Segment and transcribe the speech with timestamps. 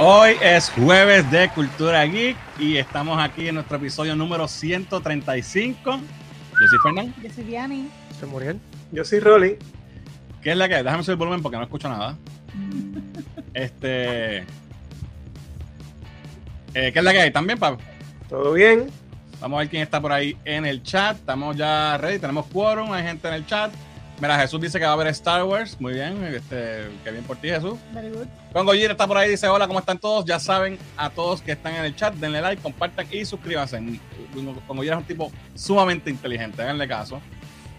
[0.00, 5.90] Hoy es jueves de Cultura Geek y estamos aquí en nuestro episodio número 135.
[5.90, 7.12] Yo soy Fernán.
[7.20, 7.90] Yo soy Diani.
[8.20, 8.60] Soy Muriel.
[8.92, 9.56] Yo soy Rolly.
[10.40, 10.84] ¿Qué es la que?
[10.84, 12.16] Déjame subir el volumen porque no escucho nada.
[13.54, 14.38] este.
[14.38, 14.44] Eh,
[16.74, 17.32] ¿Qué es la que hay?
[17.32, 17.78] ¿También, Pablo?
[18.28, 18.86] ¿Todo bien?
[19.40, 21.16] Vamos a ver quién está por ahí en el chat.
[21.16, 23.72] Estamos ya ready, tenemos quórum, hay gente en el chat.
[24.20, 25.80] Mira, Jesús dice que va a ver Star Wars.
[25.80, 27.78] Muy bien, este, qué bien por ti, Jesús.
[27.92, 28.26] Very good.
[28.52, 30.24] Congo Gir está por ahí, dice hola, ¿cómo están todos?
[30.24, 33.80] Ya saben, a todos que están en el chat, denle like, compartan y suscríbanse.
[34.66, 37.20] Congo Gir es un tipo sumamente inteligente, háganle caso.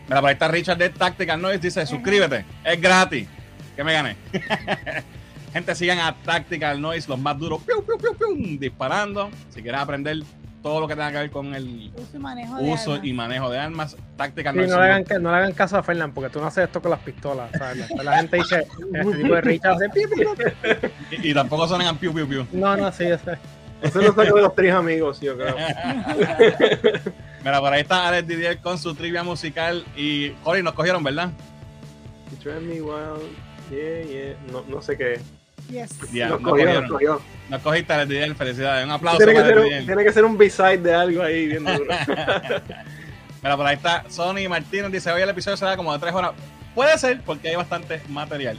[0.08, 3.28] Mira, por ahí está Richard de Tactical Noise, dice, suscríbete, es gratis.
[3.76, 4.16] Que me gané.
[5.54, 9.30] Gente, sigan a Tactical Noise, los más duros, piu, piu, piu, piu, disparando.
[9.50, 10.18] Si quieres aprender
[10.62, 13.00] todo lo que tenga que ver con el Uso y manejo de armas.
[13.04, 14.76] y manejo de armas, Tactical Sí, Noise.
[14.76, 16.92] no, le hagan, no le hagan caso a Fernán, porque tú no haces esto con
[16.92, 17.50] las pistolas.
[17.58, 17.90] ¿sabes?
[17.96, 21.18] La, la gente dice, este tipo de Richard hace pi, pi, pi.
[21.28, 22.46] y, y tampoco sonan piu, piu, piu.
[22.52, 23.38] No, no, sí, ese.
[23.82, 25.56] Eso lo saco de los tres amigos, yo creo.
[27.44, 31.30] Mira, por ahí está Alex Didier con su trivia musical y Cory nos cogieron, ¿verdad?
[32.44, 33.22] Drive me wild.
[33.72, 34.36] Yeah, yeah.
[34.52, 35.22] No, no sé qué.
[35.70, 35.90] Yes.
[36.12, 36.82] Ya, nos nos cogió, cogieron.
[36.84, 37.22] nos cogió.
[37.50, 38.86] Nos cogiste felicidades.
[38.86, 41.24] Un aplauso Tiene que, para ser Alex un, tiene que ser un B-side de algo
[41.24, 41.86] ahí bien duro.
[43.42, 46.32] Mira, por ahí está Sony Martínez, dice, hoy el episodio será como de tres horas.
[46.76, 48.58] Puede ser, porque hay bastante material.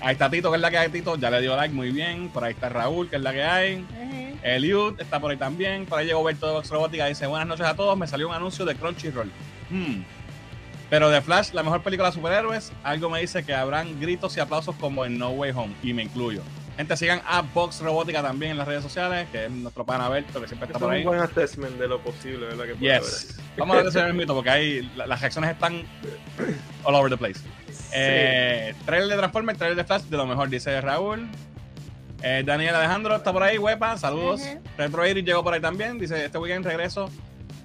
[0.00, 2.28] Ahí está Tito, que es la que hay, Tito, ya le dio like, muy bien.
[2.28, 3.84] Por ahí está Raúl, que es la que hay.
[4.00, 4.34] Ejé.
[4.42, 5.86] Eliud está por ahí también.
[5.86, 7.06] Por ahí llegó Berto de Vox Robótica.
[7.06, 7.96] Dice: Buenas noches a todos.
[7.98, 9.30] Me salió un anuncio de Crunchyroll.
[9.70, 10.02] Hmm.
[10.88, 14.40] Pero de Flash, la mejor película de superhéroes, algo me dice que habrán gritos y
[14.40, 15.74] aplausos como en No Way Home.
[15.82, 16.42] Y me incluyo.
[16.76, 20.40] Gente, sigan a Vox Robótica también en las redes sociales, que es nuestro pana Berto,
[20.40, 21.04] que siempre está es por un ahí.
[21.04, 22.66] buen assessment de lo posible, ¿verdad?
[22.66, 23.40] Que puede Yes.
[23.56, 25.82] Vamos a ver ese mito porque ahí la- las reacciones están
[26.84, 27.40] all over the place.
[27.92, 31.26] Eh, trailer de Transformers, trailer de Flash, de lo mejor, dice Raúl.
[32.22, 34.40] Eh, Daniel Alejandro está por ahí, huepa, saludos.
[34.42, 34.60] Ujú.
[34.78, 37.10] Retro Iris llegó por ahí también, dice este weekend regreso.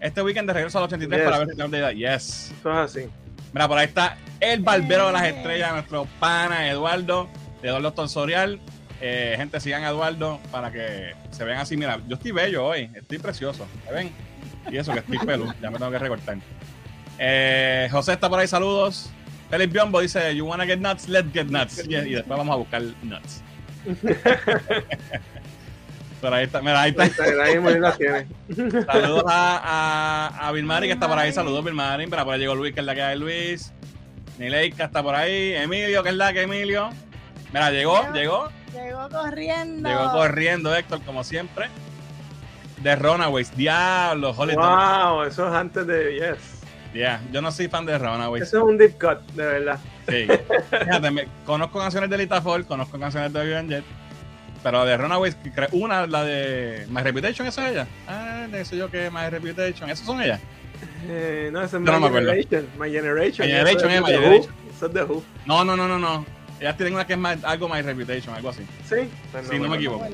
[0.01, 1.25] Este weekend de regreso al 83 Yes.
[1.25, 1.91] para ver si tenemos de edad.
[1.91, 2.51] Yes.
[2.59, 3.09] Eso es así.
[3.53, 7.29] Mira, por ahí está el barbero de las estrellas, nuestro pana Eduardo,
[7.61, 8.59] de Eduardo Tonsorial.
[8.99, 11.77] Eh, gente, sigan a Eduardo para que se vean así.
[11.77, 13.67] Mira, yo estoy bello hoy, estoy precioso.
[13.85, 14.11] ¿Me ven?
[14.71, 16.37] Y eso que estoy pelo, ya me tengo que recortar.
[17.19, 19.11] Eh, José está por ahí, saludos.
[19.49, 21.07] Félix Biombo dice, You wanna get nuts?
[21.09, 21.85] Let's get nuts.
[21.87, 23.41] Y, y después vamos a buscar nuts.
[26.21, 27.23] Por ahí está, mira, ahí está.
[27.43, 28.27] Ahí Muriel la tiene.
[28.85, 31.31] Saludos a, a, a Vilmari que está por ahí.
[31.33, 32.05] Saludos, Vilmari.
[32.05, 33.73] Mira, por ahí llegó Luis, que es la que hay Luis.
[34.37, 35.53] Nileika está por ahí.
[35.55, 36.89] Emilio, que es la que Emilio.
[37.51, 38.49] Mira, llegó, llegó.
[38.71, 39.89] Llegó corriendo.
[39.89, 41.67] Llegó corriendo Héctor, como siempre.
[42.77, 43.55] De Runaways.
[43.57, 44.55] Diablo, Holly.
[44.55, 46.61] Wow, eso es antes de Yes.
[46.93, 48.43] Yeah, yo no soy fan de Runaways.
[48.43, 49.79] Eso es un deep cut, de verdad.
[50.07, 50.27] Sí.
[50.85, 53.83] Fíjate, me- conozco canciones de Lita Ford, conozco canciones de Vivian Jet.
[54.63, 55.35] Pero de Runaways,
[55.71, 57.87] una, la de My Reputation, ¿esa es ella?
[58.07, 59.89] Ah, de eso yo que My Reputation.
[59.89, 60.39] ¿Esas son ellas?
[61.07, 62.31] Eh, no, eso es no My me acuerdo.
[62.31, 62.67] Generation.
[62.79, 63.47] My Generation.
[63.47, 64.53] My Generation, Eso es My Generation.
[64.53, 64.71] Who.
[64.75, 65.23] Eso es de Who.
[65.45, 66.25] No, no, no, no, no.
[66.59, 68.61] Ellas tienen una que es más- algo My Reputation, algo así.
[68.87, 69.09] Sí.
[69.31, 70.05] Pues Sí, no me equivoco.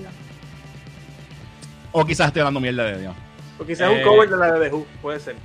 [1.92, 3.16] O quizás estoy hablando mierda de Dios.
[3.60, 4.86] O quizás Eh, un cover de la de The Who.
[5.02, 5.36] Puede ser.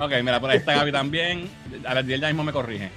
[0.00, 1.48] Ok, mira, por ahí está Gaby también.
[1.86, 2.90] A las 10 ya mismo me corrige.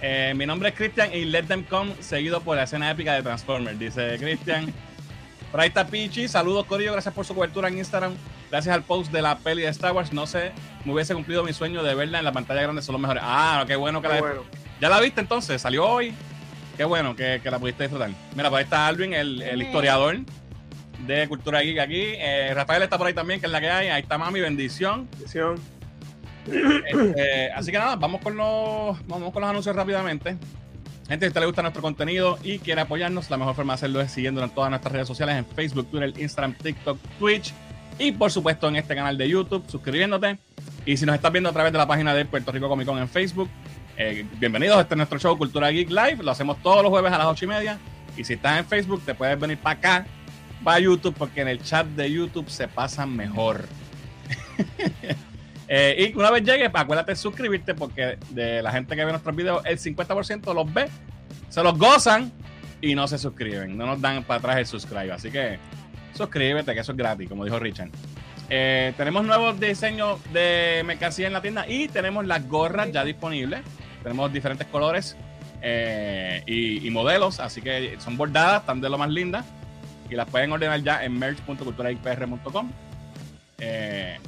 [0.00, 3.22] Eh, mi nombre es Christian y Let Them Come, seguido por la escena épica de
[3.22, 4.72] Transformers, dice Christian.
[5.50, 6.28] Por ahí está Pichi.
[6.28, 6.92] Saludos, Corillo.
[6.92, 8.12] Gracias por su cobertura en Instagram.
[8.50, 10.12] Gracias al post de la peli de Star Wars.
[10.12, 10.52] No sé,
[10.84, 12.82] me hubiese cumplido mi sueño de verla en la pantalla grande.
[12.82, 13.22] Son los mejores.
[13.26, 14.20] Ah, qué bueno que Qué la.
[14.20, 14.42] bueno.
[14.80, 15.60] ¿Ya la viste entonces?
[15.60, 16.14] ¿Salió hoy?
[16.76, 18.10] Qué bueno que, que la pudiste disfrutar.
[18.36, 20.18] Mira, por ahí está Alvin, el, el historiador
[21.06, 22.02] de Cultura Geek aquí.
[22.02, 23.88] Eh, Rafael está por ahí también, que es la que hay.
[23.88, 25.08] Ahí está Mami, bendición.
[25.12, 25.58] Bendición.
[26.50, 30.36] Este, así que nada, vamos con los vamos con los anuncios rápidamente.
[31.08, 33.76] Gente, si a usted le gusta nuestro contenido y quiere apoyarnos, la mejor forma de
[33.76, 37.54] hacerlo es siguiéndonos en todas nuestras redes sociales, en Facebook, Twitter, Instagram, TikTok, Twitch
[37.98, 40.38] y por supuesto en este canal de YouTube, suscribiéndote.
[40.84, 42.98] Y si nos estás viendo a través de la página de Puerto Rico Comic Con
[42.98, 43.48] en Facebook,
[43.96, 44.80] eh, bienvenidos.
[44.80, 46.18] Este es nuestro show Cultura Geek Live.
[46.22, 47.78] Lo hacemos todos los jueves a las 8 y media.
[48.16, 50.06] Y si estás en Facebook, te puedes venir para acá,
[50.62, 53.64] para YouTube, porque en el chat de YouTube se pasa mejor.
[55.68, 59.36] Eh, y una vez llegues, acuérdate de suscribirte porque de la gente que ve nuestros
[59.36, 60.88] videos, el 50% los ve,
[61.48, 62.32] se los gozan
[62.80, 63.76] y no se suscriben.
[63.76, 65.12] No nos dan para atrás el subscribe.
[65.12, 65.58] Así que
[66.14, 67.90] suscríbete, que eso es gratis, como dijo Richard.
[68.50, 73.60] Eh, tenemos nuevos diseños de mercancía en la tienda y tenemos las gorras ya disponibles.
[74.02, 75.16] Tenemos diferentes colores
[75.60, 79.44] eh, y, y modelos, así que son bordadas, están de lo más lindas
[80.10, 82.70] y las pueden ordenar ya en merch.culturaipr.com.
[83.58, 84.18] Eh,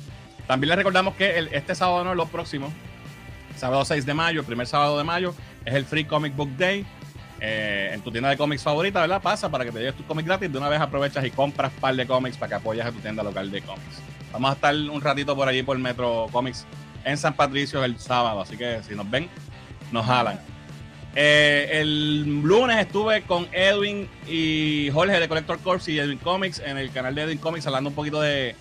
[0.50, 2.72] también les recordamos que este sábado, no, los próximos,
[3.56, 5.32] sábado 6 de mayo, el primer sábado de mayo,
[5.64, 6.84] es el Free Comic Book Day.
[7.40, 9.22] eh, en tu tienda de cómics favorita, ¿verdad?
[9.22, 10.50] Pasa para que te lleves tus cómics gratis.
[10.50, 13.22] De una vez aprovechas y compras par de cómics para que apoyes a tu tienda
[13.22, 14.02] local de cómics.
[14.32, 16.66] Vamos a estar un ratito por allí por Metro Comics
[17.04, 19.28] en San Patricio el sábado, así que si nos ven,
[19.92, 20.40] nos jalan.
[21.14, 26.76] Eh, el lunes estuve con Edwin y Jorge de Collector Corps y Edwin Comics en
[26.76, 28.56] el canal de Edwin Comics hablando un poquito de,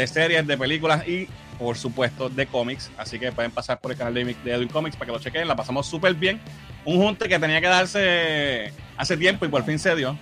[0.00, 2.90] de series, de películas y por supuesto de cómics.
[2.96, 5.46] Así que pueden pasar por el canal de, de Edwin Comics para que lo chequen.
[5.46, 6.40] La pasamos súper bien.
[6.84, 10.16] Un junte que tenía que darse hace tiempo y por fin se dio.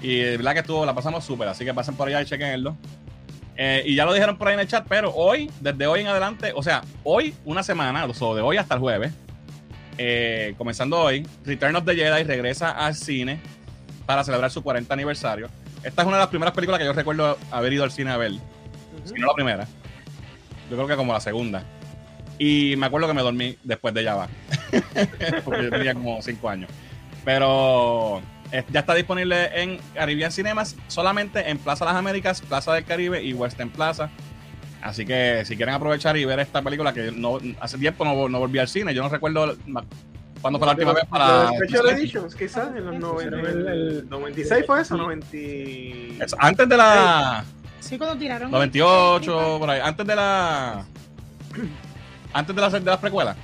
[0.00, 1.48] Y de que estuvo, la pasamos súper.
[1.48, 2.76] Así que pasen por allá y chequenlo.
[3.56, 6.08] Eh, y ya lo dijeron por ahí en el chat, pero hoy, desde hoy en
[6.08, 9.12] adelante, o sea, hoy una semana, o sea, de hoy hasta el jueves,
[9.96, 13.40] eh, comenzando hoy, Return of the Jedi regresa al cine
[14.06, 15.48] para celebrar su 40 aniversario.
[15.84, 18.16] Esta es una de las primeras películas que yo recuerdo haber ido al cine a
[18.16, 18.32] ver,
[19.04, 19.66] si no la primera.
[20.70, 21.62] Yo creo que como la segunda.
[22.38, 24.28] Y me acuerdo que me dormí después de ya va.
[25.44, 26.70] Porque yo tenía como 5 años.
[27.24, 28.20] Pero
[28.52, 33.22] eh, ya está disponible en Caribbean Cinemas, solamente en Plaza Las Américas, Plaza del Caribe
[33.22, 34.10] y Western Plaza.
[34.82, 38.38] Así que si quieren aprovechar y ver esta película que no hace tiempo no, no
[38.38, 39.56] volví al cine, yo no recuerdo
[40.42, 41.44] cuándo fue la última vez para...
[41.44, 45.26] Los Special Editions, quizás, en los 90, El- el- 96 fue eso, 90...
[46.22, 47.44] Es Antes de la...
[47.84, 48.50] Sí, cuando tiraron.
[48.50, 49.80] 98, por ahí.
[49.82, 50.84] Antes de la...
[52.32, 53.36] Antes de, la, de las precuelas.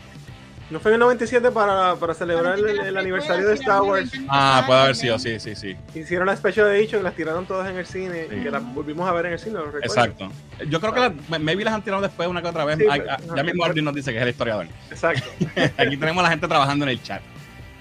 [0.71, 4.13] ¿No fue en el 97 para, para celebrar el, el aniversario de Star Wars?
[4.29, 5.77] Ah, puede haber sido, sí, sí, sí.
[5.97, 8.37] Hicieron la Special Edition, las tiraron todas en el cine Sí.
[8.37, 9.79] y que las volvimos a ver en el cine, ¿lo?
[9.83, 10.31] Exacto.
[10.69, 12.79] Yo creo que las, maybe las han tirado después una que otra vez.
[12.79, 14.69] Sí, Ay, pero- ya mismo Arvin nos dice que es el historiador.
[14.91, 15.25] Exacto.
[15.77, 17.21] Aquí tenemos a la gente trabajando en el chat.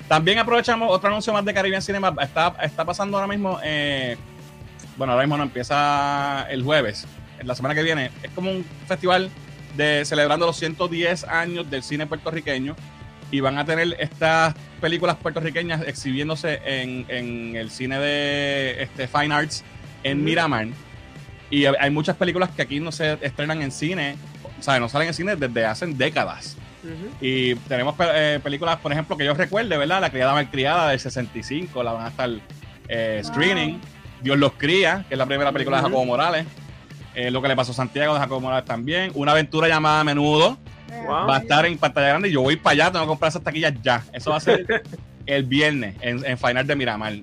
[0.08, 2.12] También aprovechamos otro anuncio más de Caribbean Cinema.
[2.20, 3.60] Está, está pasando ahora mismo.
[3.64, 4.18] eh,
[5.00, 7.08] bueno, ahora mismo no empieza el jueves.
[7.42, 8.12] La semana que viene.
[8.22, 9.30] Es como un festival
[9.78, 12.76] de celebrando los 110 años del cine puertorriqueño.
[13.32, 19.34] Y van a tener estas películas puertorriqueñas exhibiéndose en, en el cine de este, Fine
[19.34, 19.64] Arts
[20.04, 20.22] en.
[20.24, 20.68] Miramar.
[21.50, 24.18] Y hay muchas películas que aquí no se estrenan en cine.
[24.60, 26.58] O sea, no salen en cine desde hace décadas.
[26.84, 27.10] Ujú.
[27.22, 30.02] Y tenemos eh, películas, por ejemplo, que yo recuerde, ¿verdad?
[30.02, 32.30] La criada malcriada del 65, la van a estar
[32.90, 33.80] eh, screening.
[34.22, 35.84] Dios los cría, que es la primera película de.
[35.84, 36.46] Jacobo Morales.
[37.16, 39.12] Eh, lo que le pasó a Santiago de Jacobo Morales también.
[39.16, 40.58] Una aventura llamada Menudo.
[41.06, 41.28] Wow.
[41.28, 43.44] Va a estar en pantalla grande y yo voy para allá, tengo que comprar esas
[43.44, 44.04] taquillas ya.
[44.14, 44.84] Eso va a ser
[45.26, 47.14] el viernes en, en Final de Miramar.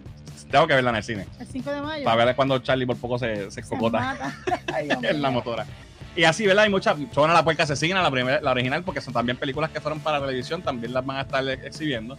[0.51, 1.27] Tengo que verla en el cine.
[1.41, 2.05] El 5 de mayo.
[2.05, 4.33] Para ver cuando Charlie por poco se, se Se cocota
[5.03, 5.67] en la motora.
[6.15, 6.65] Y así, ¿verdad?
[6.65, 6.97] Hay muchas.
[7.13, 10.21] Son la puerca asesina, la, primera, la original, porque son también películas que fueron para
[10.21, 12.17] televisión, también las van a estar ex- exhibiendo.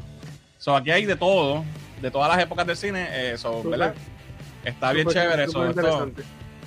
[0.60, 1.64] So, aquí hay de todo,
[2.02, 3.64] de todas las épocas del cine, eh, so.
[3.64, 3.96] ¿verdad?
[4.68, 5.60] Está bien chévere eso.
[5.70, 5.98] esto-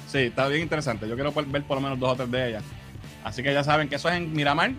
[0.08, 1.08] sí, está bien interesante.
[1.08, 2.64] Yo quiero ver por lo menos dos o tres de ellas.
[3.24, 4.72] Así que ya saben que eso es en Miramar,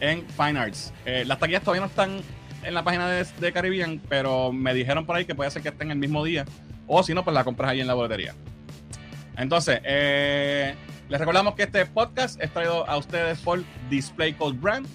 [0.00, 0.92] en Fine Arts.
[1.04, 2.20] Eh, las taquillas todavía no están
[2.62, 5.68] en la página de, de Caribbean, pero me dijeron por ahí que puede ser que
[5.70, 6.44] estén el mismo día.
[6.86, 8.34] O si no, pues la compras ahí en la boletería.
[9.36, 10.74] Entonces, eh,
[11.08, 14.86] les recordamos que este podcast es traído a ustedes por Display Code Brand.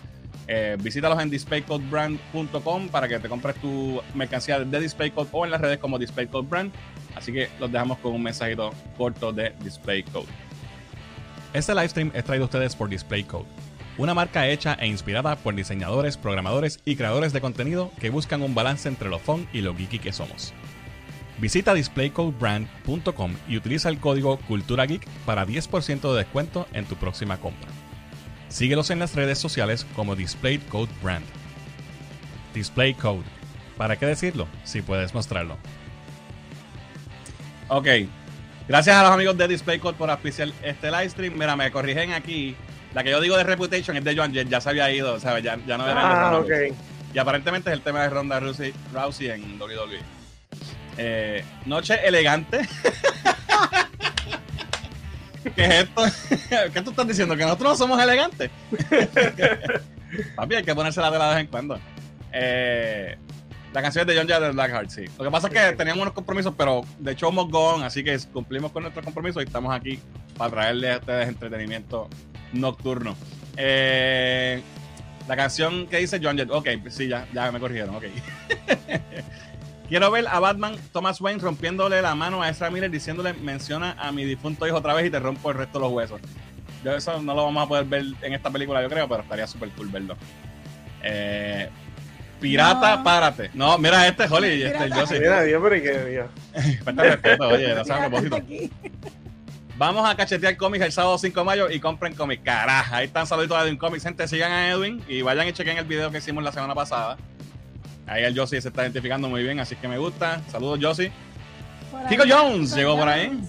[0.50, 5.52] Eh, visítalos en displaycodebrand.com para que te compres tu mercancía de Display Code o en
[5.52, 6.72] las redes como Display Code Brand.
[7.18, 10.28] Así que los dejamos con un mensajito corto de Display Code.
[11.54, 13.48] Este livestream es traído a ustedes por DisplayCode,
[13.98, 18.54] una marca hecha e inspirada por diseñadores, programadores y creadores de contenido que buscan un
[18.54, 20.54] balance entre lo fun y lo geeky que somos.
[21.40, 27.70] Visita displaycodebrand.com y utiliza el código CulturaGeek para 10% de descuento en tu próxima compra.
[28.50, 31.26] Síguelos en las redes sociales como DisplayCode Brand.
[32.54, 33.24] DisplayCode.
[33.78, 35.58] ¿Para qué decirlo si puedes mostrarlo?
[37.70, 37.88] Ok.
[38.68, 41.34] Gracias a los amigos de DisplayCode por auspiciar este live stream.
[41.38, 42.56] Mira, me corrigen aquí.
[42.94, 45.40] La que yo digo de Reputation es de Joan Jett, ya se había ido, sea,
[45.40, 46.48] ya, ya no era de Ah, Ronda ok.
[46.50, 46.74] Rousey.
[47.14, 50.00] Y aparentemente es el tema de Ronda Rousey, Rousey en WWE.
[50.98, 52.62] Eh, noche elegante.
[55.56, 56.04] ¿Qué es esto?
[56.74, 57.36] ¿Qué tú estás diciendo?
[57.38, 58.50] ¿Que nosotros no somos elegantes?
[60.36, 61.80] Papi, hay que ponerse la de la vez en cuando.
[62.32, 63.18] Eh,
[63.78, 65.06] la canción es de John Jett de Blackheart, sí.
[65.20, 68.18] Lo que pasa es que teníamos unos compromisos, pero de hecho hemos gone, así que
[68.34, 70.00] cumplimos con nuestros compromisos y estamos aquí
[70.36, 72.10] para traerles a ustedes entretenimiento
[72.54, 73.16] nocturno.
[73.56, 74.64] Eh,
[75.28, 78.06] la canción que dice John Jett, ok, sí, ya, ya me corrigieron, ok.
[79.90, 84.12] Quiero ver a Batman Thomas Wayne rompiéndole la mano a Ezra Miller diciéndole menciona a
[84.12, 86.20] mi difunto hijo otra vez y te rompo el resto de los huesos.
[86.84, 89.46] Yo eso no lo vamos a poder ver en esta película, yo creo, pero estaría
[89.46, 90.18] súper cool verlo.
[91.04, 91.70] Eh,
[92.40, 93.04] pirata, No.
[93.04, 93.52] párate.
[93.54, 95.16] No, mira este, Holly, este, yo sí.
[95.20, 96.28] Mira, Dios, pero y que Dios.
[96.84, 98.42] Falta de respeto, oye, no sea a propósito.
[99.78, 102.42] Vamos a cachetear cómics el sábado 5 de mayo y compren cómics.
[102.44, 104.04] Caraja, ahí están saluditos de Edwin Comics.
[104.04, 107.18] Gente, sigan a Edwin y vayan y chequen el video que hicimos la semana pasada.
[108.08, 110.42] Ahí el Josie se está identificando muy bien, así que me gusta.
[110.52, 111.12] Saludos, Josie.
[112.10, 113.40] Kiko Jones llegó por ahí.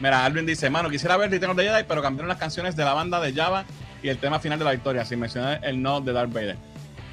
[0.00, 2.84] Mira, Alvin dice, mano, quisiera ver Return of the Jedi, pero cambiaron las canciones de
[2.84, 3.64] la banda de Java
[4.02, 6.56] y el tema final de la victoria, sin mencionar el no de Darth Vader.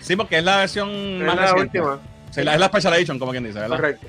[0.02, 1.80] Sí, porque es la versión Es más la reciente.
[1.82, 2.00] última.
[2.32, 3.76] Sí, la- es la Special Edition, como quien dice, ¿verdad?
[3.78, 4.08] Correcto.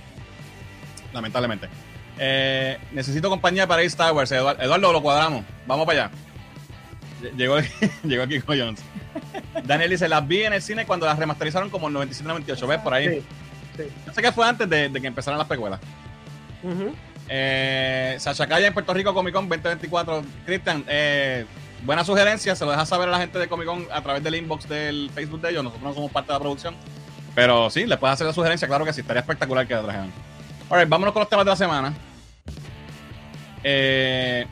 [1.12, 1.68] Lamentablemente.
[2.18, 4.30] Eh, necesito compañía para ir Star Wars.
[4.32, 5.44] Eduardo, Eduardo, lo cuadramos.
[5.66, 6.10] Vamos para allá.
[7.22, 7.56] Ll- Llegó,
[8.04, 8.80] llegó Kiko Jones.
[9.64, 12.66] Daniel dice, las vi en el cine cuando las remasterizaron como en 97-98.
[12.66, 13.08] ¿Ves por ahí?
[13.08, 13.22] Sí.
[13.76, 13.82] sí.
[14.06, 15.80] Yo sé que fue antes de, de que empezaran las precuelas.
[16.62, 16.94] Ujú.
[17.28, 20.22] Eh, Sacha Calla en Puerto Rico Comic Con 2024.
[20.44, 21.44] Cristian, eh,
[21.84, 22.54] buena sugerencia.
[22.54, 25.10] Se lo deja saber a la gente de Comic Con a través del inbox del
[25.14, 25.64] Facebook de ellos.
[25.64, 26.74] Nosotros no somos parte de la producción.
[27.34, 28.68] Pero sí, le puedes hacer la sugerencia.
[28.68, 30.12] Claro que sí, estaría espectacular que la trajeran.
[30.68, 31.94] Alright, vámonos con los temas de la semana.
[33.64, 34.46] Eh,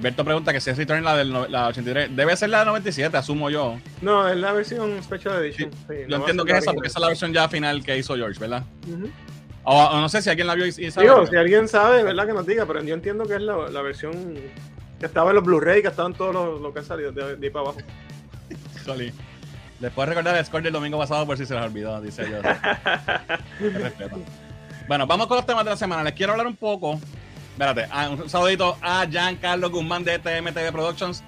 [0.00, 2.16] Alberto pregunta que si es Return la del la 83.
[2.16, 3.78] Debe ser la 97, asumo yo.
[4.00, 5.70] No, es la versión Special Edition.
[5.70, 7.84] Sí, Yo no va entiendo que es esa, porque esa es la versión ya final
[7.84, 8.64] que hizo George, ¿verdad?
[9.64, 11.06] O, o no sé si alguien la vio y, y sabe.
[11.06, 12.26] Digo, si alguien sabe, ¿verdad?
[12.26, 14.36] Que nos diga, pero yo entiendo que es la, la versión
[15.00, 17.46] que estaba en los Blu-ray, que estaban todos los, los que han salido de, de
[17.46, 17.80] ahí para abajo.
[18.84, 19.12] Jolly.
[19.80, 22.38] Les puedo recordar el score del domingo pasado por si se les olvidó, dice yo.
[24.86, 26.02] Bueno, vamos con los temas de la semana.
[26.02, 26.98] Les quiero hablar un poco.
[27.52, 31.22] Espérate, ah, un saludito a Giancarlo Guzmán de TMTV Productions.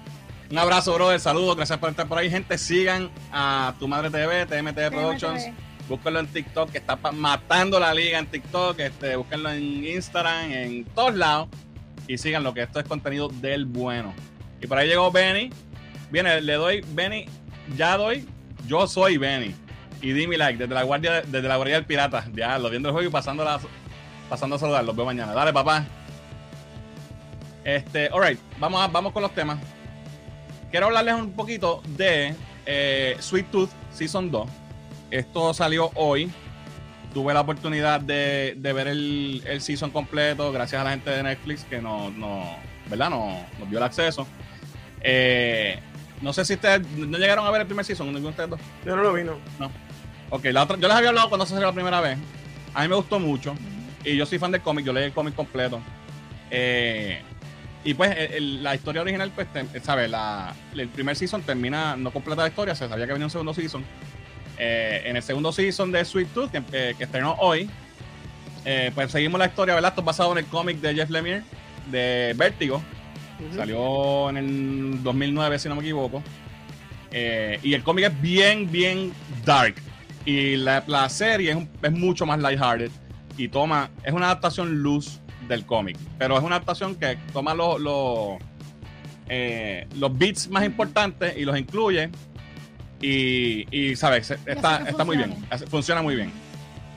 [0.51, 1.17] Un abrazo, brother.
[1.17, 2.29] Saludos, gracias por estar por ahí.
[2.29, 5.45] Gente, sigan a Tu Madre TV, TMTV Productions.
[5.87, 8.77] Búsquenlo en TikTok, que está matando la liga en TikTok.
[8.79, 11.47] Este, búsquenlo en Instagram, en todos lados.
[12.13, 14.13] Y síganlo, que esto es contenido del bueno.
[14.61, 15.49] Y por ahí llegó Benny.
[16.11, 17.25] Viene, le doy, Benny,
[17.75, 18.29] ya doy,
[18.67, 19.55] yo soy Benny.
[19.99, 22.27] Y di mi like desde la guardia, desde la guardia del pirata.
[22.35, 23.59] Ya, lo viendo el juego y pasando, la,
[24.29, 24.83] pasando a saludar.
[24.83, 25.33] Los veo mañana.
[25.33, 25.87] Dale, papá.
[27.63, 29.57] Este, alright, vamos, vamos con los temas.
[30.69, 32.35] Quiero hablarles un poquito de
[32.67, 34.47] eh, Sweet Tooth Season 2.
[35.09, 36.31] Esto salió hoy.
[37.13, 41.21] Tuve la oportunidad de, de ver el, el season completo gracias a la gente de
[41.23, 42.55] Netflix que nos, no,
[42.89, 43.09] ¿verdad?
[43.11, 44.25] No, nos dio el acceso.
[45.01, 45.77] Eh,
[46.21, 48.59] no sé si ustedes no llegaron a ver el primer season, ninguno de ustedes dos.
[48.85, 49.37] Yo no lo vi, no.
[50.29, 52.17] Ok, la otra, yo les había hablado cuando se salió la primera vez.
[52.73, 53.53] A mí me gustó mucho.
[54.03, 55.79] Y yo soy fan del cómic, yo leí el cómic completo.
[56.49, 57.21] Eh,
[57.83, 59.47] y pues el- el- la historia original, pues,
[59.83, 60.09] ¿sabes?
[60.09, 63.53] La, el primer season termina, no completa la historia, se sabía que venía un segundo
[63.53, 63.83] season.
[64.57, 67.69] Eh, en el segundo season de Sweet Tooth, que, eh, que estrenó hoy,
[68.65, 69.89] eh, pues seguimos la historia, ¿verdad?
[69.89, 71.41] Esto es basado en el cómic de Jeff Lemire,
[71.91, 72.81] de Vértigo.
[73.45, 73.55] Ujú.
[73.57, 76.23] Salió en el 2009, si no me equivoco.
[77.11, 79.11] Eh, y el cómic es bien, bien
[79.45, 79.75] dark.
[80.25, 82.91] Y la, la serie es, un- es mucho más lighthearted.
[83.37, 85.97] Y toma, es una adaptación luz del cómic.
[86.19, 88.37] Pero es una adaptación que toma los, los,
[89.95, 92.09] los beats más importantes y los incluye.
[93.05, 94.31] Y, y ¿sabes?
[94.45, 95.35] Está, está muy bien.
[95.69, 96.31] Funciona muy bien.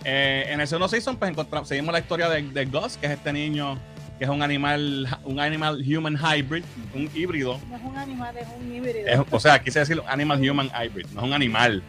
[0.05, 3.13] Eh, en el segundo season, pues encontramos, seguimos la historia de, de Gus, que es
[3.13, 3.77] este niño
[4.17, 6.63] que es un animal, un animal human hybrid,
[6.95, 7.61] un híbrido.
[7.69, 9.07] No es un animal, es un híbrido.
[9.07, 11.83] Es- o sea, quise decir animal human hybrid, no es un animal.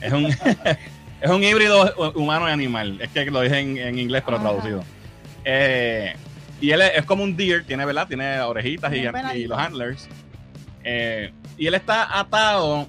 [0.00, 0.26] Es un,
[1.20, 2.98] es un híbrido humano y animal.
[3.00, 4.48] Es que lo dije en, en inglés, pero Ajá.
[4.48, 4.84] traducido.
[5.44, 6.14] Eh,
[6.60, 8.08] y él es, es como un deer, tiene, ¿verdad?
[8.08, 10.08] Tiene orejitas y, los handlers.
[10.84, 12.88] Eh, y él está atado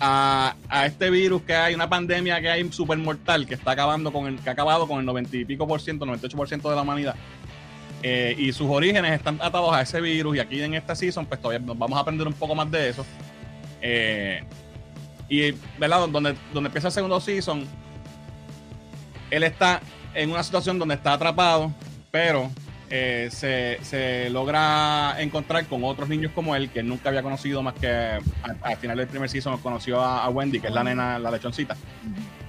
[0.00, 4.12] a, a este virus que hay, una pandemia que hay super mortal que está acabando
[4.12, 6.70] con el, que ha acabado con el 90 y pico por ciento, 98 por ciento
[6.70, 7.14] de la humanidad.
[8.02, 10.36] Eh, y sus orígenes están atados a ese virus.
[10.36, 12.88] Y aquí en esta season, pues todavía nos vamos a aprender un poco más de
[12.88, 13.04] eso.
[13.82, 14.42] Eh,
[15.28, 16.08] y, ¿verdad?
[16.08, 17.66] Donde, donde empieza el segundo season,
[19.30, 19.80] él está
[20.14, 21.72] en una situación donde está atrapado,
[22.10, 22.50] pero
[22.90, 27.74] eh, se, se logra encontrar con otros niños como él, que nunca había conocido más
[27.74, 28.18] que
[28.62, 31.76] al final del primer season conoció a, a Wendy, que es la nena, la lechoncita.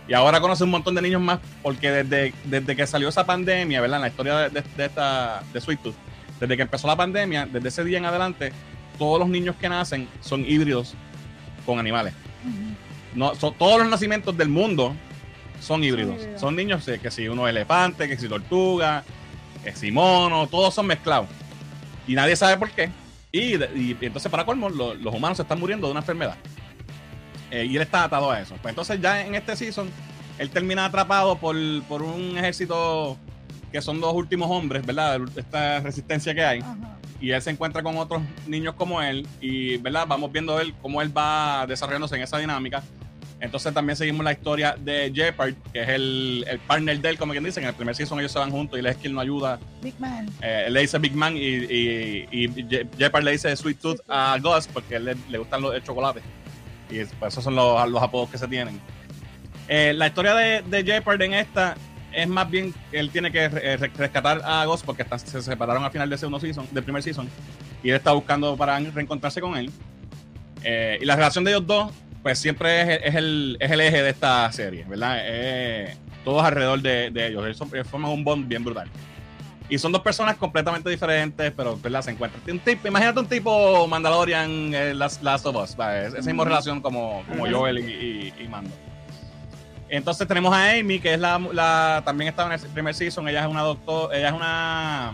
[0.08, 3.80] Y ahora conoce un montón de niños más, porque desde, desde que salió esa pandemia,
[3.82, 3.98] ¿verdad?
[3.98, 5.96] En la historia de, de- de esta de Sweet Tooth,
[6.40, 8.52] desde que empezó la pandemia, desde ese día en adelante,
[8.98, 10.96] todos los niños que nacen son híbridos
[11.66, 12.14] con animales.
[13.14, 14.96] No, son, todos los nacimientos del mundo
[15.62, 16.20] son híbridos.
[16.20, 16.42] híbridos.
[16.42, 19.04] Son niños eh, que si uno es elefante, que si tortuga,
[19.64, 21.28] que si mono, todos son mezclados.
[22.08, 22.90] Y nadie sabe por qué.
[23.32, 23.54] Y,
[24.04, 26.36] entonces, para colmo, lo- los humanos se están muriendo de una enfermedad.
[27.50, 28.56] Eh, y él está atado a eso.
[28.62, 29.90] Pues entonces, ya en este season,
[30.38, 33.18] él termina atrapado por, por un ejército
[33.72, 35.20] que son dos últimos hombres, ¿verdad?
[35.36, 36.76] Esta resistencia que hay Ajá.
[37.22, 41.02] y él se encuentra con otros niños como él y verdad vamos viendo él cómo
[41.02, 42.84] él va desarrollándose en esa dinámica
[43.42, 47.32] entonces también seguimos la historia de Jeopard que es el, el partner de él como
[47.34, 49.20] quien dice en el primer season ellos se van juntos y él es quien lo
[49.22, 50.30] ayuda Big Man.
[50.42, 54.00] Eh, él le dice Big Man y, y, y Je- Jeopard le dice Sweet Tooth
[54.08, 56.22] a Gus porque a él le, le gustan los, el chocolate
[56.90, 58.80] y es- pues, esos son los, los apodos que se tienen.
[59.68, 61.76] Eh, la historia de, de Jeopard en esta
[62.14, 65.84] es más bien que él tiene que re- rescatar a Ghost porque están- se separaron
[65.84, 67.30] al final del segundo season, del primer season,
[67.82, 69.72] y él está buscando para reencontrarse con él.
[70.64, 71.92] Eh, y la relación de ellos dos,
[72.24, 75.18] pues siempre es, es el, es el eje de esta serie, ¿verdad?
[75.22, 77.44] Eh, todos alrededor de, de ellos.
[77.46, 78.88] Ellos, son- ellos forman un bond bien brutal.
[79.70, 82.02] Y son dos personas completamente diferentes, pero ¿verdad?
[82.02, 82.42] se encuentran.
[82.50, 86.08] Un tipo, imagínate un tipo Mandalorian, eh, Last, Last of Us, ¿vale?
[86.08, 87.50] esa misma relación como, como.
[87.50, 88.70] Joel y, y- y Mando.
[89.90, 93.28] Entonces tenemos a Amy, que es la, la- también estaba en el primer season.
[93.28, 95.12] Ella es una doctora, ella es una,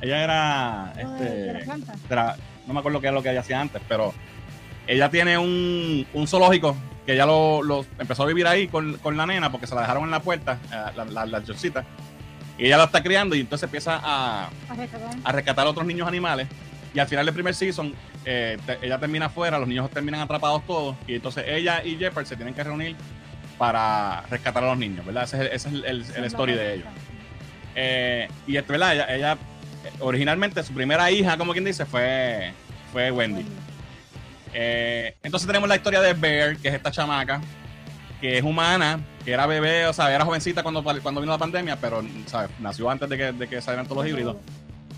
[0.00, 1.94] ella era, Lo de- de la este, planta.
[2.08, 2.36] tra-
[2.66, 4.12] no me acuerdo qué era lo que ella hacía antes, pero
[4.86, 9.16] ella tiene un, un zoológico que ella lo, lo- empezó a vivir ahí con, con
[9.16, 11.84] la nena porque se la dejaron en la puerta, eh, la, la, la chorcita,
[12.58, 15.10] y ella lo está criando y entonces empieza a, A rescatar.
[15.22, 16.48] a rescatar a otros niños animales.
[16.94, 17.92] Y al final del primer season,
[18.24, 20.96] eh, te- ella termina afuera, los niños terminan atrapados todos.
[21.06, 22.96] Y entonces ella y Jeopard se tienen que reunir
[23.58, 25.24] para rescatar a los niños, ¿verdad?
[25.24, 26.88] Ese es el, ese es el, el- el story de ellos.
[27.74, 29.38] Eh, y es verdad, ella, ella,
[30.00, 32.52] originalmente su primera hija, como quien dice, fue,
[32.92, 33.44] fue Wendy.
[34.54, 37.40] Eh, entonces tenemos la historia de Bear, que es esta chamaca,
[38.20, 41.76] que es humana, que era bebé, o sea, era jovencita cuando, cuando vino la pandemia,
[41.76, 42.50] pero ¿sabes?
[42.60, 44.36] nació antes de que, de que salieran todos los híbridos.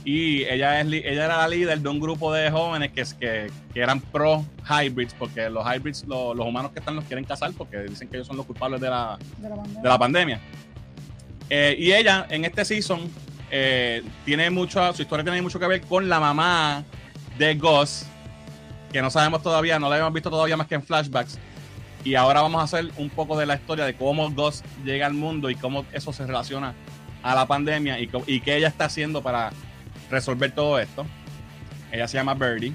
[0.04, 3.80] Y ella, es, ella era la líder de un grupo de jóvenes que, que, que
[3.80, 7.78] eran pro hybrids, porque los hybrids, lo- los humanos que están los quieren casar, porque
[7.80, 9.82] dicen que ellos son los culpables de la, De la bandera.
[9.82, 10.40] de la pandemia.
[11.50, 13.00] Eh, y ella, en este season,
[13.50, 16.84] eh, tiene mucho, su historia tiene mucho que ver con la mamá
[17.36, 18.04] de Gus,
[18.92, 21.38] que no sabemos todavía, no la hemos visto todavía más que en flashbacks.
[22.04, 25.14] Y ahora vamos a hacer un poco de la historia de cómo Gus llega al
[25.14, 26.74] mundo y cómo eso se relaciona
[27.22, 29.50] a la pandemia y, y qué ella está haciendo para
[30.10, 31.04] resolver todo esto.
[31.92, 32.72] Ella se llama Birdie.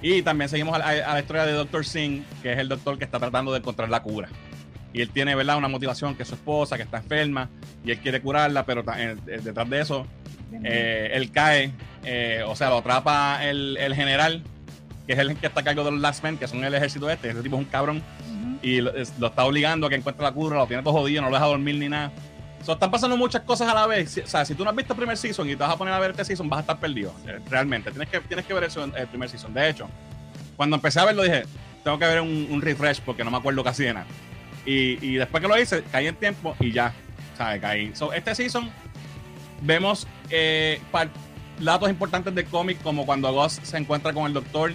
[0.00, 1.84] Y también seguimos a la, a la historia de Dr.
[1.84, 4.28] Singh, que es el doctor que está tratando de encontrar la cura.
[4.92, 5.56] Y él tiene, ¿verdad?
[5.56, 7.48] Una motivación que es su esposa, que está enferma,
[7.84, 10.06] y él quiere curarla, pero eh, eh, detrás de eso,
[10.64, 11.72] eh, él cae,
[12.04, 14.42] eh, o sea, lo atrapa el, el general,
[15.06, 17.08] que es el que está a cargo de los Last Men, que son el ejército
[17.10, 17.30] este.
[17.30, 18.02] Ese tipo es un cabrón,
[18.62, 21.22] y lo, es- lo está obligando a que encuentre la cura, lo tiene todo jodido,
[21.22, 22.12] no lo deja dormir ni nada.
[22.64, 24.10] So, están pasando muchas cosas a la vez.
[24.10, 25.76] Si- o sea, si tú no has visto el primer season y te vas a
[25.76, 27.12] poner a ver este season, vas a estar perdido.
[27.26, 27.90] eh, realmente.
[27.90, 29.52] Tienes que, tienes que ver eso en el primer season.
[29.52, 29.88] De hecho,
[30.56, 31.42] cuando empecé a verlo dije,
[31.82, 34.06] tengo que ver un, un refresh porque no me acuerdo casi de nada.
[34.64, 36.92] Y, y después que lo hice, caí en tiempo y ya.
[37.36, 37.60] ¿Sabes?
[37.60, 37.90] Caí.
[37.96, 38.70] So, este season
[39.60, 40.80] vemos eh,
[41.58, 44.72] datos importantes del cómic, como cuando Ghost se encuentra con el doctor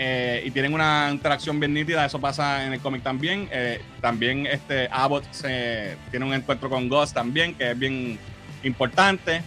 [0.00, 2.06] eh, y tienen una interacción bien nítida.
[2.06, 3.48] Eso pasa en el cómic también.
[3.50, 8.18] Eh, también este Abbott se, tiene un encuentro con Ghost también, que es bien
[8.62, 9.42] importante.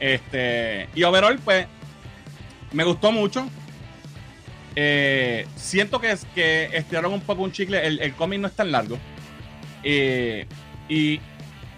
[0.00, 1.66] Este, y overall, pues,
[2.72, 3.48] me gustó mucho.
[4.74, 7.86] Eh, siento que, que estiraron un poco un chicle.
[7.86, 8.98] El, el cómic no es tan largo.
[9.84, 10.42] Y,
[10.88, 11.20] y,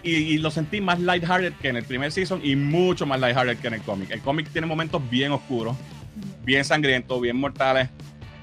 [0.02, 3.68] y lo sentí más lighthearted que en el primer season y mucho más lighthearted que
[3.68, 4.10] en el cómic.
[4.10, 5.76] El cómic tiene momentos bien oscuros,
[6.44, 7.88] bien sangrientos, bien mortales.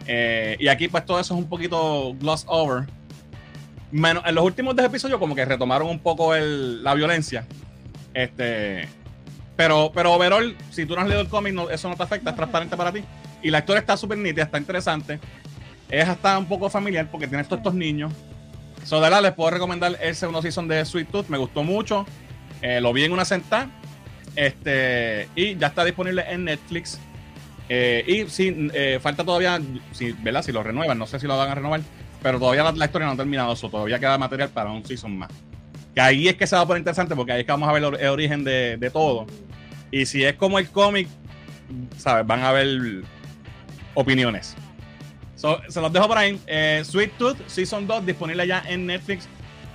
[0.05, 2.85] Eh, y aquí, pues todo eso es un poquito gloss over.
[3.91, 7.45] Menos, en los últimos dos episodios, como que retomaron un poco la violencia.
[8.13, 8.87] Este.
[9.55, 12.35] Pero, pero overall, si tú no has leído el cómic, eso no te afecta, es
[12.35, 13.03] transparente para ti.
[13.41, 15.19] Y la historia está súper nítida, está interesante.
[15.89, 18.13] Es hasta un poco familiar porque tienes todos estos niños.
[18.83, 21.27] So, de verdad, les puedo recomendar el segundo season de Sweet Tooth.
[21.27, 22.05] Me gustó mucho.
[22.61, 23.69] Eh, lo vi en una sentada.
[24.35, 26.99] Este, y ya está disponible en Netflix.
[27.69, 29.59] Eh, y sí, eh, falta todavía,
[29.91, 30.41] si, ¿verdad?
[30.41, 31.81] Si lo renuevan, no sé si lo van a renovar.
[32.23, 33.55] Pero todavía la, la historia no ha terminado.
[33.55, 35.29] So, todavía queda material para un season más.
[35.93, 37.71] Que ahí es que se va a poner interesante porque ahí es que vamos a
[37.73, 39.27] ver el, or- el origen de, de todo.
[39.91, 41.07] Y si es como el cómic,
[41.97, 42.25] ¿sabes?
[42.25, 43.03] Van a haber
[43.93, 44.55] opiniones.
[45.35, 46.39] So, se los dejo por ahí.
[46.47, 49.27] Eh, Sweet Tooth Season 2 disponible ya en Netflix.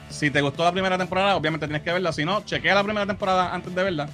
[0.09, 2.13] Si te gustó la primera temporada, obviamente tienes que verla.
[2.13, 4.09] Si no, chequea la primera temporada antes de verla.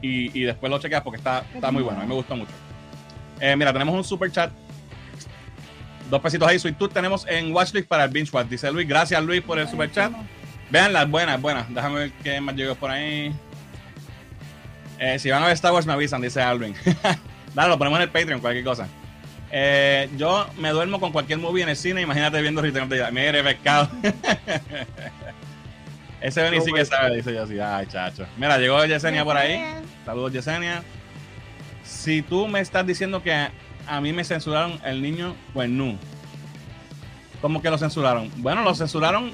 [0.00, 1.98] Y, y después lo chequeas porque está, está muy bueno.
[1.98, 2.52] A mí me gustó mucho.
[3.44, 4.50] Eh, mira, tenemos un super chat.
[6.08, 6.58] Dos pesitos ahí.
[6.58, 8.48] Sweet Tooth tenemos en Watchlist para el Binge Watch.
[8.48, 8.88] Dice Luis.
[8.88, 10.10] Gracias, Luis, por el super chat.
[10.70, 11.66] Vean las buenas, buenas.
[11.68, 13.34] Déjame ver qué más llegó por ahí.
[14.98, 16.74] Eh, si van a ver Star Wars, me avisan, dice Alvin.
[17.54, 18.88] Dale, lo ponemos en el Patreon, cualquier cosa.
[19.52, 22.00] Eh, yo me duermo con cualquier movie en el cine.
[22.00, 23.12] Imagínate viendo Return of the Jedi.
[23.12, 23.90] Mire, pescado.
[26.22, 27.60] Ese Benny sí que sabe, dice yo así.
[27.60, 28.24] Ay, chacho.
[28.38, 29.62] Mira, llegó Yesenia por ahí.
[30.06, 30.82] Saludos, Yesenia.
[32.04, 33.32] Si tú me estás diciendo que
[33.86, 35.96] a mí me censuraron el niño, pues no.
[37.40, 38.30] ¿Cómo que lo censuraron?
[38.36, 39.30] Bueno, lo censuraron.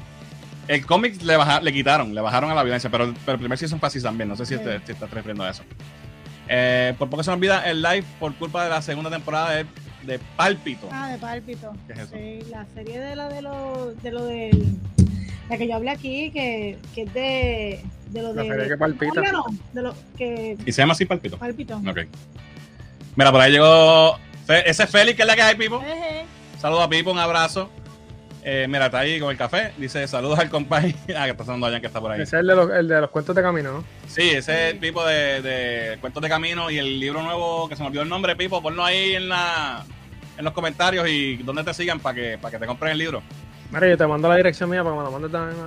[0.69, 3.59] El cómic le, baja- le quitaron, le bajaron a la violencia, pero, pero el primer
[3.59, 4.29] season fue también.
[4.29, 4.61] No sé si, Sí.
[4.63, 5.65] te, si estás refiriendo a eso.
[6.49, 9.67] Eh, por poco se me olvida el live por culpa de la segunda temporada de
[10.05, 10.89] de Pálpito.
[10.91, 11.73] Ah, de Pálpito.
[11.87, 12.15] ¿Qué es eso?
[12.17, 14.77] Sí, la serie de la de lo de lo del
[15.51, 18.77] la que yo hablé aquí que, que es de de lo La de serie que
[18.79, 19.21] palpita.
[19.31, 21.37] No, de lo que ¿Y se llama así Pálpito?
[21.37, 21.77] Pálpito.
[21.87, 21.99] Ok.
[23.21, 24.19] Mira, por ahí llegó.
[24.49, 25.83] Ese es Félix, que es la que hay, Pipo.
[25.83, 26.25] Eje.
[26.59, 27.69] Saludos a Pipo, un abrazo.
[28.43, 29.75] Eh, mira, está ahí con el café.
[29.77, 30.97] Dice saludos al compañero.
[31.15, 32.23] Ah, que está sonando allá que está por ahí.
[32.23, 33.85] Ese es el de los, el de los cuentos de camino, ¿no?
[34.09, 37.77] Sí, ese es el Pipo de, de Cuentos de Camino y el libro nuevo que
[37.77, 38.63] se me olvidó el nombre, Pipo.
[38.63, 39.85] Ponlo ahí en la
[40.39, 43.23] en los comentarios y donde te sigan para que, para que te compren el libro.
[43.71, 45.61] Mira, yo te mando la dirección mía para que me la mandes también.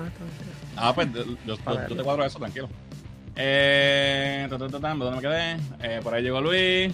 [0.75, 1.81] Ah, pues yo, yo- Vale.
[1.87, 2.67] yo te cuadro eso, tranquilo.
[3.35, 5.57] Eh, ta, ta, ta, ta, ¿Dónde me quedé?
[5.83, 6.91] Eh, por ahí llegó Luis.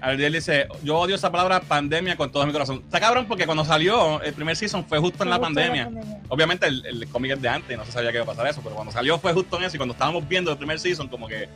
[0.00, 2.82] Aldiel dice, yo odio esa palabra pandemia con todo mi corazón.
[2.84, 5.90] Está cabrón porque cuando salió el primer season fue justo en la pandemia.
[6.28, 8.46] Obviamente el, el cómic es de antes y no se sabía que iba a pasar
[8.46, 11.08] eso, pero cuando salió fue justo en eso y cuando estábamos viendo el primer season
[11.08, 11.48] como que,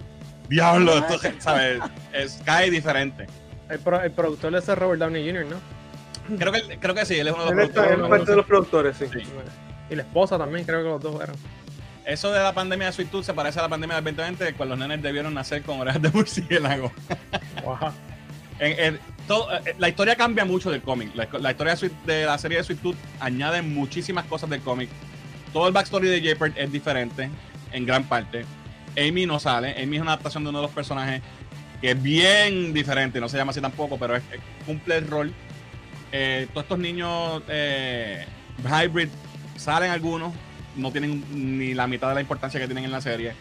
[0.48, 1.80] diablo, esto, ¿sabes?
[2.12, 3.26] Es, cae diferente.
[3.70, 6.36] El, pro- el productor de ese es Robert Downey Jr., ¿no?
[6.38, 8.18] Creo que, creo que sí, él es uno de Él los está- él es productores.
[8.18, 9.06] parte de los productores, sí.
[9.12, 9.18] Sí.
[9.90, 11.36] Y la esposa también, creo que los dos eran.
[12.06, 14.76] Eso de la pandemia de Sweet Tooth se parece a la pandemia del 2020 cuando
[14.76, 16.92] los nenes debieron nacer con orejas de murciélago.
[17.64, 17.78] Wow.
[18.60, 18.98] Eh,
[19.78, 21.10] la historia cambia mucho del cómic.
[21.14, 24.88] La, historia de, la serie de Sweet Tooth añade muchísimas cosas del cómic.
[25.52, 27.30] Todo el backstory de Jeopard es diferente
[27.72, 28.44] en gran parte.
[28.96, 29.82] Amy no sale.
[29.82, 31.22] Amy es una adaptación de uno de los personajes
[31.80, 33.20] que es bien diferente.
[33.20, 34.22] No se llama así tampoco, pero es-
[34.66, 35.32] cumple el rol.
[36.12, 38.26] Eh, todos estos niños eh,
[38.64, 39.08] hybrid
[39.56, 40.32] salen algunos.
[40.76, 41.24] No tienen
[41.58, 43.32] ni la mitad de la importancia que tienen en la serie.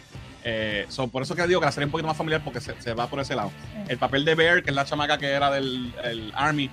[0.46, 2.60] Eh, so, por eso que digo que la serie es un poquito más familiar porque
[2.60, 3.52] se, se va por ese lado.
[3.88, 6.70] El papel de Bear, que es la chamaca que era del el Army,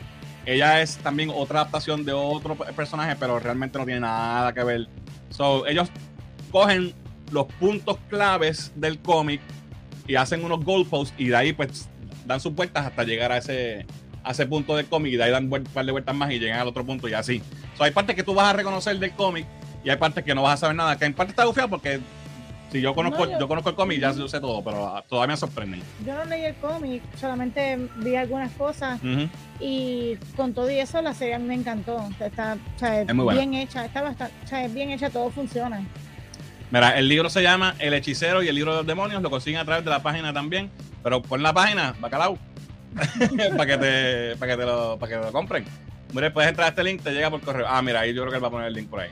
[0.47, 4.65] ella es también otra adaptación de otro pe- personaje, pero realmente no tiene nada que
[4.65, 4.89] ver.
[5.31, 5.89] So, ellos
[6.51, 6.93] cogen
[7.31, 9.41] los puntos claves del cómic
[10.09, 11.89] y hacen unos goalposts y de ahí pues
[12.27, 13.87] dan sus vueltas hasta llegar a ese,
[14.25, 16.41] a ese punto del cómic y de ahí dan un par de vueltas más y
[16.41, 17.41] llegan al otro punto y así.
[17.77, 19.47] So, hay partes que tú vas a reconocer del cómic
[19.85, 22.01] y hay partes que no vas a saber nada, que en parte está bufiado porque
[22.71, 25.05] si yo conozco, No, yo- yo conozco el cómic ya yo sé todo, pero ah,
[25.09, 25.83] todavía me sorprenden.
[26.07, 29.01] Yo no leí el cómic, solamente vi algunas cosas
[29.61, 32.09] y con todo y eso la serie a mí me encantó.
[32.21, 33.41] Está o sea, Es muy buena.
[33.41, 35.83] bien hecha, está bastante, o sea, es bien hecha, todo funciona.
[36.71, 39.21] Mira, el libro se llama El hechicero y el libro de los demonios.
[39.23, 40.71] Lo consiguen a través de la página también.
[41.03, 42.39] Pero pon la página, bacalao.
[43.57, 45.65] para que te, para que te lo, para que te lo compren.
[46.13, 47.67] Mira, puedes entrar a este link, te llega por correo.
[47.69, 49.11] Ah, mira, ahí yo creo que él va a poner el link por ahí.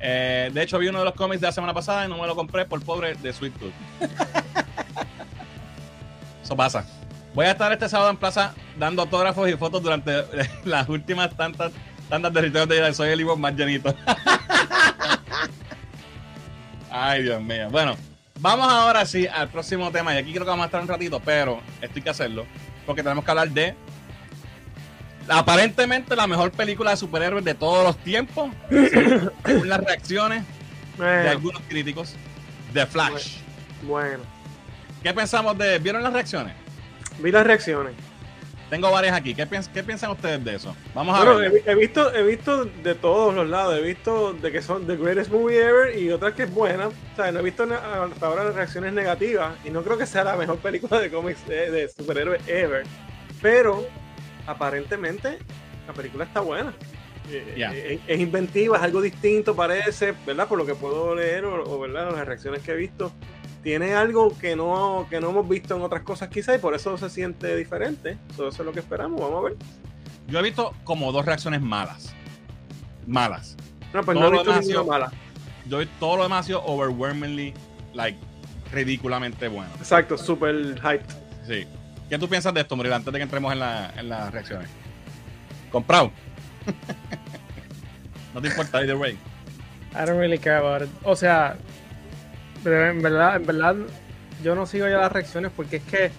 [0.00, 2.26] Eh, de hecho, vi uno de los cómics de la semana pasada y no me
[2.26, 3.72] lo compré por pobre de Sweet Tooth.
[6.42, 6.86] Eso pasa.
[7.34, 10.24] Voy a estar este sábado en plaza dando autógrafos y fotos durante
[10.64, 11.72] las últimas tantas
[12.08, 12.92] tantas territorios de vida.
[12.92, 13.94] Soy el libro más llenito.
[16.90, 17.68] Ay, Dios mío.
[17.70, 17.96] Bueno,
[18.40, 20.14] vamos ahora sí al próximo tema.
[20.14, 22.46] Y aquí creo que vamos a estar un ratito, pero esto hay que hacerlo.
[22.86, 23.74] Porque tenemos que hablar de
[25.28, 28.50] aparentemente la mejor película de superhéroes de todos los tiempos.
[29.44, 30.44] según las reacciones
[30.98, 32.14] de algunos críticos.
[32.72, 33.38] The Flash.
[33.82, 34.22] bueno.
[35.02, 35.78] ¿Qué pensamos de.?
[35.78, 36.54] ¿Vieron las reacciones?
[37.20, 37.94] Vi las reacciones.
[38.68, 39.34] Tengo varias aquí.
[39.34, 40.76] ¿Qué, piens- qué piensan ustedes de eso?
[40.94, 41.52] Vamos a Bueno, ver.
[41.52, 43.78] he, vi- he visto, he visto de todos los lados.
[43.78, 46.88] He visto de que son the greatest movie ever y otras que es buena.
[46.88, 50.36] O sea, no he visto hasta ahora reacciones negativas y no creo que sea la
[50.36, 52.84] mejor película de cómics de, de superhéroes ever.
[53.40, 53.86] Pero
[54.48, 55.38] aparentemente
[55.86, 56.72] la película está buena.
[57.30, 57.70] Eh, Ya.
[57.74, 60.48] eh, Es, inventiva, es algo distinto, parece, ¿verdad?
[60.48, 62.10] Por lo que puedo leer o, o, ¿verdad?
[62.14, 63.12] las reacciones que he visto.
[63.62, 66.96] Tiene algo que no, que no hemos visto en otras cosas quizás y por eso
[66.96, 68.16] se siente diferente.
[68.36, 69.56] So, Eso es lo que esperamos, vamos a ver.
[70.28, 72.14] Yo he visto como dos reacciones malas.
[73.06, 73.56] Malas.
[73.92, 75.12] No, pues Todo no he visto yo- mala.
[75.66, 77.52] Yo todo lo demás ha sido overwhelmingly,
[77.92, 78.18] like,
[78.72, 79.70] ridículamente bueno.
[79.78, 81.10] Exacto, super hyped.
[81.46, 81.66] Sí.
[82.08, 84.68] ¿Qué tú piensas de esto, Murilo, antes de que entremos en, la- en las reacciones?
[85.70, 86.10] ¿Comprado?
[88.34, 89.18] no te importa, either way.
[89.92, 90.88] I don't really care about it.
[91.02, 91.56] O sea,
[92.64, 93.76] en verdad, en verdad,
[94.42, 96.10] yo no sigo ya las reacciones porque es que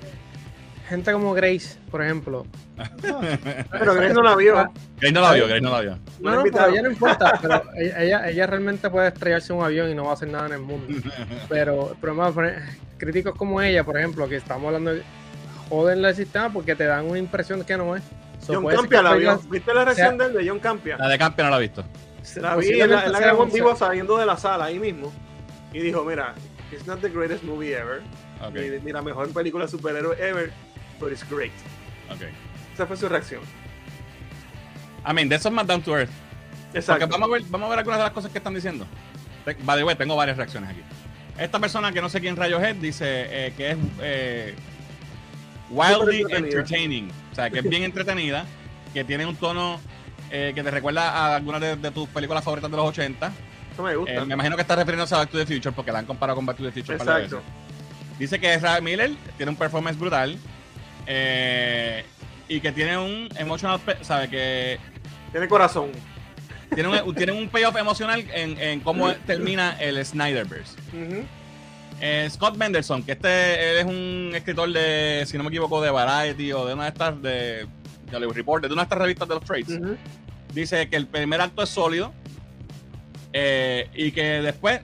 [0.88, 2.46] gente como Grace, por ejemplo.
[3.02, 4.54] Pero Grace no la vio.
[5.00, 5.98] Grace no la vio, Grace no la vio.
[6.20, 9.90] No No, pero ella no importa, pero ella, ella, realmente puede estrellarse en un avión
[9.90, 10.94] y no va a hacer nada en el mundo.
[11.50, 12.34] Pero el problema,
[12.98, 15.04] críticos como ella, por ejemplo, que estamos hablando de
[15.70, 18.04] joden el sistema porque te dan una impresión que no es.
[18.40, 19.40] So, John Campia la vio.
[19.50, 20.98] ¿Viste la reacción de él de John Campia?
[20.98, 21.84] La de Campia no la he visto.
[22.36, 25.12] La vi, él la, sea grabó en vivo saliendo de la sala ahí mismo.
[25.74, 26.36] Y dijo, mira,
[26.72, 28.02] it's not the greatest movie ever.
[28.42, 30.52] Ok, Ni, ni la mejor película de superhéroe ever,
[31.00, 31.52] but it's great.
[32.10, 32.22] ok.
[32.74, 33.42] Esa fue su reacción.
[35.06, 36.10] I mean, de eso es más down to earth.
[36.74, 37.08] Exacto.
[37.08, 38.86] Porque vamos a ver, vamos a ver algunas de las cosas que están diciendo.
[39.64, 40.82] By the way, tengo varias reacciones aquí.
[41.38, 44.56] Esta persona que no sé quién rayos es, dice eh, que es eh,
[45.70, 47.10] wildly entertaining.
[47.32, 48.46] O sea, que es bien entretenida,
[48.94, 49.80] que tiene un tono
[50.32, 53.32] eh, que te recuerda a algunas de, de tus películas favoritas de los 80.
[53.74, 54.14] Eso me gusta.
[54.14, 56.36] Eh, me imagino que está refiriéndose a Back to the Future porque la han comparado
[56.36, 56.98] con Back to the Future.
[56.98, 57.38] Exacto.
[57.38, 57.52] veces.
[58.20, 60.38] Dice que Ezra Miller tiene un performance brutal
[61.08, 62.04] eh,
[62.48, 64.78] y que tiene un emotional, sabe que
[65.32, 65.92] Tiene corazón.
[66.74, 70.76] tiene un, tiene un payoff emocional en, en cómo termina el Snyderverse.
[70.94, 71.26] Ujú.
[72.02, 75.92] Eh, Scott Mendelson, que este él es un escritor de, si no me equivoco, de
[75.92, 77.68] Variety o de una de estas de,
[78.10, 79.80] de Hollywood Reporter, de una de estas revistas de los trades,
[80.54, 82.14] dice que el primer acto es sólido
[83.34, 84.82] eh, y que después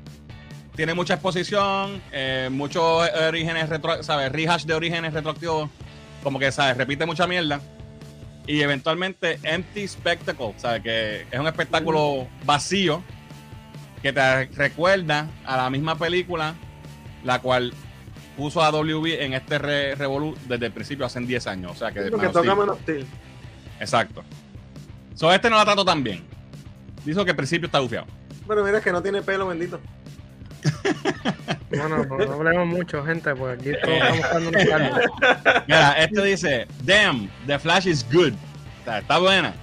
[0.75, 4.31] tiene mucha exposición, eh, muchos orígenes, retro, ¿sabes?
[4.31, 5.69] Rehash de orígenes retroactivos,
[6.21, 6.75] como que, ¿sabes?
[6.75, 7.61] Repite mucha mierda.
[8.45, 10.83] Y eventualmente Empty Spectacle, ¿sabes?
[10.83, 13.01] Que es un espectáculo vacío
[14.03, 16.53] que te recuerda a la misma película,
[17.25, 17.73] la cual
[18.37, 21.71] puso a WB en este re Revolu desde el principio, hace 10 años.
[21.73, 21.99] O sea que.
[22.11, 22.55] Man of toca Steel.
[22.55, 23.05] Man of Steel.
[23.79, 24.23] Exacto.
[25.15, 26.23] So, este no la trato tan bien.
[27.03, 28.05] Dijo que al principio está bufiado.
[28.47, 29.79] Pero mira que no tiene pelo, bendito.
[31.69, 33.99] Bueno, no, no hablemos mucho, gente, porque aquí todos Eh.
[34.21, 34.99] estamos dando unos caldos.
[35.67, 38.33] Mira, este dice: Damn, The Flash is good.
[38.33, 39.53] O sea, está buena.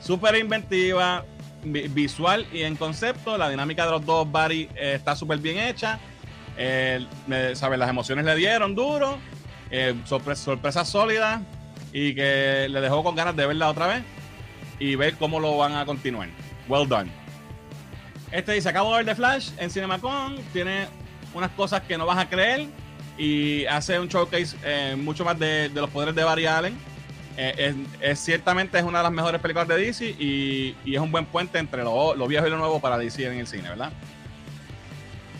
[0.00, 1.24] Súper inventiva,
[1.64, 3.36] vi- visual y en concepto.
[3.36, 5.98] La dinámica de los dos Barry eh, está súper bien hecha.
[6.56, 7.54] Eh, me-.
[7.54, 9.18] Las emociones le dieron duro.
[9.70, 11.42] Eh, sorpre- sorpresa sólida.
[11.92, 14.02] Y que le dejó con ganas de verla otra vez.
[14.78, 16.28] Y ver cómo lo van a continuar.
[16.68, 17.10] Well done.
[18.32, 20.36] Este dice: Acabo de ver The Flash en CinemaCon.
[20.52, 20.86] Tiene
[21.34, 22.66] unas cosas que no vas a creer.
[23.18, 26.74] Y hace un showcase eh, mucho más de, de los poderes de Barry Allen.
[27.36, 27.54] Eh,
[28.00, 31.10] es, es- ciertamente es una de las mejores películas de DC y, y es un
[31.12, 33.92] buen puente entre lo, lo viejo y lo nuevo para DC en el cine, ¿verdad?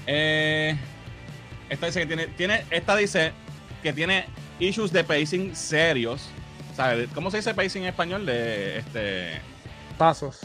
[0.06, 0.76] Eh,
[1.70, 3.32] esta dice que tiene, tiene, esta dice
[3.82, 4.26] que tiene
[4.58, 6.28] issues de pacing serios.
[6.76, 7.08] ¿Sabes?
[7.14, 8.26] ¿Cómo se dice pacing en español?
[8.26, 9.40] De este
[9.98, 10.40] Pasos.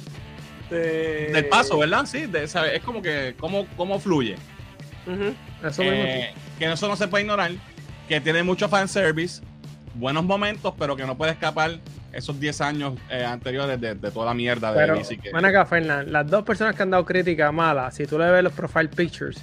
[0.69, 2.05] De- del paso, ¿verdad?
[2.05, 2.73] Sí, de, ¿sabes?
[2.73, 4.35] es como que cómo, cómo fluye.
[5.63, 5.83] Eso.
[5.83, 7.51] Eh, que eso no se puede ignorar.
[8.09, 9.41] Que tiene mucho fanservice,
[9.93, 11.79] buenos momentos, pero que no puede escapar
[12.11, 15.17] esos 10 años eh, anteriores de, de toda la mierda de Pero, DC.
[15.17, 18.29] Que, ven acá, Fernán, las dos personas que han dado crítica mala, si tú le
[18.31, 19.37] ves los profile pictures,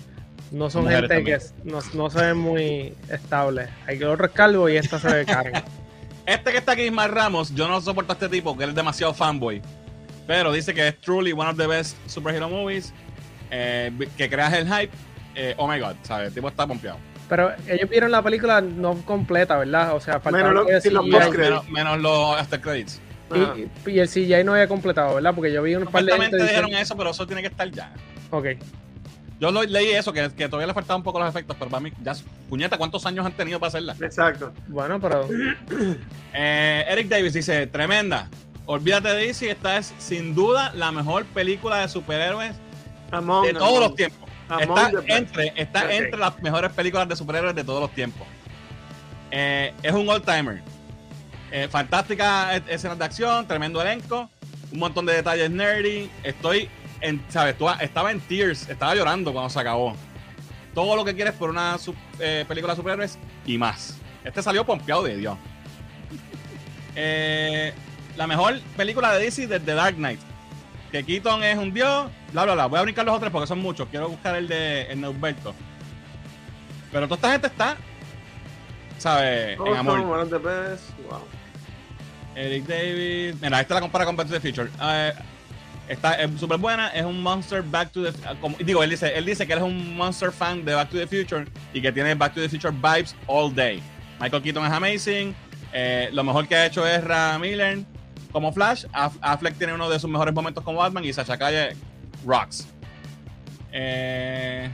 [0.52, 1.38] no son Mujeres gente también.
[1.40, 3.68] que no, no se ven muy estables.
[3.86, 5.54] Hay que otro es calvo y esta se ve Karen.
[6.26, 8.76] Este que está aquí, Ismael Ramos, yo no soporto a este tipo, que él es
[8.76, 9.60] demasiado fanboy.
[10.26, 12.92] Pero dice que es truly one of the best superhero movies.
[13.50, 14.92] eh, que creas el hype.
[15.34, 16.28] eh, oh my god, ¿sabes?
[16.28, 16.96] El tipo está pompeado.
[17.28, 19.96] Pero ellos vieron la película no completa, ¿verdad?
[19.96, 21.38] O sea, faltaba Menos lo- los post-credits.
[21.50, 23.00] Menos, menos los after credits.
[23.34, 25.34] Y, y el CGI no había completado, ¿verdad?
[25.34, 27.92] Porque yo vi un par de dijeron eso, pero eso tiene que estar ya.
[28.30, 28.46] Ok.
[29.42, 31.80] Yo lo- leí eso, que, que todavía le faltaban un poco los efectos, pero para
[31.82, 32.12] mí, ya,
[32.48, 33.96] puñeta, ¿cuántos años han tenido para hacerla?
[34.00, 34.52] Exacto.
[34.68, 35.28] Bueno, pero
[36.32, 38.28] Eh, Eric Davis dice, tremenda.
[38.66, 42.54] Olvídate de DC, esta es sin duda la mejor película de superhéroes
[43.10, 44.30] Among, de todos among- los tiempos.
[44.48, 48.24] among Está entre, está entre las mejores películas de superhéroes de todos los tiempos.
[49.32, 50.62] Eh, es un old timer.
[51.50, 54.30] Eh, fantástica escenas de acción, tremendo elenco,
[54.70, 56.08] un montón de detalles nerdy.
[56.22, 56.68] Estoy
[57.02, 57.58] en, ¿sabes?
[57.58, 59.94] Tú- estaba en tears, estaba llorando cuando se acabó.
[60.74, 61.76] Todo lo que quieres por una
[62.18, 63.98] eh, película de superhéroes y más.
[64.24, 65.36] Este salió pompeado de Dios.
[66.94, 67.72] Eh,
[68.16, 70.20] la mejor película de DC desde Dark Knight.
[70.90, 72.66] Que Keaton es un dios, bla, bla, bla.
[72.66, 73.88] Voy a brincar los otros porque son muchos.
[73.88, 75.54] Quiero buscar el de el Neuberto.
[76.90, 77.76] Pero toda esta gente está,
[78.98, 79.58] ¿sabes?
[79.58, 80.00] En amor.
[80.02, 81.24] Wow.
[82.34, 83.36] Eric Davis.
[83.40, 84.68] Mira, esta la compara con Back to the Future.
[84.82, 85.12] Eh,
[85.88, 86.88] está súper buena.
[86.88, 89.64] Es un monster Back to the como- Digo, él dice, él dice que él es
[89.64, 92.72] un monster fan de Back to the Future y que tiene Back to the Future
[92.74, 93.82] vibes all day.
[94.20, 95.34] Michael Keaton es amazing.
[95.72, 97.80] Eh, lo mejor que ha hecho es Ra Miller
[98.30, 98.84] como Flash.
[98.92, 101.76] Aff- Affleck tiene uno de sus mejores momentos como Batman y Sacha Calle
[102.24, 102.68] rocks.
[103.72, 104.68] Eh,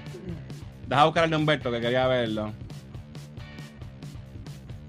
[0.87, 2.53] deja buscar el de Humberto que quería verlo.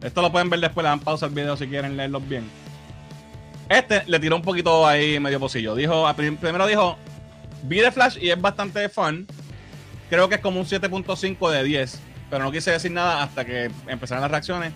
[0.01, 2.49] Esto lo pueden ver después, le dan pausa al video si quieren leerlos bien.
[3.69, 5.75] Este le tiró un poquito ahí medio pocillo.
[5.75, 6.97] Dijo, primero dijo,
[7.63, 9.27] vi The Flash y es bastante fun.
[10.09, 12.01] Creo que es como un 7.5 de 10.
[12.31, 14.73] Pero no quise decir nada hasta que empezaron las reacciones.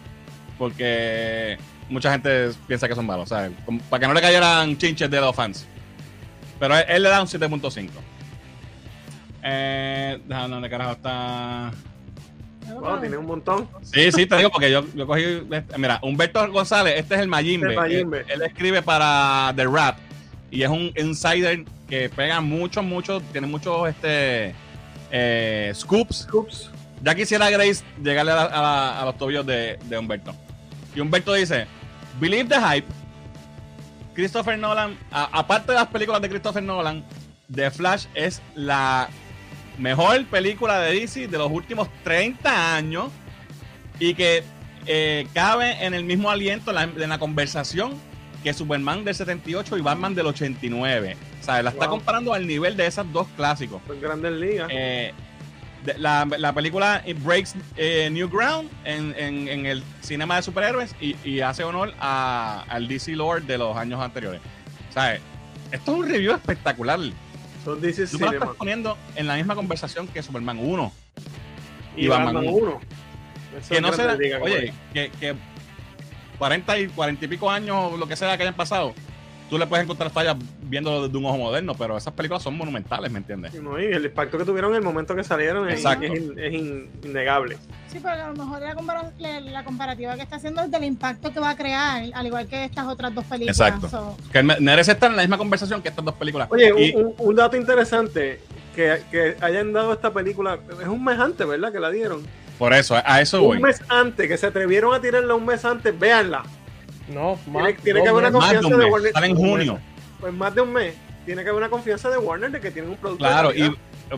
[0.59, 1.57] Porque
[1.89, 3.51] mucha gente piensa que son malos, ¿sabes?
[3.65, 5.65] Como para que no le cayeran chinches de los fans.
[6.59, 7.89] Pero él, le da un 7.5.
[9.43, 11.71] Eh, déjame dónde carajo está.
[12.71, 13.67] Wow, tiene un montón.
[13.81, 15.23] Sí, sí, te digo, porque yo, yo cogí.
[15.51, 17.69] este, Mira, Humberto González, este es el Mayimbe.
[17.69, 18.19] El Mayimbe.
[18.21, 19.97] Él, él escribe para The Rap
[20.51, 24.53] y es un insider que pega mucho, mucho, tiene muchos este,
[25.11, 26.21] eh, scoops.
[26.27, 26.69] Scoops.
[27.01, 30.33] Ya quisiera Grace llegarle a, los tobillos de, de Humberto.
[30.95, 31.67] Y Humberto dice,
[32.19, 32.87] believe the hype.
[34.13, 37.03] Christopher Nolan, a- aparte de las películas de Christopher Nolan,
[37.53, 39.09] The Flash es la
[39.77, 43.11] mejor película de DC de los últimos 30 años
[43.99, 44.43] y que
[44.85, 47.93] eh, cabe en el mismo aliento en la, en la conversación
[48.43, 51.15] que Superman del 78 y Batman del 89.
[51.41, 53.81] O sea, la está comparando al nivel de esas dos clásicos.
[53.87, 54.67] Son grandes ligas.
[54.71, 55.13] Eh,
[55.85, 60.41] de- la, la película It Breaks eh, New Ground en, en- en el cinema de
[60.41, 64.41] superhéroes y, y hace honor a- al DC Lord de los años anteriores.
[64.89, 65.15] O sea,
[65.71, 66.99] esto es un review espectacular.
[67.63, 70.91] Son DC Tú me lo estás poniendo en la misma conversación que Superman 1.
[71.95, 72.81] Y y Batman Batman 1.
[73.69, 75.35] Que no será, oye, que, que
[76.39, 78.93] 40 y 40 y pico años, lo que sea que hayan pasado,
[79.53, 83.11] tú le puedes encontrar fallas viéndolo desde un ojo moderno, pero esas películas son monumentales,
[83.11, 83.53] ¿me entiendes?
[83.61, 86.53] No, y el impacto que tuvieron en el momento que salieron es, es in- es
[86.53, 87.57] in- innegable.
[87.87, 90.83] Sí, pero a lo mejor la, compara- la- la comparativa que está haciendo es del
[90.85, 93.59] impacto que va a crear, al igual que estas otras dos películas.
[93.59, 93.87] Exacto.
[93.89, 96.47] So, Que me- merece estar en la misma conversación que estas dos películas.
[96.51, 98.41] Oye, Y- un, un- un dato interesante
[98.75, 101.71] que, que hayan dado esta película, es un mes antes, ¿verdad?
[101.71, 102.23] Que la dieron.
[102.57, 103.57] Por eso, a eso voy.
[103.57, 106.43] Un mes antes, que se atrevieron a tirarla un mes antes, véanla.
[107.13, 107.73] No, más.
[107.83, 108.33] Tiene, que haber una meses.
[108.33, 109.13] Más de confianza un de, mes, Warner.
[109.13, 109.51] sale en Un mes.
[109.51, 109.79] junio.
[110.19, 110.95] Pues más de un mes.
[111.25, 113.23] Tiene que haber una confianza de Warner de que tienen un producto.
[113.23, 113.75] Claro, y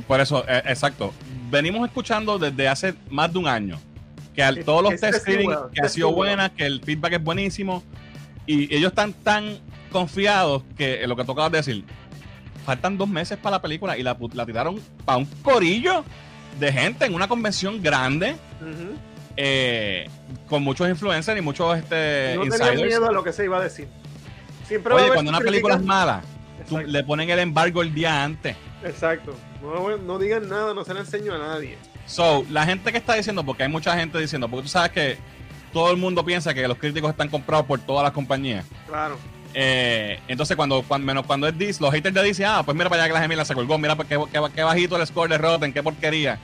[0.07, 1.13] por eso, eh, exacto.
[1.49, 3.79] Venimos escuchando desde hace más de un año
[4.35, 7.13] que al, todos los test screening seguro, que ha esté sido buena, que el feedback
[7.13, 7.83] es buenísimo
[8.45, 9.59] y ellos están tan
[9.91, 11.85] confiados que eh, lo que tocaba decir,
[12.65, 16.03] faltan dos meses para la película y la, la tiraron para un corillo
[16.59, 18.35] de gente en una convención grande.
[19.37, 20.09] Eh,
[20.47, 22.83] con muchos influencers y muchos este, no tenían insiders.
[22.83, 23.87] miedo a lo que se iba a decir.
[24.67, 26.21] Siempre Oye, cuando una película es mala,
[26.67, 28.55] tú- le ponen el embargo el día antes.
[28.83, 29.35] Exacto.
[29.61, 31.77] No, no digan nada, no se le enseño a nadie.
[32.05, 35.17] So, la gente que está diciendo, porque hay mucha gente diciendo, porque tú sabes que
[35.73, 38.65] todo el mundo piensa que los críticos están comprados por todas las compañías.
[38.87, 39.17] Claro.
[39.53, 42.89] Eh, entonces, cuando, cuando, menos cuando es DC, los haters de DC, ah, pues mira
[42.89, 45.37] para allá que la gemila se colgó, mira qué, qué, qué bajito el score de
[45.37, 46.39] Rotten, qué porquería.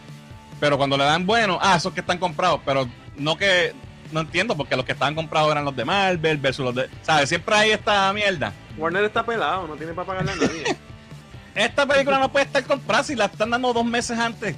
[0.62, 3.74] Pero cuando le dan bueno, ah, esos que están comprados, pero no que,
[4.12, 7.28] no entiendo, porque los que estaban comprados eran los de Marvel versus los de, ¿sabes?
[7.28, 8.54] Siempre hay esta mierda.
[8.78, 10.64] Warner está pelado, no tiene para pagarle a nadie.
[11.56, 14.56] Esta película no puede estar comprada si la están dando dos meses antes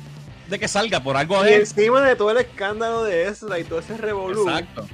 [0.47, 3.79] de que salga por algo y encima de todo el escándalo de Ezra y todo
[3.79, 4.85] ese revolú, Exacto.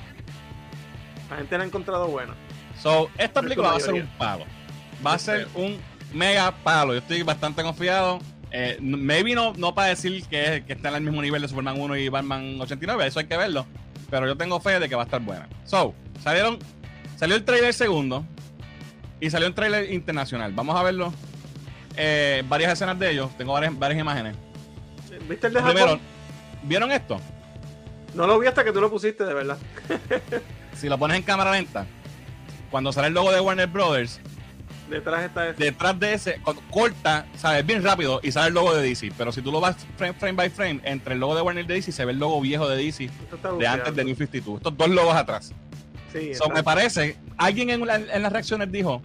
[1.29, 2.35] la gente la ha encontrado buena.
[2.81, 4.45] So, esta película va a ser un palo.
[5.05, 5.77] Va a ser un
[6.13, 6.93] mega palo.
[6.93, 8.19] Yo estoy bastante confiado.
[8.51, 11.79] Eh, maybe no, no para decir que, que está en el mismo nivel de Superman
[11.79, 13.65] 1 y Batman 89, eso hay que verlo.
[14.09, 15.47] Pero yo tengo fe de que va a estar buena.
[15.65, 16.57] So, salieron,
[17.15, 18.25] salió el trailer segundo
[19.19, 20.51] y salió un trailer internacional.
[20.53, 21.13] Vamos a verlo.
[21.95, 23.29] Eh, varias escenas de ellos.
[23.37, 24.35] Tengo varias, varias imágenes.
[25.27, 25.75] ¿Viste el de Japón?
[25.75, 25.99] Primero,
[26.63, 27.19] ¿vieron esto?
[28.15, 29.57] No lo vi hasta que tú lo pusiste, de verdad.
[30.75, 31.85] Si lo pones en cámara lenta,
[32.71, 34.21] cuando sale el logo de Warner Brothers,
[34.89, 35.63] Detrás está ese.
[35.63, 39.11] detrás de ese, cuando corta, sabes, bien rápido y sale el logo de DC.
[39.17, 41.75] Pero si tú lo vas frame, frame by frame, entre el logo de Warner de
[41.75, 43.09] DC se ve el logo viejo de DC
[43.59, 44.03] de antes de.
[44.03, 44.57] New 52.
[44.57, 45.53] Estos dos logos atrás.
[46.11, 49.01] Sí, So, me parece, alguien en, la- en las reacciones dijo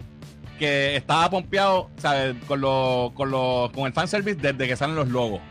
[0.57, 2.35] que estaba pompeado, ¿sabes?
[2.47, 5.41] Con, lo, con, lo, con el fanservice desde que salen los logos.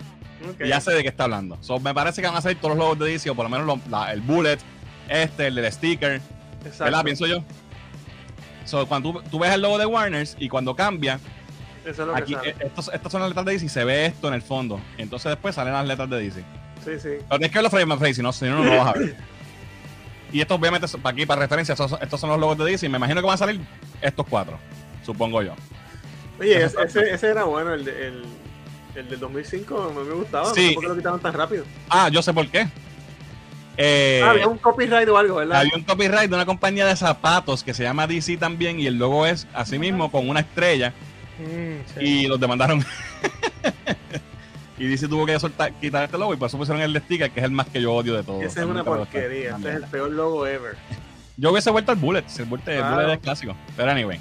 [0.62, 1.56] Y ya sé de qué está hablando.
[1.60, 3.50] So, me parece que van a salir todos los logos de DC, o por lo
[3.50, 4.58] menos lo- la- el bullet,
[5.08, 6.20] este, el del sticker.
[6.64, 6.84] Exacto.
[6.84, 7.04] ¿Verdad?
[7.04, 7.44] Pienso yo.
[8.64, 11.20] So, cuando tú, tú ves el logo de Warner's y cuando cambia,
[11.85, 12.50] Eso es lo que aquí, sale.
[12.50, 14.81] eh, estos- estas son las letras de DC y se ve esto en el fondo.
[14.98, 16.40] Entonces después salen las letras de DC.
[16.85, 17.09] Sí, sí.
[17.29, 18.98] Pero tienes que verlo frame by frame, si no, si no, no lo vas a
[18.98, 19.16] ver.
[20.33, 22.88] Y estos obviamente, para aquí, para referencia, estos, estos son los logos de DC.
[22.88, 23.61] Me imagino que van a salir
[24.00, 24.59] estos cuatro,
[25.05, 25.55] supongo yo.
[26.40, 28.24] Oye, ese, ese, ese era bueno, el, de- el,
[28.96, 30.48] el del 2005, me, me gustaba.
[30.48, 30.68] No Sí.
[30.70, 31.64] sé por qué lo quitaban tan rápido.
[31.88, 32.66] Ah, yo sé por qué.
[33.76, 35.60] Eh, Ah, había un copyright o algo, ¿verdad?
[35.60, 38.94] había un copyright de una compañía de zapatos que se llama DC también y el
[38.98, 40.92] logo es así mismo con una estrella
[41.38, 42.04] Mm, sí.
[42.04, 42.84] y los demandaron.
[44.78, 47.40] y DC tuvo que soltar, quitar este logo y por eso pusieron el sticker, que
[47.40, 48.42] es el más que yo odio de todos.
[48.42, 49.56] Esa es una porquería.
[49.56, 50.77] Este es el peor logo ever.
[51.37, 52.83] Yo hubiese vuelto al Bullet, si el Bullet, el.
[52.85, 53.56] Bullet es clásico.
[53.77, 54.20] Pero anyway.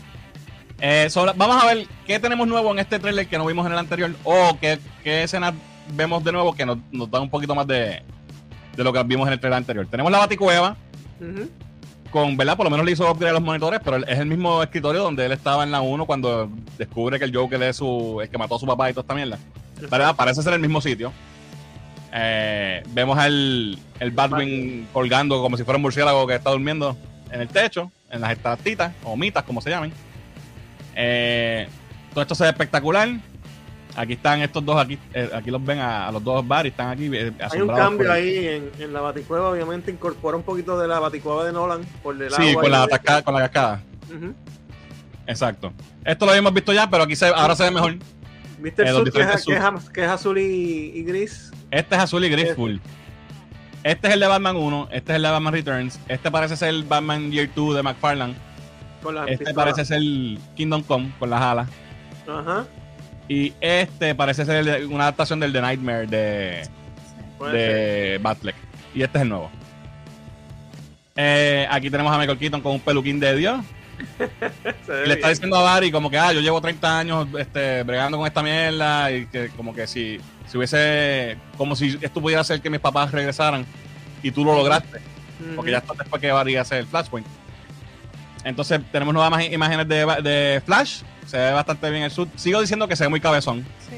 [0.79, 3.71] Eh, so, vamos a ver qué tenemos nuevo en este trailer que no vimos en
[3.73, 5.53] el anterior o qué, qué escenas
[5.95, 8.01] vemos de nuevo que nos, nos dan un poquito más de,
[8.75, 9.87] de lo que vimos en el trailer anterior.
[9.89, 10.75] Tenemos la Baticueva
[12.11, 12.55] con, ¿verdad?
[12.55, 15.25] Por lo menos le hizo upgrade a los monitores, pero es el mismo escritorio donde
[15.25, 18.55] él estaba en la 1 cuando descubre que el Joker es su, el que mató
[18.55, 19.39] a su papá y toda esta mierda.
[19.89, 20.15] ¿Verdad?
[20.15, 21.11] Parece ser el mismo sitio.
[22.13, 26.95] Eh, vemos al el Batwing colgando como si fuera un murciélago que está durmiendo
[27.31, 29.91] en el techo, en las estalactitas o mitas, como se llamen.
[30.95, 31.67] Eh,
[32.11, 33.09] todo esto se ve espectacular.
[33.95, 36.89] Aquí están estos dos, aquí eh, aquí los ven a, a los dos Barry, están
[36.89, 40.87] aquí eh, Hay un cambio ahí en, en la baticueva, obviamente incorpora un poquito de
[40.87, 43.81] la baticueva de Nolan por del Sí, agua con la, cascada, con la cascada.
[45.27, 45.71] Exacto.
[46.03, 47.95] Esto lo habíamos visto ya, pero aquí se, ahora se ve mejor.
[48.59, 51.03] ¿Viste Eh, el suit que es, diferentes que es az- que es azul y, y
[51.03, 51.51] gris?
[51.71, 52.55] Este es azul y gris Este.
[52.55, 52.77] full.
[53.83, 56.69] Este es el de Batman 1, este es el de Batman Returns, este parece ser
[56.69, 58.33] el Batman Year 2 de McFarlane,
[59.03, 61.67] Con este parece ser el Kingdom Come con las alas
[62.25, 62.65] Ajá.
[63.27, 66.67] Y este parece ser el una adaptación del The Nightmare de,
[67.51, 68.55] de Batfleck.
[68.93, 69.49] Y este es el nuevo.
[71.15, 73.63] Eh, aquí tenemos a Michael Keaton con un peluquín de Dios.
[75.05, 78.27] Le está diciendo a Barry como que, ah, yo llevo 30 años este, bregando con
[78.27, 82.69] esta mierda y que como que si, si hubiese, como si esto pudiera hacer que
[82.69, 83.65] mis papás regresaran
[84.23, 84.99] y tú lo lograste,
[85.55, 87.27] porque ya está después que Barry hace el Flashpoint.
[88.43, 92.29] Entonces tenemos nuevas imágenes de, de Flash, se ve bastante bien el suit.
[92.35, 93.65] Sigo diciendo que se ve muy cabezón.
[93.89, 93.95] Sí.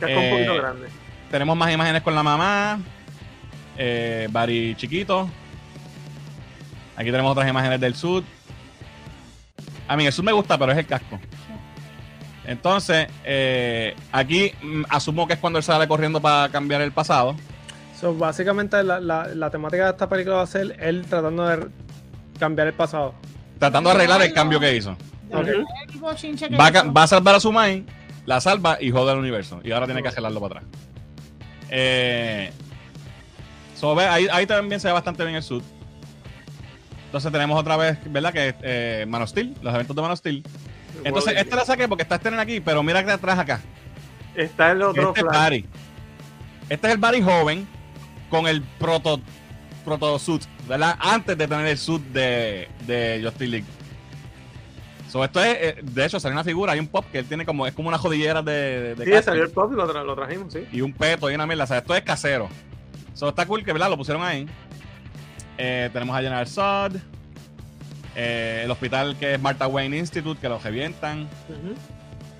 [0.00, 0.88] Casco un Eh, poquito grande.
[1.30, 2.78] Tenemos más imágenes con la mamá,
[3.78, 5.28] eh, Barry chiquito.
[6.96, 8.24] Aquí tenemos otras imágenes del suit.
[9.88, 11.18] A mí el suit me gusta, pero es el casco.
[12.44, 17.36] Entonces, eh, aquí mm, asumo que es cuando él sale corriendo para cambiar el pasado.
[18.00, 21.68] So, básicamente la, la- la temática de esta película va a ser él tratando de
[22.40, 23.14] cambiar el pasado.
[23.60, 24.96] Tratando de arreglar el cambio que hizo.
[25.32, 27.86] Va a, va salvar a su main,
[28.26, 29.60] la salva y jode al universo.
[29.64, 30.64] Y ahora tiene que arreglarlo para atrás.
[31.70, 32.52] Eh,
[33.74, 35.64] so, ve, ahí, ahí también se ve bastante bien el suit.
[37.06, 38.32] Entonces tenemos otra vez, ¿verdad?
[38.32, 40.42] Que eh, Man of Steel, los eventos de Man of Steel.
[41.04, 43.60] Entonces, este lo saqué porque está este nene aquí, pero mira que atrás acá.
[44.34, 45.36] Está el otro Este es flash.
[45.36, 45.66] Barry.
[46.68, 47.66] Este es el Barry joven
[48.30, 49.20] con el proto,
[49.84, 50.96] proto suit, ¿verdad?
[51.00, 53.66] Antes de tener el suit de, de Justice League.
[55.12, 57.44] So, esto es, eh, de hecho, salió una figura, hay un pop que él tiene
[57.44, 60.02] como, es como una jodillera de, de Sí, casting salió el pop y lo, tra-
[60.06, 60.60] lo trajimos, sí.
[60.72, 61.64] y un peto y una mierda.
[61.64, 62.48] O sea, esto es casero.
[63.12, 63.90] So, está cool que, ¿verdad?
[63.90, 64.46] Lo pusieron ahí.
[65.58, 66.96] Eh, tenemos a General Sod.
[68.16, 71.28] Eh, el hospital que es Martha Wayne Institute, que lo revientan.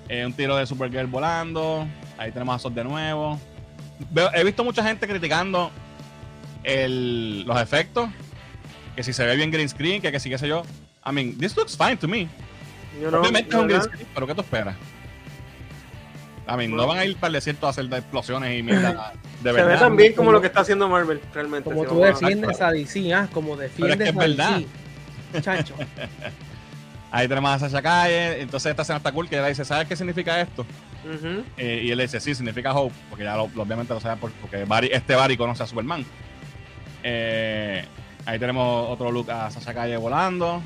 [0.09, 1.87] Eh, un tiro de Supergirl volando.
[2.17, 3.39] Ahí tenemos a Sod de nuevo.
[4.09, 5.69] Veo- he visto mucha gente criticando
[6.63, 8.09] el- los efectos.
[8.95, 10.63] Que si se ve bien green screen, que, que si qué sé yo.
[11.05, 12.27] I mean, this looks fine to me.
[13.01, 14.75] Yo no, Obviamente es un green screen, pero ¿qué tú esperas?
[16.47, 19.13] I mean, no van a ir para el desierto a hacer de explosiones y mierda
[19.41, 19.67] de Se verdad.
[19.73, 21.69] ve tan bien como lo que está haciendo Marvel, realmente.
[21.69, 24.59] Como si tú vamos a- defiendes a DC, ah, como defiendes que es a verdad.
[25.31, 25.41] DC.
[25.41, 25.73] Chacho.
[27.11, 28.41] Ahí tenemos a Sasha Calle.
[28.41, 30.65] Entonces esta escena está cool que ella dice, ¿sabes qué significa esto?
[31.57, 34.19] Eh, y él le dice, sí, significa Hope, porque ya lo, lo- obviamente lo sabe
[34.19, 36.03] por- porque Barry- este Barry conoce a Superman.
[37.03, 37.85] Eh,
[38.25, 40.61] ahí tenemos otro look a Sasha Calle volando.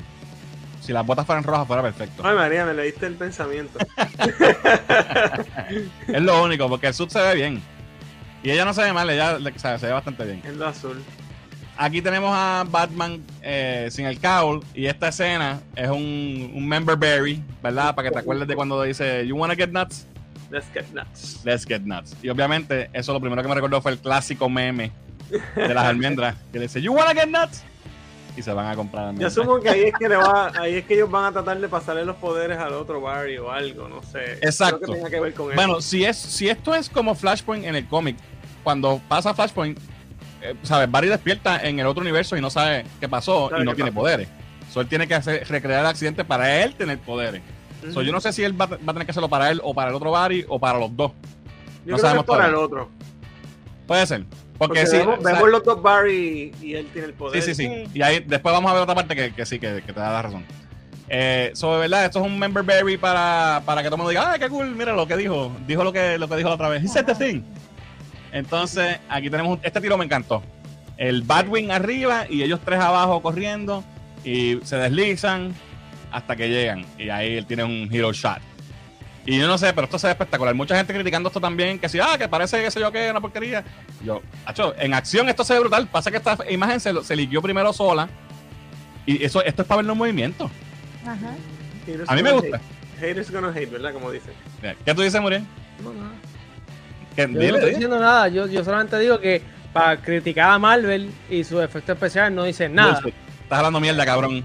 [0.88, 2.22] Si las botas fueran rojas, fuera perfecto.
[2.26, 3.78] Ay, María, me leíste el pensamiento.
[6.08, 7.60] Es lo único, porque el suit se ve bien.
[8.42, 10.40] Y ella no se ve mal, ella le- o sea, se ve bastante bien.
[10.46, 11.02] Es lo azul.
[11.76, 14.64] Aquí tenemos a Batman eh, sin el cowl.
[14.74, 17.94] Y esta escena es un, un member berry, ¿verdad?
[17.94, 20.06] Para que te acuerdes de cuando dice, You wanna get nuts?
[20.50, 21.40] Let's get nuts.
[21.44, 22.16] Let's get nuts.
[22.22, 24.90] Y obviamente, eso lo primero que me recordó fue el clásico meme
[25.54, 27.62] de las almendras que le dice, You wanna get nuts?
[28.38, 30.84] Y se van a comprar Yo asumo que ahí es que le va, ahí es
[30.84, 34.00] que ellos van a tratar de pasarle los poderes al otro Barry o algo, no
[34.00, 34.34] sé.
[34.34, 34.78] Exacto.
[34.78, 35.56] Creo que tenga que ver con eso.
[35.56, 38.16] Bueno, si, es, si esto es como Flashpoint en el cómic,
[38.62, 39.76] cuando pasa Flashpoint,
[40.40, 40.88] eh, ¿sabes?
[40.88, 43.90] Barry despierta en el otro universo y no sabe qué pasó Sabe y no tiene
[43.90, 44.02] pasó.
[44.02, 44.28] poderes.
[44.72, 47.42] So, él tiene que hacer, recrear el accidente para él tener poderes.
[47.82, 47.92] Ujú.
[47.92, 49.74] So, yo no sé si él va, va a tener que hacerlo para él o
[49.74, 51.10] para el otro Barry o para los dos.
[51.10, 52.88] Yo no creo que sabemos es para el otro.
[53.88, 54.24] Puede ser.
[54.58, 57.40] Porque, Porque, sí, vemos, vemos los dos Barry y él tiene el poder.
[57.40, 57.84] Sí, sí, sí.
[57.94, 60.12] Y ahí después vamos a ver otra parte que, que sí, que, que te da
[60.12, 60.44] la razón.
[61.08, 64.10] Eh, so, de verdad, esto es un member berry para, para que todo el mundo
[64.10, 64.74] diga, ¡ay, qué cool!
[64.74, 65.52] Mira lo que dijo.
[65.66, 66.82] Dijo lo que, lo que dijo la otra vez.
[66.82, 67.42] He said the thing.
[68.32, 70.42] Entonces, aquí tenemos este tiro me encantó.
[70.96, 73.84] El Batwing arriba y ellos tres abajo corriendo
[74.24, 75.54] y se deslizan
[76.10, 76.84] hasta que llegan.
[76.98, 78.40] Y ahí él tiene un hero shot.
[79.30, 80.54] Y yo no sé, pero esto se ve espectacular.
[80.54, 83.20] Mucha gente criticando esto también, que si, ah, que parece que sé yo qué, una
[83.20, 83.62] porquería.
[84.02, 85.86] Yo, acho, en acción esto se ve brutal.
[85.86, 88.08] Pasa que esta imagen se, se liquió primero sola.
[89.04, 90.50] Y eso, esto es para verlo en movimiento.
[91.06, 91.34] Ajá.
[92.06, 92.56] A mí me gusta.
[92.56, 92.62] hate.
[93.00, 93.92] Haters gonna hate, ¿verdad?
[93.92, 94.32] Como dicen.
[94.84, 95.44] ¿Qué tú dices, Muriel?
[95.84, 96.10] No, nada.
[97.14, 97.70] ¿Qué- Yo no estoy dile.
[97.70, 99.42] diciendo nada, yo, yo solamente digo que
[99.74, 102.94] para criticar a Marvel y su efecto especial no dicen nada.
[103.02, 103.14] Bullshit.
[103.42, 104.42] Estás hablando mierda, cabrón.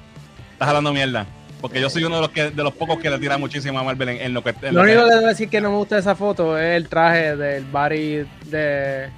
[0.51, 1.25] Estás hablando mierda.
[1.63, 3.83] Porque yo soy uno de los que de los pocos que le tira muchísimo a
[3.83, 4.49] Marvel en, en lo que.
[4.49, 6.57] en Lo lo que- único que debo decir que no me gusta de esa foto
[6.57, 9.09] es el traje del Barry de,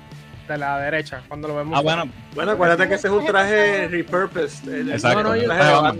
[0.48, 1.76] de la derecha, cuando lo vemos.
[1.76, 2.04] Ah, bueno,
[2.36, 4.72] Bueno, acuérdate que ese es un traje repurposed.
[4.72, 5.24] el- Exacto.
[5.24, 6.00] No, no, yo- traje.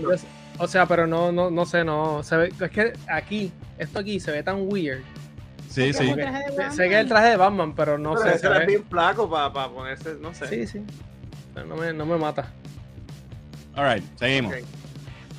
[0.58, 2.22] O sea, pero no, no, no sé, no.
[2.22, 5.00] Se ve, es que aquí, esto aquí se ve tan weird
[5.68, 6.06] Sí, sí.
[6.06, 8.28] Sé- que es el traje de Batman, pero no Pero sé.
[8.30, 10.46] ese se era bien flaco para ponerse, no sé.
[10.46, 10.80] Sí, sí.
[11.52, 12.52] Pero no me, no me mata.
[13.74, 14.54] Alright, seguimos.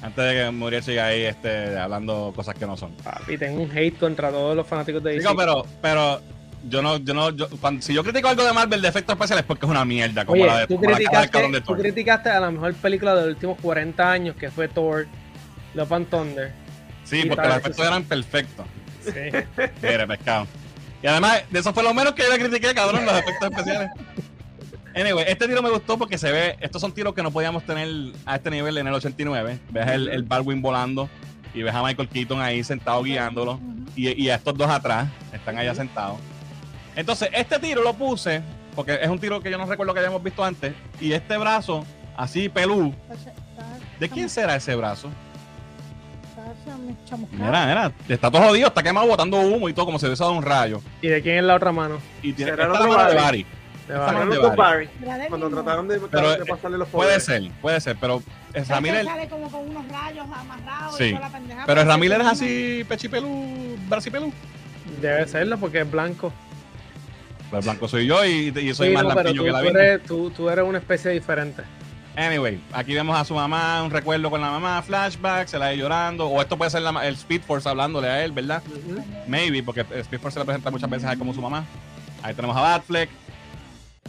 [0.01, 2.91] Antes de que Muriel siga ahí este, hablando cosas que no son.
[2.97, 5.21] Papi, tengo un hate contra todos los fanáticos de DC.
[5.21, 6.21] Digo, pero, pero
[6.69, 9.41] yo no, yo no, yo, cuando- si yo critico algo de Marvel de efectos especiales
[9.43, 11.61] es porque es una mierda, como Oye, la de tú como la criticaste, cabrón de
[11.61, 11.79] tú Thor.
[11.79, 15.07] criticaste a la mejor película de los últimos 40 años, que fue Thor,
[15.73, 16.51] Love and Thunder.
[17.03, 18.65] Sí, porque los efectos eran perfectos.
[19.03, 19.11] Sí.
[19.81, 20.45] Mire, pescado.
[21.01, 23.89] Y además, de eso fue lo menos que yo le critiqué, cabrón, los efectos especiales.
[24.99, 27.87] Anyway, este tiro me gustó porque se ve, estos son tiros que no podíamos tener
[28.25, 29.59] a este nivel en el 89.
[29.69, 31.07] Ves el, el Baldwin volando
[31.53, 33.59] y ves a Michael Keaton ahí sentado guiándolo
[33.95, 36.17] y, y a estos dos atrás están allá sentados.
[36.95, 38.41] Entonces, este tiro lo puse
[38.75, 41.85] porque es un tiro que yo no recuerdo que hayamos visto antes y este brazo
[42.15, 42.93] así pelú.
[43.99, 45.09] ¿De quién será ese brazo?
[47.31, 50.35] Mira, mira, está todo jodido, está quemado botando humo y todo como si hubiese dado
[50.35, 50.81] un rayo.
[51.01, 51.97] ¿Y de quién es la otra mano?
[52.21, 53.45] Y tiene ¿Será el esta es la mano de Barry?
[54.55, 54.89] Barry.
[55.29, 57.23] Cuando trataron de, Pero, de eh, pasarle los Puede poderes.
[57.23, 58.21] ser, puede ser, pero
[58.53, 61.03] Es que Ramírez, sale como con unos rayos amarrados Sí.
[61.05, 64.33] y toda la pendeja, pero Ramírez es así, pechipelú, bracipelú.
[65.01, 66.33] Debe serlo porque es blanco.
[67.49, 69.99] Pues blanco soy yo y, y soy Sí, más no, pero lampiño que la vida.
[69.99, 71.63] tú, tú eres una especie diferente.
[72.17, 75.77] Anyway, aquí vemos a su mamá, un recuerdo con la mamá, flashback, se la ve
[75.77, 76.27] llorando.
[76.27, 78.63] O esto puede ser la el Speed Force hablándole a él, ¿verdad?
[79.27, 81.63] Maybe, porque el Speed Force se le presenta muchas veces a él como su mamá.
[82.23, 83.09] Ahí tenemos a Batfleck.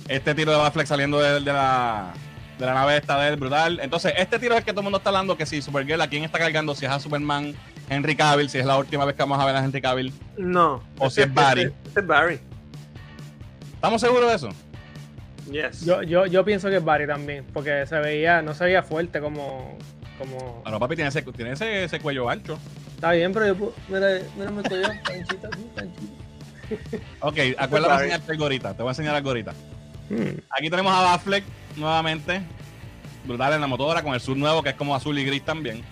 [0.07, 2.13] Este tiro de Batfleck saliendo de, de la,
[2.59, 3.81] de la nave esta de él, brutal.
[3.83, 6.09] Entonces, este tiro es el que todo el mundo está hablando, que si Supergirl, ¿a
[6.09, 6.75] quién está cargando?
[6.75, 7.55] Si es a Superman,
[7.91, 10.13] Henry Cavill, si es la última vez que vamos a ver a Henry Cavill.
[10.37, 10.83] No.
[10.99, 11.63] O si Este- es Barry.
[11.63, 12.41] Este, este es Barry.
[13.75, 14.49] ¿Estamos seguros de eso?
[15.51, 15.85] Yes.
[15.85, 19.21] Yo, yo, yo pienso que es Barry también, porque se veía, no se veía fuerte
[19.21, 19.79] como.
[20.19, 20.61] como...
[20.63, 22.59] Bueno, papi tiene ese, tiene ese, ese cuello ancho.
[22.97, 26.13] Está bien, pero yo mira, mira mi cuello, panchito así, panchito.
[27.21, 28.05] Ok, acuérdame Barry.
[28.07, 28.75] enseñarte algo ahorita.
[28.75, 29.55] Te voy a enseñar algo ahorita.
[30.11, 30.39] Hmm.
[30.51, 31.45] Aquí tenemos a Batfleck
[31.77, 32.41] nuevamente.
[33.25, 35.83] Brutal en la motora con el sur nuevo que es como azul y gris también.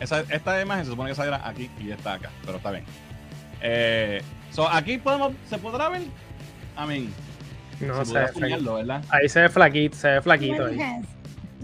[0.00, 2.84] Esa, esta imagen se supone que saliera aquí y está acá, pero está bien.
[3.60, 6.02] Eh, so, aquí podemos, se podrá ver.
[6.02, 7.12] I mean,
[7.80, 9.04] No se podrá enseñarlo, ¿verdad?
[9.10, 10.78] Ahí se ve flaquito, se ve flaquito ahí.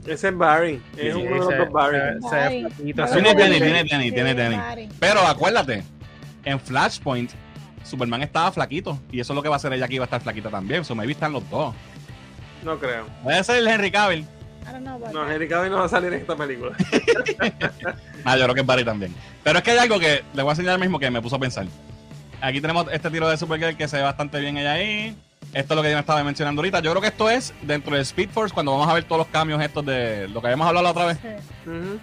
[0.07, 0.81] Ese es Barry.
[0.97, 1.99] Es Sí, uno de se, los dos Barry.
[2.23, 3.07] se- se ve flaquito.
[3.09, 4.59] Se Tiene ve- tenis, tiene tenis, tiene tenis.
[4.59, 4.89] Barry.
[5.01, 5.83] Pero acuérdate,
[6.45, 7.33] en Flashpoint,
[7.87, 8.99] Superman estaba flaquito.
[9.13, 10.85] Y eso es lo que va a hacer ella aquí, va a estar flaquita también.
[10.85, 11.75] So, maybe están los dos.
[12.65, 13.07] No creo.
[13.23, 14.27] Puede ser el Henry Cavill.
[14.81, 15.31] No, that.
[15.31, 16.73] Henry Cavill no va a salir en esta película.
[18.25, 19.15] Ah, yo creo que es Barry también.
[19.45, 21.39] Pero es que hay algo que le voy a enseñar mismo que me puso a
[21.39, 21.65] pensar.
[22.41, 25.17] Aquí tenemos este tiro de Supergirl que se ve bastante bien ella ahí.
[25.55, 26.81] Esto es lo que yo me estaba mencionando ahorita.
[26.81, 29.29] Yo creo que esto es dentro de Speed Force cuando vamos a ver todos los
[29.29, 31.19] cambios estos de lo que habíamos hablado la otra vez.
[31.23, 32.01] Sí.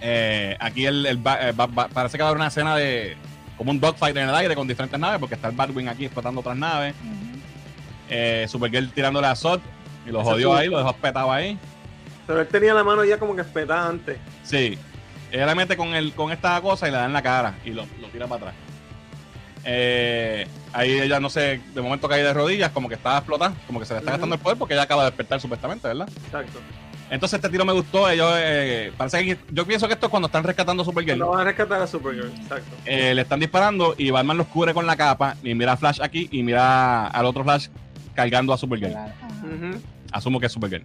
[0.00, 1.52] Eh, aquí el, el ba- eh,
[1.92, 3.16] parece que va a haber una escena de
[3.58, 6.40] como un dogfight en el aire con diferentes naves porque está el Batwing aquí explotando
[6.40, 6.94] otras naves.
[7.04, 7.38] Ujú.
[8.08, 9.60] Eh, Supergirl tirándole a Zod
[10.06, 11.58] y lo jodió ahí, lo dejó espetado ahí.
[12.26, 14.18] Pero él tenía la mano ya como que espetada antes.
[14.44, 14.78] Sí.
[15.30, 17.70] Ella le mete con, el, con esta cosa y le da en la cara y
[17.70, 18.54] lo, lo tira para atrás.
[19.64, 23.80] Eh, ahí ella, no sé, de momento cae de rodillas, como que estaba explotada, como
[23.80, 26.08] que se le está gastando el poder porque ella acaba de despertar supuestamente, ¿verdad?
[26.24, 26.60] Exacto.
[27.10, 28.08] Entonces este tiro me gustó.
[28.08, 31.18] Ellos, eh, parece que yo pienso que esto es cuando están rescatando a Supergirl.
[31.18, 32.28] Cuando van a rescatar a Supergirl.
[32.28, 32.76] Exacto.
[32.84, 36.00] Eh, le están disparando y Batman los cubre con la capa y mira a Flash
[36.02, 37.68] aquí y mira al otro Flash
[38.14, 38.92] cargando a Supergirl.
[38.92, 39.80] Ujú.
[40.12, 40.84] Asumo que es Supergirl.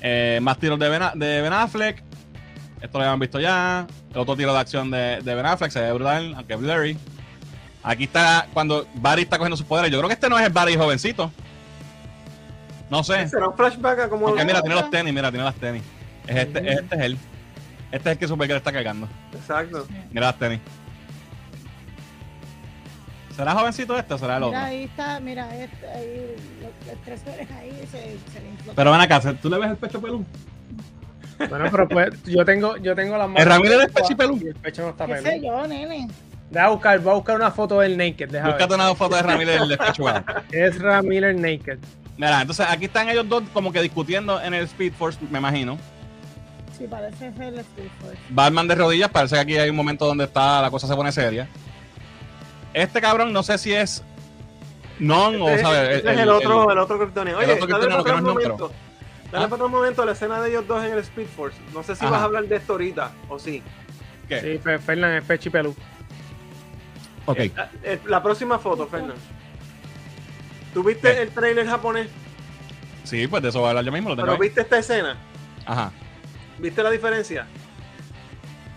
[0.00, 2.02] Eh, más tiros de ben, de Ben Affleck.
[2.80, 3.86] Esto lo habían visto ya.
[4.12, 6.98] El otro tiro de acción de, de Ben Affleck se ve brutal, aunque es blurry.
[7.82, 9.92] Aquí está cuando Barry está cogiendo sus poderes.
[9.92, 11.30] Yo creo que este no es el Barry jovencito.
[12.90, 13.28] No sé.
[13.28, 15.82] ¿Será un flashback a como Porque mira, tiene los tenis, mira, tiene las tenis.
[16.26, 16.68] Es este, Ujú.
[16.68, 17.18] este es él.
[17.92, 19.08] Este es el que Supergirl está cargando.
[19.32, 19.86] Exacto.
[20.10, 20.60] Mira las tenis.
[23.36, 24.56] ¿Será jovencito este o será el otro?
[24.58, 28.72] Mira, ahí está, mira, este, ahí, los, tres flores ahí se, se le infló.
[28.74, 30.24] Pero ven acá, ¿tú le ves el pecho pelú?
[31.38, 33.42] Bueno, pero pues yo tengo, yo tengo las manos.
[33.42, 34.40] ¿El Ramírez es pecho y pelú?
[34.42, 35.30] Y el pecho no está ¿Qué peludo.
[35.30, 36.08] sé yo, nene?
[36.50, 38.80] Deja buscar, voy a buscar una foto del naked, deja Búscate ver.
[38.80, 39.78] una foto de Ramírez del.
[40.52, 41.78] Es Miller naked.
[42.16, 45.78] Mira, entonces aquí están ellos dos como que discutiendo en el Speed Force, me imagino.
[46.76, 48.18] Sí, parece ser el Speed Force.
[48.30, 51.12] Batman de rodillas, parece que aquí hay un momento donde está la cosa se pone
[51.12, 51.48] seria.
[52.72, 54.02] Este cabrón no sé si es
[54.98, 57.40] non o Ese- sabe ese es el, otro, el, otro Kryptoniano.
[57.40, 58.72] el Oye, otro dale para no momento.
[59.32, 59.48] Dale ¿Ah?
[59.48, 61.58] para un momento la escena de ellos dos en el Speed Force.
[61.74, 62.10] No sé si Ajá.
[62.12, 63.62] vas a hablar de esto ahorita o sí.
[64.28, 64.40] ¿Qué?
[64.40, 65.74] Sí, Fe- Fernan es pecho y pelú.
[67.26, 67.38] Ok.
[67.56, 69.14] La, eh, la próxima foto, Fernando.
[70.76, 71.22] ¿Tú viste ¿Qué?
[71.22, 72.08] el trailer japonés?
[73.02, 74.46] Sí, pues de eso voy a hablar yo mismo, lo tengo Pero ahí.
[74.46, 75.16] viste esta escena.
[75.64, 75.90] Ajá.
[76.58, 77.46] ¿Viste la diferencia?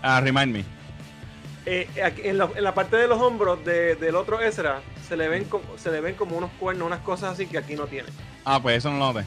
[0.00, 0.64] Ah, remind me.
[1.66, 5.14] eh, aquí en, la, en la parte de los hombros de- del otro Ezra se
[5.14, 7.84] le ven como, se le ven como unos cuernos, unas cosas así que aquí no
[7.84, 8.08] tiene.
[8.46, 9.26] Ah, pues eso no lo noté.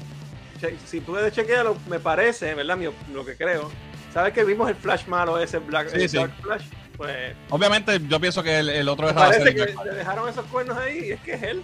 [0.59, 2.75] Che- Si puedes chequearlo, me parece, ¿verdad?
[2.75, 3.69] Mi- lo que creo.
[4.11, 6.17] ¿Sabes que vimos el Flash malo ese Black Sí, el sí.
[6.17, 6.63] Dark Flash?
[6.97, 10.27] Pues Obviamente, yo pienso que el, el otro Raza parece del que Black le dejaron
[10.27, 11.61] esos cuernos ahí y es que es él.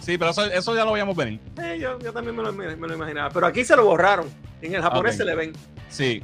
[0.00, 1.40] Sí, pero eso, eso ya lo veíamos venir.
[1.62, 3.30] Eh, yo, yo también me lo, me lo imaginaba.
[3.30, 4.26] Pero aquí se lo borraron.
[4.62, 5.52] En el japonés se le ven.
[5.88, 6.22] Sí.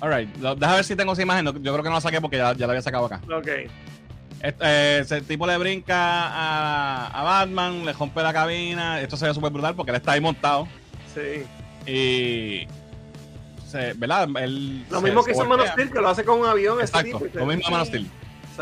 [0.00, 1.44] Alright, déjame ver si tengo esa imagen.
[1.46, 3.20] Yo creo que no la saqué porque ya, ya la había sacado acá.
[3.34, 3.48] Ok.
[4.42, 5.94] Este, eh, ese tipo le brinca
[6.28, 9.00] a, a Batman, le rompe la cabina.
[9.00, 10.66] Esto se ve súper brutal porque él está ahí montado.
[11.14, 11.44] Sí.
[11.90, 12.66] Y.
[13.66, 14.28] Se, ¿Verdad?
[14.38, 15.68] Él Lo mismo se que hizo Man of.
[15.68, 16.80] Steel, que lo hace con un avión.
[16.80, 18.10] ese Exacto, tipo, y se- lo mismo Man of Steel.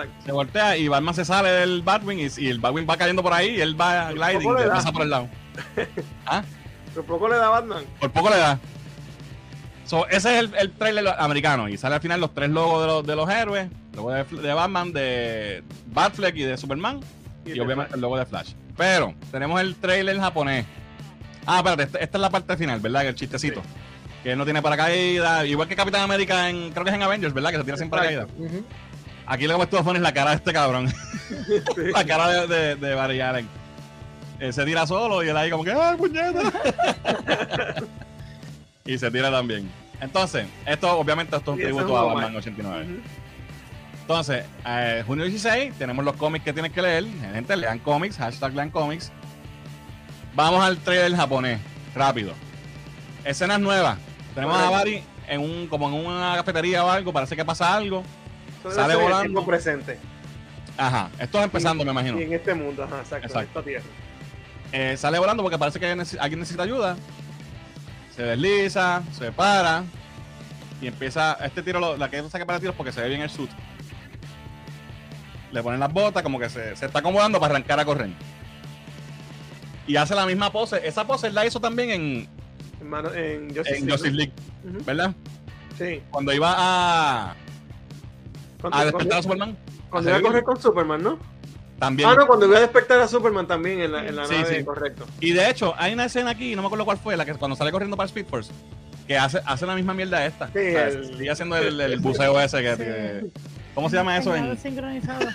[0.02, 0.24] Exacto.
[0.24, 3.32] Se voltea y Batman se sale del Batwing y, y el Batwing va cayendo por
[3.32, 5.28] ahí y él va gliding poco le y pasa por el lado.
[6.26, 6.42] ¿Ah?
[6.94, 7.84] Por poco le da Batman.
[8.00, 8.58] Por poco le da.
[9.84, 12.86] So, ese es el, el trailer americano y sale al final los tres logos de
[12.86, 13.70] los, de los héroes.
[13.92, 17.00] El logo de, de Batman, de Batfleck y de Superman.
[17.46, 17.94] Y, obviamente Flash.
[17.94, 18.52] el logo de Flash.
[18.76, 20.66] Pero tenemos el trailer japonés.
[21.46, 23.06] Ah, espérate, esta, esta es la parte final, ¿verdad?
[23.06, 23.62] El chistecito.
[24.22, 25.46] Que él no tiene paracaídas.
[25.46, 27.50] Igual que Capitán América en, creo que es en Avengers, ¿verdad?
[27.52, 28.26] Que se tira sin paracaídas.
[28.36, 28.64] Ujú.
[29.30, 30.90] Aquí lo que tú pones la cara de este cabrón.
[31.76, 33.46] La cara de, de, de Barry Allen.
[34.40, 36.40] Él se tira solo y él ahí como que ¡ay, puñeta!
[38.86, 39.70] y se tira también.
[40.00, 42.36] Entonces, esto obviamente esto es un tributo es a Batman homenaje.
[42.38, 42.84] 89.
[42.84, 43.00] Ujú.
[44.00, 47.04] Entonces, eh, junio 16, tenemos los cómics que tienes que leer.
[47.34, 49.12] Gente, lean cómics, hashtag lean cómics.
[50.34, 51.60] Vamos al trailer japonés,
[51.94, 52.32] rápido.
[53.24, 53.98] Escenas nuevas.
[54.34, 54.70] Tenemos a.
[54.70, 58.02] Barry en un, como en una cafetería o algo, parece que pasa algo.
[58.70, 59.44] Sale volando.
[59.46, 59.98] presente.
[60.76, 62.20] Ajá, esto es empezando, me imagino.
[62.20, 63.26] Y en este mundo, ajá, exacto.
[63.26, 63.40] Exacto.
[63.40, 63.84] En esta tierra.
[64.72, 66.96] Eh, sale volando porque parece que alguien necesita ayuda.
[68.14, 69.84] Se desliza, se para
[70.80, 71.34] y empieza.
[71.44, 73.50] Este tiro, lo- la que saca para tiros porque se ve bien el suit.
[75.52, 78.10] Le ponen las botas, como que se, se está acomodando para arrancar a correr.
[79.86, 80.86] Y hace la misma pose.
[80.86, 82.28] Esa pose él la hizo también en,
[83.14, 84.10] en Justice en League, Justice.
[84.12, 84.32] League.
[84.84, 85.14] ¿verdad?
[85.78, 86.02] Sí.
[86.10, 87.34] Cuando iba a,
[88.72, 89.56] a despertar a Superman.
[89.90, 91.18] cuando iba a correr con Superman, ¿no?
[91.78, 92.08] También.
[92.08, 94.58] Ah, no, cuando iba a despertar a Superman también en la, en la Sí, nave,
[94.58, 94.64] sí.
[94.64, 95.06] correcto.
[95.20, 97.56] Y de hecho, hay una escena aquí, no me acuerdo cuál fue, la que cuando
[97.56, 98.50] sale corriendo para Speed Force,
[99.06, 100.46] que hace, hace la misma mierda esta.
[100.48, 102.78] Sí, O sea, el- Sigue haciendo el, el buceo ese que, Sí.
[102.82, 103.26] que-
[103.74, 104.34] ¿Cómo se llama eso?
[104.34, 105.20] En, sincronizado.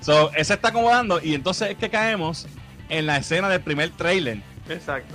[0.00, 2.48] so, ese está acomodando y entonces es que caemos
[2.88, 5.14] en la escena del primer trailer Exacto.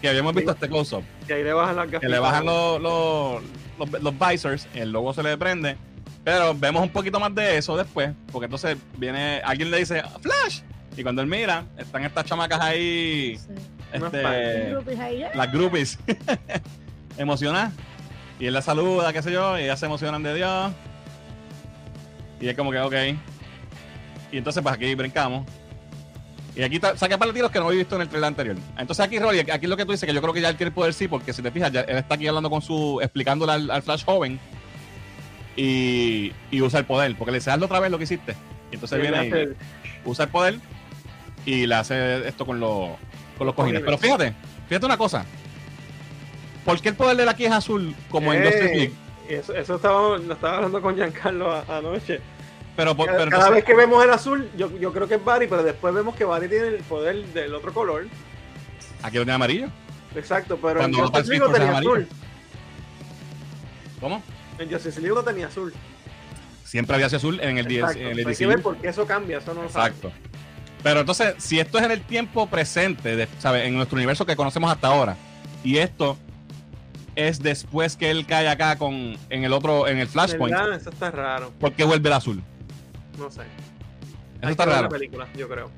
[0.00, 0.56] que habíamos visto Sí.
[0.56, 1.02] este close-up.
[1.28, 3.42] Y ahí le bajan las Que le bajan los, los,
[3.78, 5.76] los, los visors, el logo se le prende.
[6.24, 10.60] Pero vemos un poquito más de eso después, porque entonces viene, alguien le dice, Flash.
[10.96, 13.54] Y cuando él mira, están estas chamacas ahí, Sí.
[13.92, 15.98] Este, Groupies ahí, las groupies
[17.18, 17.72] emocionadas.
[18.38, 20.72] Y él la saluda, qué sé yo, y ellas se emocionan de Dios.
[22.40, 22.94] Y es como que, ok.
[24.32, 25.46] Y entonces, pues aquí brincamos.
[26.54, 28.56] Y aquí saca para los tiros que no había visto en el trailer anterior.
[28.76, 30.56] Entonces aquí, Rolly, aquí es lo que tú dices, que yo creo que ya él
[30.56, 33.52] quiere poder sí, porque si te fijas, ya él está aquí hablando con su, explicándole
[33.52, 34.38] al, al Flash joven.
[35.56, 38.34] Y, y usa el poder, porque le dice, hazlo otra vez lo que hiciste.
[38.70, 40.56] Y entonces Y viene y usa el poder
[41.44, 42.90] y le hace esto con los,
[43.36, 43.82] con los cojines.
[43.82, 44.34] Pero fíjate,
[44.68, 45.24] fíjate una cosa.
[46.64, 48.92] ¿Por qué el poder de la aquí es azul como en Eh, Justice League?
[49.28, 52.20] Eso, eso estaba, lo estaba hablando con Giancarlo anoche.
[52.76, 55.24] Pero, Cada, pero cada entonces- vez que vemos el azul, yo, yo creo que es
[55.24, 58.06] Barry, pero después vemos que Barry tiene el poder del otro color.
[59.02, 59.66] aquí lo tiene amarillo.
[60.14, 62.08] Exacto, pero Cuando en Justice League tenía azul.
[64.00, 64.22] ¿Cómo?
[64.58, 65.72] En Justice League lo tenía azul.
[66.64, 67.80] Siempre había azul en el 10.
[67.82, 68.00] Exacto.
[68.00, 69.66] En el Hay que ver por qué eso cambia, eso no lo.
[69.68, 70.10] Exacto.
[70.82, 73.66] Pero entonces, si esto es en el tiempo presente, de, ¿sabe?
[73.66, 75.16] En nuestro universo que conocemos hasta ahora,
[75.62, 76.16] y esto
[77.14, 80.56] es después que él cae acá con en el otro, en el Flashpoint.
[80.74, 81.52] Eso está raro.
[81.60, 82.42] ¿por qué vuelve el azul?
[83.18, 83.42] No sé.
[83.42, 83.48] Eso
[84.42, 84.82] Hay está que raro.
[84.84, 85.70] la película, yo creo.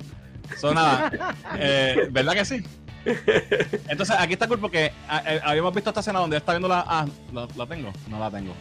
[0.59, 1.11] So, nada.
[1.59, 2.63] Eh, ¿Verdad que sí?
[3.89, 6.69] Entonces, aquí está cool porque ah, eh, habíamos visto esta escena donde él está viendo
[6.69, 6.85] la.
[6.87, 7.93] Ah, ¿la, la tengo?
[8.09, 8.55] No la tengo.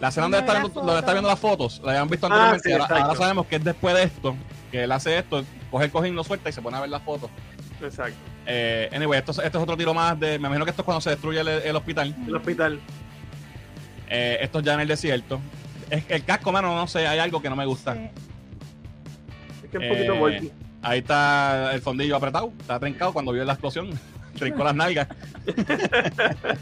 [0.00, 2.68] La escena donde él está, donde está viendo las fotos, la habíamos visto Ah, anteriormente.
[2.68, 4.36] sí, ahora, sabemos que es después de esto,
[4.70, 7.02] que él hace esto, coge el cojín, lo suelta y se pone a ver las
[7.02, 7.30] fotos.
[7.80, 8.16] Exacto.
[8.46, 10.38] Eh, anyway, esto, es- esto es otro tiro más de.
[10.38, 12.14] Me imagino que esto es cuando se destruye el, el hospital.
[12.26, 12.80] El hospital.
[14.08, 15.40] Eh, esto es ya en el desierto.
[15.90, 17.94] Es, el casco, mano, no sé, hay algo que no me gusta.
[17.94, 18.10] Sí.
[19.64, 20.52] Es que es un poquito Eh, bulky.
[20.82, 23.90] Ahí está el fondillo apretado, está trincado cuando vio la explosión,
[24.38, 25.08] trincó las nalgas.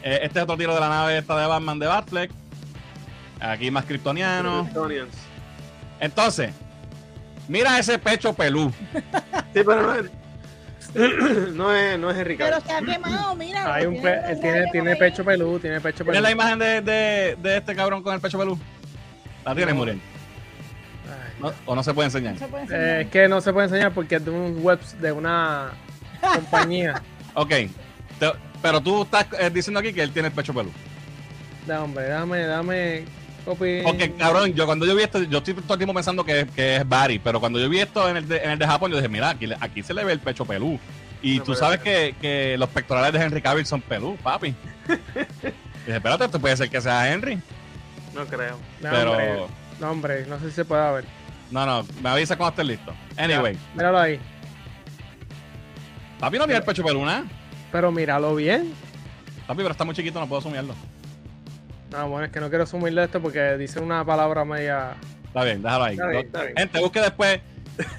[0.00, 2.30] Eh, este es otro tiro de la nave esta de Batman de Batfleck.
[3.40, 4.62] Aquí más kryptoniano.
[4.62, 5.12] Kryptonians.
[5.98, 6.52] Entonces,
[7.48, 8.72] mira ese pecho pelú.
[9.52, 10.08] Sí, pero no,
[11.54, 13.74] no es, no es Henry Pero se ha quemado, mira.
[13.74, 16.42] Hay un pe- él tiene, tiene pecho peludo, tiene pecho ¿Tienes la peludo.
[16.42, 18.58] imagen de, de, de este cabrón con el pecho pelú?
[19.44, 19.80] ¿La tienes, No.
[19.80, 20.00] Muriel?
[21.40, 21.52] ¿No?
[21.66, 22.34] ¿O no se puede enseñar?
[22.34, 23.00] No se puede Eh, enseñar.
[23.02, 25.70] es que no se puede enseñar porque es de un web de una
[26.34, 27.00] compañía.
[27.34, 27.48] Ok.
[27.50, 30.70] Te- pero tú estás eh, diciendo aquí que él tiene el pecho pelú.
[31.66, 33.04] Da, hombre, dame, dame
[33.48, 33.80] copy.
[33.82, 36.76] Porque, cabrón, yo cuando yo vi esto, yo estoy todo el tiempo pensando que, que
[36.76, 38.96] es Barry, pero cuando yo vi esto en el de, en el de Japón, yo
[38.96, 40.78] dije, mira, aquí, se le ve el pecho pelú.
[41.22, 44.54] Y No, tú pero- sabes que, que los pectorales de Henry Cavill son pelú, papi.
[45.86, 47.40] Dije, espérate, esto puede ser que sea Henry,
[48.14, 48.56] No creo.
[48.80, 49.10] No, pero...
[49.12, 49.36] hombre,
[49.80, 51.04] no, hombre, no sé si se puede ver.
[51.50, 52.94] No, no, me avisa cuando estés listo.
[53.16, 54.20] Anyway, Míralo ahí.
[56.20, 57.24] papi no tiene el pecho pelú, ¿no?
[57.72, 58.72] Pero míralo bien.
[59.46, 60.74] Papi, pero está muy chiquito, no puedo asumirlo.
[61.90, 64.94] No, bueno, es que no quiero sumirle esto porque dice una palabra media.
[65.26, 65.92] Está bien, déjalo ahí.
[65.94, 66.56] Está bien, está bien.
[66.56, 67.40] Gente, busque después,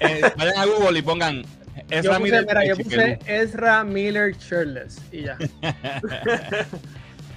[0.00, 1.48] eh, vayan a Google y pongan Yo
[1.90, 3.18] Ezra puse, Miller mira, yo puse.
[3.26, 5.36] Ezra Miller shirtless y ya.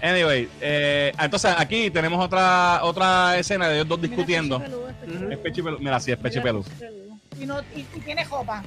[0.04, 4.60] Anyway, eh, entonces aquí tenemos otra otra escena de ellos dos Mira, discutiendo.
[4.60, 5.20] peludo, es pecho Ujú.
[5.20, 5.32] peludo.
[5.32, 5.78] Es pecho y pelú.
[5.80, 8.62] Mira, sí, es pecho y Mira, no, y, y tiene jopa.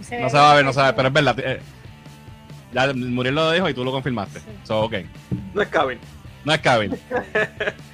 [0.00, 1.14] Y se No ve se va a ver, no se va a ver, pero es
[1.14, 1.38] verdad.
[1.38, 1.60] eh,
[2.72, 4.40] ya Muriel lo dijo y tú lo confirmaste.
[4.40, 4.46] Sí.
[4.64, 4.94] So, ok.
[5.52, 5.98] No es Cavill.
[6.44, 6.98] No es Cavill.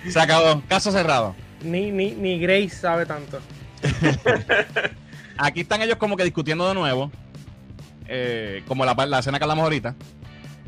[0.09, 0.63] Se acabó.
[0.69, 1.35] Caso cerrado.
[1.63, 3.41] Ni, ni, ni Grace sabe tanto.
[5.39, 7.11] Aquí están ellos como que discutiendo de nuevo.
[8.09, 9.95] eh, como la, la escena que hablamos ahorita.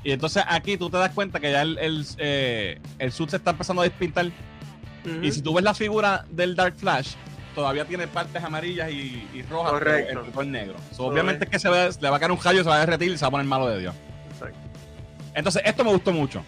[0.05, 3.37] Y entonces aquí tú te das cuenta que ya el, el, eh, el suit se
[3.37, 4.27] está empezando a despintar.
[5.23, 7.13] Y si tú ves la figura del Dark Flash,
[7.55, 10.21] todavía tiene partes amarillas y, y rojas, Correcto.
[10.23, 10.75] el es negro.
[10.95, 12.81] So, obviamente es que se ve- le va a caer un rayo, se va a
[12.81, 13.95] derretir y se va a poner malo de Dios.
[14.33, 14.59] Exacto.
[15.35, 16.45] Entonces, esto me gustó mucho.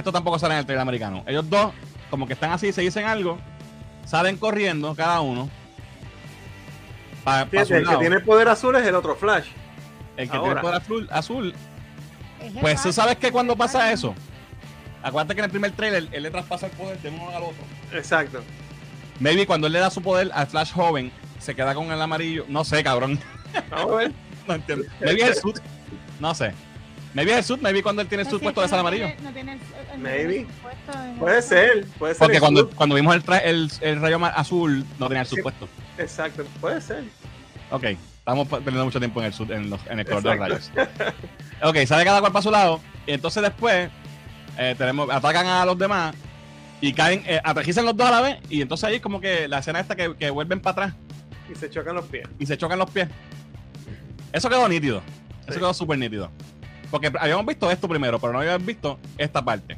[0.00, 1.22] Esto tampoco sale en el trailer americano.
[1.26, 1.72] Ellos dos,
[2.08, 3.38] como que están así, se dicen algo,
[4.06, 5.50] salen corriendo cada uno.
[7.22, 9.48] Pa- pa Fíjate, su el que tiene poder azul es el otro Flash.
[10.16, 10.62] El que tiene ahora.
[10.62, 11.54] poder azul, azul.
[12.42, 14.14] Es Pues tú sabes que cuando pasa eso,
[15.02, 17.62] acuérdate que en el primer trailer él le traspasa el poder de uno al otro.
[17.92, 18.42] Exacto.
[19.18, 22.46] Maybe cuando él le da su poder al Flash joven, se queda con el amarillo.
[22.48, 23.20] No sé, cabrón.
[23.98, 24.12] Ver.
[24.48, 24.86] No entiendo.
[25.02, 25.58] Maybe es el suit.
[26.18, 26.54] No sé.
[27.14, 28.80] Maybe es el suit, maybe cuando él tiene el sí, puesto es de sal no
[28.88, 29.06] amarillo.
[29.06, 29.60] tiene- no tiene el-
[29.94, 30.38] el- Maybe.
[30.40, 31.86] el puesto en el- Puede ser.
[31.98, 32.18] Puede ser.
[32.20, 35.36] Porque el cuando, cuando vimos el, tra- el, el rayo azul, no tenía el Sí.
[35.42, 35.68] puesto.
[35.98, 36.44] Exacto.
[36.60, 37.02] Puede ser.
[37.72, 40.38] Ok, estamos perdiendo mucho tiempo en el, sud- en, los- en el color de los
[40.38, 40.70] rayos.
[41.62, 42.80] Ok, sale cada cual para su lado.
[43.06, 43.90] Y entonces después
[44.56, 46.14] eh, tenemos, atacan a los demás
[46.80, 48.38] y caen, eh, aterrizan los dos a la vez.
[48.48, 50.94] Y entonces ahí es como que la escena esta que, que vuelven para atrás
[51.50, 52.28] Y se chocan los pies.
[52.38, 53.08] y se chocan los pies.
[54.32, 55.02] Eso quedó nítido.
[55.42, 55.58] Eso Sí.
[55.58, 56.30] quedó súper nítido.
[56.90, 59.76] Porque habíamos visto esto primero, pero no habíamos visto esta parte.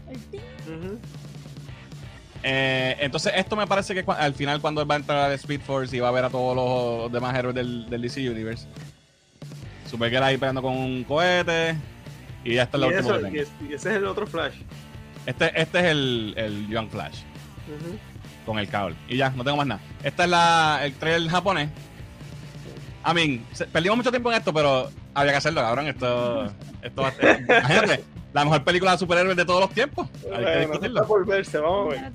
[2.44, 5.60] Eh, entonces, esto me parece que al final, cuando él va a entrar al Speed
[5.60, 8.66] Force y va a ver a todos los demás héroes del, del DC Universe,
[9.88, 11.76] Supergirl ahí peleando con un cohete.
[12.44, 13.42] Y ya está la última que y tengo.
[13.64, 14.54] es- y ese es el otro Flash.
[15.26, 17.18] Este, este es el, el Young Flash
[18.44, 18.96] con el cable.
[19.08, 19.80] Y ya, no tengo más nada.
[20.02, 21.68] Este es la, el trailer japonés.
[23.08, 25.88] I mean, perdimos mucho tiempo en esto, pero había que hacerlo, cabrón.
[25.88, 26.46] Esto,
[26.82, 30.08] esto va a ser- Imagínate, la mejor película de superhéroes de todos los tiempos.
[30.34, 31.06] Hay que discutirlo.
[31.06, 31.58] por verse.
[31.58, 32.12] Vamos a ver.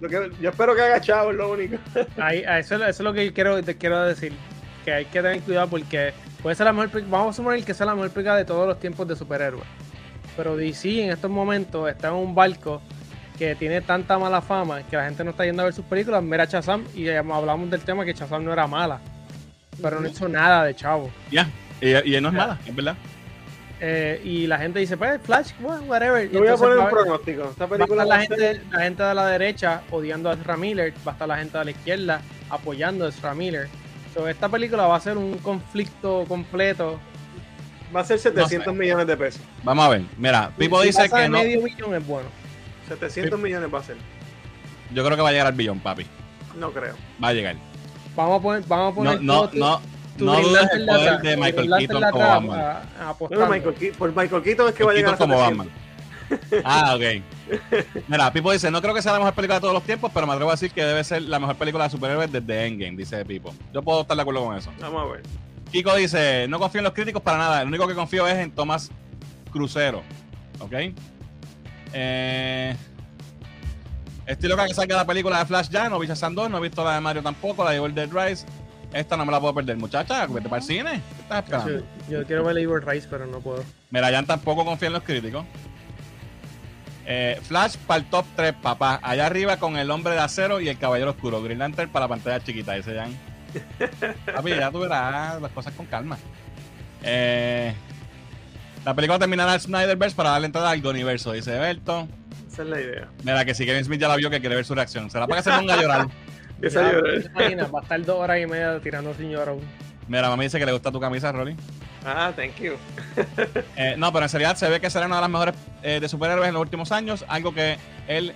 [0.00, 1.76] Lo que, yo espero que haga chavo, es lo único.
[2.20, 4.32] Ahí, eso, eso es lo que quiero, te quiero decir.
[4.84, 6.12] Que hay que tener cuidado porque
[6.42, 8.66] puede ser la mejor película- Vamos a suponer que sea la mejor película de todos
[8.66, 9.64] los tiempos de superhéroes.
[10.36, 12.82] Pero DC en estos momentos está en un barco
[13.38, 16.22] que tiene tanta mala fama que la gente no está yendo a ver sus películas.
[16.22, 18.98] Mira Chazam y hablamos del tema que Chazam no era mala.
[19.80, 21.10] Pero no hizo nada de chavo.
[21.30, 21.48] Ya,
[21.82, 22.96] y, y no es mala, es verdad.
[23.84, 26.30] Eh, y la gente dice, pues Flash, bueno, whatever.
[26.30, 27.42] Yo voy a entonces poner va un a- pronóstico.
[27.50, 30.34] Esta Va a película estar va la gente, la gente de la derecha odiando a
[30.34, 33.68] Ezra Miller, va a estar la gente de la izquierda apoyando a Ezra Miller.
[34.14, 37.00] So, esta película va a ser un conflicto completo.
[37.94, 38.78] va a ser 700 No sé.
[38.78, 39.42] millones de pesos.
[39.64, 40.02] Vamos a ver.
[40.16, 41.38] Mira, Pipo Si dice que no.
[41.38, 42.28] medio billón es bueno.
[42.88, 43.96] 700 millones va a ser.
[44.94, 46.06] Yo creo que va a llegar al billón, papi.
[46.56, 46.94] No creo.
[47.22, 47.56] Va a llegar.
[48.14, 49.91] Vamos a poner, vamos a No, poner no, todo no.
[50.18, 52.82] No dudes el poder de Michael Keaton como Batman.
[53.18, 53.46] Bueno.
[53.48, 55.66] Michael por Michael Keaton es que va a llegar Keaton a como 700.
[55.66, 55.82] Batman.
[56.64, 57.02] Ah, ok.
[58.08, 60.26] Mira, Pipo dice, no creo que sea la mejor película de todos los tiempos, pero
[60.26, 63.22] me atrevo a decir que debe ser la mejor película de superhéroes desde Endgame, dice
[63.24, 63.54] Pipo.
[63.72, 64.70] Yo puedo estar de acuerdo con eso.
[64.80, 65.22] Vamos a ver.
[65.70, 68.50] Kiko dice, no confío en los críticos para nada, el único que confío es en
[68.52, 68.90] Tomás
[69.50, 70.02] Crucero.
[70.60, 70.72] ¿Ok?
[71.94, 72.76] Eh,
[74.26, 76.60] estoy loca que salga la película de Flash ya, no vi Shazam 2, no he
[76.60, 78.46] visto la de Mario tampoco, la de World Dead Rise.
[78.92, 80.90] Esta no me la puedo perder, muchacha, vete para el cine.
[81.16, 81.78] ¿Qué estás esperando?
[82.08, 83.64] Yo, yo quiero ver Evil Rice, pero no puedo.
[83.90, 85.44] Mira, Jan tampoco confía en los críticos.
[87.06, 89.00] Eh, Flash para el top 3, papá.
[89.02, 91.42] Allá arriba con el hombre de acero y el caballero oscuro.
[91.42, 93.16] Green Lantern para la pantalla chiquita, dice Jan.
[94.34, 96.18] Papi, ya tú verás las cosas con calma.
[97.02, 97.74] Eh,
[98.84, 102.08] la película terminará el Snyderverse para darle entrada al universo, dice Berto.
[102.50, 103.08] Esa es la idea.
[103.24, 105.10] Mira, que si Kevin Smith ya la vio, que quiere ver su reacción.
[105.10, 106.06] ¿Será para que se ponga a llorar?
[106.62, 107.20] Esa Ya, llorar.
[107.20, 107.74] ¿te imaginas?
[107.74, 109.56] Va a estar dos horas y media tirando sin llorar.
[110.08, 111.56] Mira, mami dice que le gusta tu camisa, Rolly.
[112.04, 112.74] Ah, thank you.
[113.76, 116.08] Eh, no, pero en realidad se ve que será una de las mejores eh, de
[116.08, 118.32] superhéroes en los últimos años, algo que el,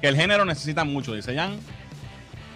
[0.00, 1.58] que el género necesita mucho, dice Jan.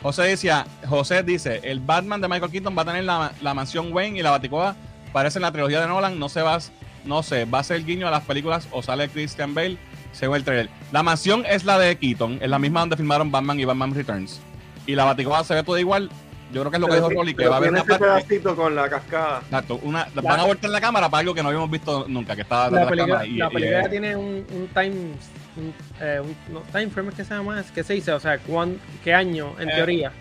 [0.02, 3.92] José decía, José dice, el Batman de Michael Keaton va a tener la, la mansión
[3.92, 4.74] Wayne y la Baticoa
[5.12, 6.58] parece en la trilogía de Nolan, no se va,
[7.04, 9.78] no sé, va a ser guiño a las películas o sale Christian Bale
[10.12, 10.68] según el trailer.
[10.90, 14.40] La mansión es la de Keaton, es la misma donde filmaron Batman y Batman Returns.
[14.86, 16.10] Y la Baticoa se ve todo igual.
[16.52, 17.88] Yo creo que es lo que dijo Rolly, que Pero va a haber una ese
[17.88, 18.04] parte.
[18.04, 19.38] pedacito con la cascada.
[19.40, 22.42] Exacto, una, van a voltear la cámara para algo que no habíamos visto nunca, que
[22.42, 23.26] estaba La de película, cámara.
[23.26, 25.12] Y- la y- película tiene un, un time.
[25.56, 28.20] Un, eh, un- no, time frame es que se llama, es que se dice, o
[28.20, 29.72] sea, cuán- qué año, en Eh.
[29.74, 30.12] teoría.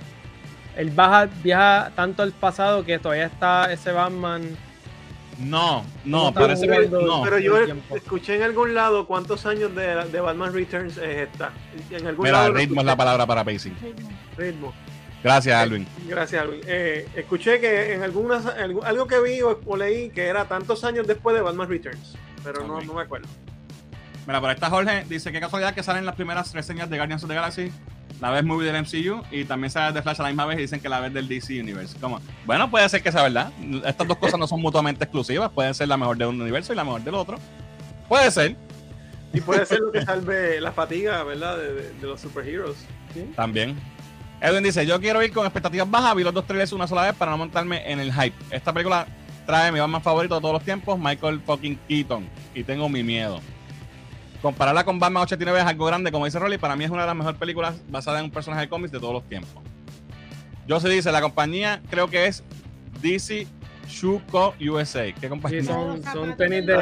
[0.78, 4.44] Él baja, viaja tanto al pasado que todavía está ese Batman.
[5.44, 7.22] No, no, ¿Cómo parece que no.
[7.24, 7.58] Pero yo
[7.96, 11.52] escuché en algún lado cuántos años de, de Batman Returns es esta.
[11.90, 13.76] En algún Mira, lado ritmo es la palabra para pacing.
[14.38, 14.74] Ritmo.
[15.24, 15.86] Gracias, Alvin.
[16.08, 16.62] Gracias, Alvin.
[16.66, 21.06] Eh, escuché que en algunas algu- algo que vi o, leí que era tantos años
[21.06, 23.28] después de Batman Returns, pero no me acuerdo.
[24.28, 25.06] Mira, por ahí está Jorge.
[25.10, 27.72] Dice que casualidad que salen las primeras reseñas de Guardians of the Galaxy.
[28.20, 30.62] La vez movie del MCU y también sale de Flash a la misma vez y
[30.62, 31.98] dicen que la vez del DC Universe.
[32.00, 32.20] ¿Cómo?
[32.46, 33.52] Bueno, puede ser que sea verdad.
[33.84, 35.50] Estas dos cosas no son mutuamente exclusivas.
[35.50, 37.40] Pueden ser la mejor de un universo y la mejor del otro.
[38.08, 38.56] Puede ser,
[39.34, 41.58] Y puede ser lo que salve la fatiga, ¿verdad?
[41.58, 42.78] De, de- de los superheroes.
[43.36, 43.76] también.
[44.40, 47.14] Edwin dice, yo quiero ir con expectativas bajas, vi los dos trailers una sola vez
[47.16, 48.36] para no montarme en el hype.
[48.52, 49.08] Esta película
[49.46, 53.40] trae mi Batman favorito de todos los tiempos, Michael fucking Keaton, y tengo mi miedo.
[54.42, 57.08] Compararla con Batman 89 es algo grande, como dice Rolly, para mí es una de
[57.08, 59.52] las mejores películas basadas en un personaje de cómics de todos los tiempos.
[60.68, 62.44] Yo se dice, la compañía creo que es
[63.02, 63.48] DC
[63.88, 65.12] Shuko USA.
[65.14, 65.62] ¿Qué compañía?
[65.62, 66.02] Sí, son,
[66.38, 66.78] tenis de, de,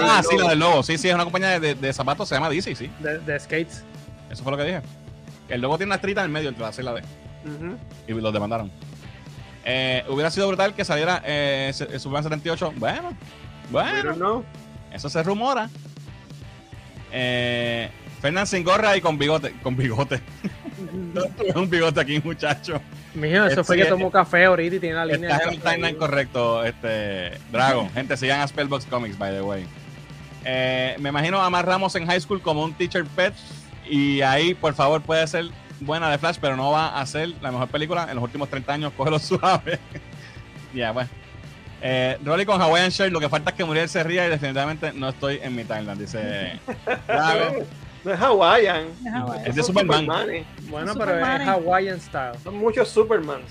[0.00, 0.82] ah, del sí, la del logo.
[0.82, 2.90] Sí, sí, es una compañía de, de zapatos, se llama DC, sí.
[3.00, 3.84] de- de skates.
[4.30, 4.82] Eso fue lo que dije.
[5.48, 7.02] El logo tiene una estrita en el medio entre la C y la D.
[8.06, 8.70] Y los demandaron.
[9.64, 12.72] Eh, hubiera sido brutal que saliera eh, Superman 78.
[12.76, 13.10] Bueno,
[13.72, 14.44] Pero bueno, no.
[14.92, 15.68] eso se rumora.
[17.12, 17.90] Eh,
[18.20, 19.52] Fernan sin gorra y con bigote.
[19.62, 20.20] Con bigote.
[21.54, 22.80] un bigote aquí, muchacho.
[23.14, 25.30] Mijo, eso Este- fue que tomó café ahorita y tiene la línea.
[25.30, 27.90] Estás de en el timeline correcto, este Dragon.
[27.90, 29.66] Gente, sigan a Spellbox Comics, by the way.
[30.44, 33.34] Eh, me imagino a Mar Ramos en high school como un teacher pet.
[33.88, 35.46] Y ahí, por favor, puede ser
[35.80, 38.72] buena de Flash, pero no va a ser la mejor película en los últimos 30
[38.72, 38.92] años.
[38.96, 39.78] Cógelo suave.
[40.74, 41.08] ya, pues.
[41.84, 44.92] Eh, Rolly con Hawaiian Shirt, lo que falta es que Muriel se ría y definitivamente
[44.92, 46.60] no estoy en mi timeline, dice.
[48.04, 48.86] No es Hawaiian.
[49.44, 50.06] Es de Superman.
[50.68, 51.48] Bueno, pero es.
[51.48, 52.32] Hawaiian style.
[52.42, 53.44] Son muchos Supermans.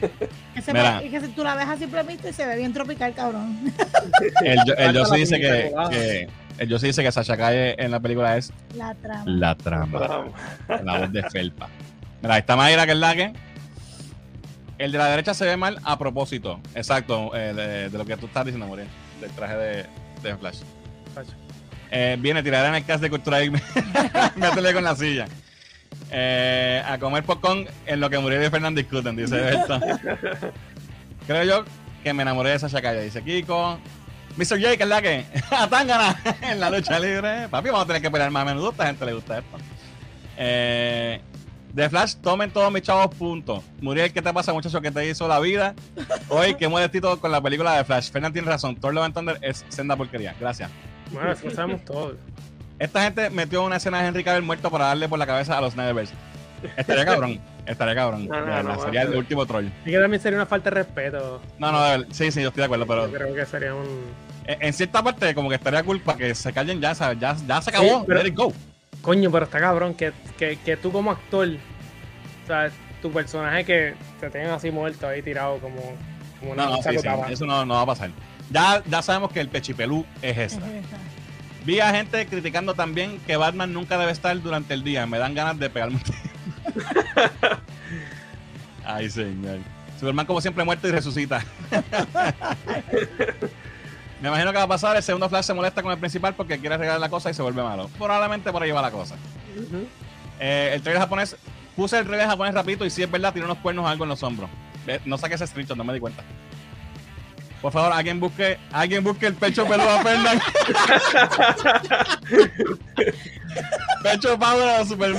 [0.54, 0.98] Que se Mira.
[1.00, 3.14] ve- y que si tú la ves a simple vista y se ve bien tropical,
[3.14, 3.72] cabrón.
[4.44, 8.52] El, el la dice que, que el dice que Sasha Calle en la película es
[8.74, 9.24] La trama.
[9.26, 9.98] la trama.
[9.98, 10.32] Vamos.
[10.82, 11.68] La voz de Felpa.
[12.22, 13.32] Mira, ahí está Mayra, que es la que.
[14.80, 16.58] El de la derecha se ve mal a propósito.
[16.74, 18.88] Exacto, eh, de, de lo que tú estás diciendo, Muriel.
[19.20, 19.86] Del traje de,
[20.22, 20.60] de Flash.
[21.12, 21.28] Flash.
[21.90, 23.50] Eh, viene, tiraré en el cast de cultura y
[24.36, 25.26] métele con la silla.
[26.10, 29.78] Eh, a comer popcorn en lo que Muriel y Fernández discuten, dice Berto.
[31.26, 31.64] Creo yo
[32.02, 33.78] que me enamoré de Sasha Calle, dice Kiko.
[34.38, 34.62] Mr.
[34.62, 35.26] J, que es la que.
[35.50, 37.48] Atangana en la lucha libre.
[37.50, 38.68] Papi, vamos a tener que pelear más a menudo.
[38.68, 39.58] A esta gente le gusta esto.
[40.38, 41.20] Eh,
[41.72, 43.62] de Flash, tomen todos mis chavos, punto.
[43.80, 45.74] Muriel, ¿qué te pasa, muchacho, que te hizo la vida?
[46.28, 48.10] Hoy, qué modestito con la película de Flash.
[48.10, 48.76] Fernan tiene razón.
[48.76, 50.34] Thor Love and Thunder es senda porquería.
[50.40, 50.70] Gracias.
[51.12, 52.14] Bueno, eso sabemos todos.
[52.78, 55.60] Esta gente metió una escena de Henry Cavill muerto para darle por la cabeza a
[55.60, 56.14] los Snyderverse.
[56.76, 57.40] Estaría cabrón.
[57.66, 58.26] Estaría cabrón.
[58.28, 59.66] No, sería el último troll.
[59.84, 61.40] Y que también sería una falta de respeto.
[61.58, 63.86] No, no, sí, sí, yo estoy de acuerdo, pero Yo creo que sería un.
[64.46, 66.92] en, en cierta parte como que estaría cool para que se callen ya.
[67.14, 68.00] Ya, ya se acabó.
[68.00, 68.52] Sí, pero- Let it go.
[69.02, 72.70] Coño, pero está cabrón que, que, que tú como actor, o sea,
[73.00, 75.80] tu personaje que te tengan así muerto ahí tirado como,
[76.38, 78.10] como una No, no, sí, sí, eso no, no va a pasar.
[78.50, 80.60] Ya, ya sabemos que el pechipelú es esa.
[81.64, 85.06] Vi a gente criticando también que Batman nunca debe estar durante el día.
[85.06, 86.00] Me dan ganas de pegarme.
[88.84, 89.58] Ay, señor.
[89.98, 91.44] Superman, como siempre, muerto y resucita.
[94.20, 94.96] Me imagino que va a pasar.
[94.96, 97.42] El segundo Flash se molesta con el principal porque quiere arreglar la cosa y se
[97.42, 97.88] vuelve malo.
[97.98, 99.16] Probablemente por ahí va la cosa.
[100.38, 101.36] Eh, el trailer japonés.
[101.76, 104.10] Puse el trailer japonés rapidito y si es verdad, tiene unos cuernos o algo en
[104.10, 104.50] los hombros.
[105.04, 106.22] No saque ese screenshot, no me di cuenta.
[107.62, 110.40] Por favor, alguien busque, alguien busque el pecho peludo a Fernan.
[114.02, 115.14] pecho power o super.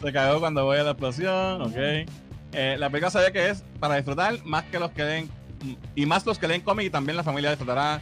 [0.00, 1.76] Se cagó cuando voy a la explosión, ok.
[2.52, 5.30] Eh, la película ve que es para disfrutar más que los que den
[5.94, 8.00] y más los que leen cómics y también la familia disfrutará,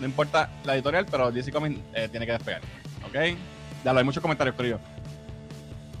[0.00, 2.62] no importa la editorial, pero DC Comics eh, tiene que despegar.
[3.06, 3.36] ¿Ok?
[3.84, 4.78] Ya lo hay muchos comentarios, yo.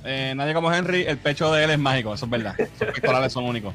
[0.04, 2.54] Eh, nadie como Henry, el pecho de él es mágico, eso es verdad.
[2.56, 3.74] Sus pectorales son únicos.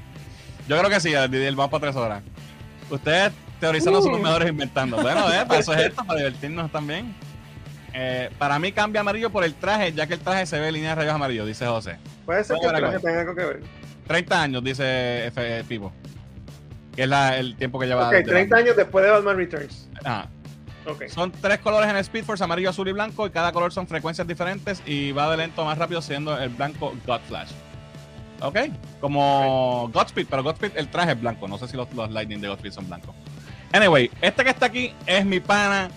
[0.68, 2.24] Yo creo que sí, el vamos para tres horas.
[2.90, 4.98] Ustedes teorizando son los mejores inventando.
[4.98, 7.14] Bueno, eh, para eso es esto, para divertirnos también.
[7.94, 10.74] Eh, para mí cambia amarillo por el traje, ya que el traje se ve en
[10.74, 11.98] línea de rayos amarillos, dice José.
[12.26, 13.64] Puede ser que el traje tenga algo que ver.
[14.08, 15.92] 30 años, dice F Pipo.
[16.96, 18.08] Que es la, el tiempo que lleva.
[18.08, 19.90] Ok, 30 años después de Batman Returns.
[20.04, 20.30] Ajá.
[20.86, 21.10] Okay.
[21.10, 24.28] Son tres colores en Speed Force, amarillo, azul y blanco, y cada color son frecuencias
[24.28, 27.50] diferentes y va de lento más rápido siendo el blanco God Flash.
[28.42, 28.58] Ok,
[29.00, 31.48] como Godspeed, pero Godspeed el traje es blanco.
[31.48, 33.16] No sé si los, los Lightning de Godspeed son blancos.
[33.72, 35.90] Anyway, este que está aquí es mi pana,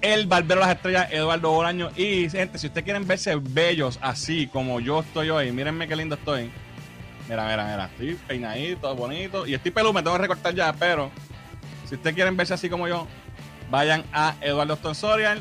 [0.00, 1.90] el barbero de las estrellas, Eduardo Bolaño.
[1.96, 6.14] Y gente, si ustedes quieren verse bellos así como yo estoy hoy, mírenme qué lindo
[6.14, 6.50] estoy.
[7.28, 9.46] Mira, mira, mira, estoy peinadito, bonito.
[9.46, 11.10] Y estoy peludo, me tengo que recortar ya, pero
[11.88, 13.06] si ustedes quieren verse así como yo,
[13.70, 15.40] vayan a Eduardo Stonsorial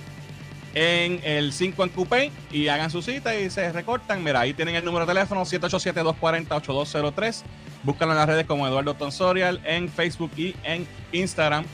[0.74, 4.24] en el 5 en Coupé y hagan su cita y se recortan.
[4.24, 7.44] Mira, ahí tienen el número de teléfono 787-240-8203.
[7.84, 11.66] Búscanlo en las redes como Eduardo Tonsorial en Facebook y en Instagram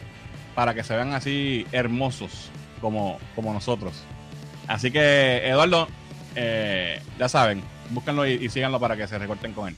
[0.55, 2.49] para que se vean así hermosos
[2.81, 4.03] como, como nosotros.
[4.67, 5.87] Así que, Eduardo,
[6.35, 9.75] eh, ya saben, búsquenlo y, síganlo para que se recorten con él.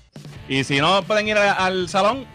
[0.47, 2.25] Y si no pueden ir al salón,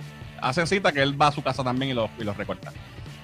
[0.41, 2.73] hacen cita que él va a su casa también y los, y los recorta.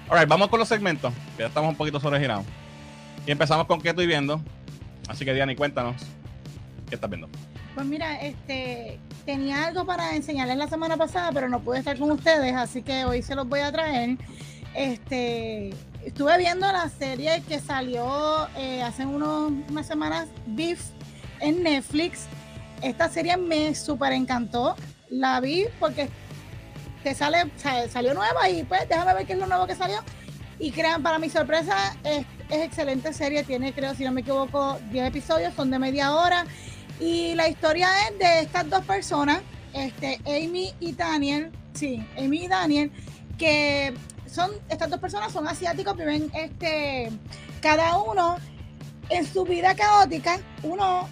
[0.09, 2.45] Alright, vamos con los segmentos, que ya estamos un poquito sobregirados.
[3.27, 4.43] Y empezamos con qué estoy viendo.
[5.09, 6.03] Así que Diana, cuéntanos
[6.89, 7.29] qué estás viendo.
[7.75, 12.11] Pues mira, este tenía algo para enseñarles la semana pasada, pero no pude estar con
[12.11, 14.17] ustedes, así que hoy se los voy a traer.
[14.75, 15.71] Este
[16.05, 20.81] estuve viendo la serie que salió eh, hace unos, unas semanas, Beef,
[21.41, 22.27] en Netflix.
[22.83, 24.77] Esta serie me súper encantó.
[25.09, 26.09] La vi porque
[27.03, 27.51] te sale,
[27.91, 29.99] salió nueva y pues déjame ver qué es lo nuevo que salió.
[30.59, 33.45] Y crean, para mi sorpresa, es, es excelente serie.
[33.45, 36.45] Tiene, creo, si no me equivoco, 10 episodios, son de media hora.
[37.01, 39.41] Y la historia es de estas dos personas,
[39.73, 42.93] este, Amy y Daniel, sí, Amy y Daniel,
[43.39, 43.95] que
[44.27, 47.11] son, estas dos personas son asiáticos, viven este,
[47.63, 48.37] cada uno
[49.09, 50.39] en su vida caótica.
[50.63, 51.09] Uno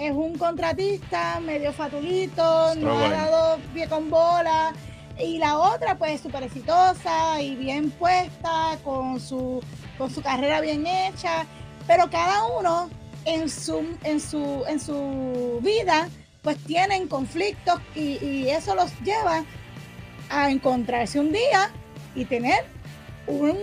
[0.00, 4.72] es un contratista, medio fatulito, no ha dado pie con bola,
[5.18, 9.62] y la otra pues súper exitosa y bien puesta, con su,
[9.98, 11.44] con su carrera bien hecha,
[11.86, 12.88] pero cada uno
[13.26, 16.08] en su, en su, en su vida
[16.40, 19.44] pues tienen conflictos y, eso los lleva
[20.30, 21.70] a encontrarse un día
[22.14, 22.64] y tener
[23.26, 23.58] un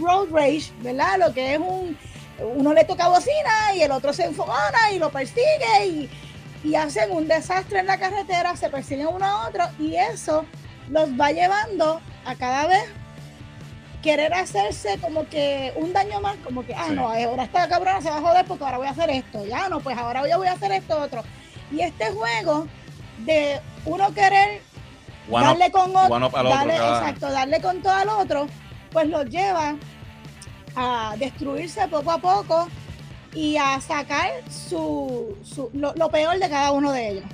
[0.00, 1.20] road rage, ¿verdad?
[1.20, 1.96] Lo que es un,
[2.40, 6.10] uno le toca bocina y el otro se enfogona y lo persigue y,
[6.64, 10.44] y hacen un desastre en la carretera, se persiguen uno a otro y eso
[10.88, 12.84] los va llevando a cada vez
[14.02, 18.10] querer hacerse como que un daño más, como que, ah, no, ahora esta cabrona se
[18.10, 20.48] va a joder porque ahora voy a hacer esto, ya no, pues ahora yo voy
[20.48, 21.22] a hacer esto otro.
[21.70, 22.66] Y este juego
[23.18, 24.62] de uno querer
[25.30, 28.46] darle con otro, darle, exacto, darle con todo al otro,
[28.92, 29.74] pues los lleva
[30.76, 32.68] a destruirse poco a poco
[33.34, 35.36] y a sacar su,
[35.72, 37.24] lo peor de cada uno de ellos.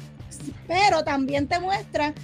[0.67, 2.15] Pero también te muestra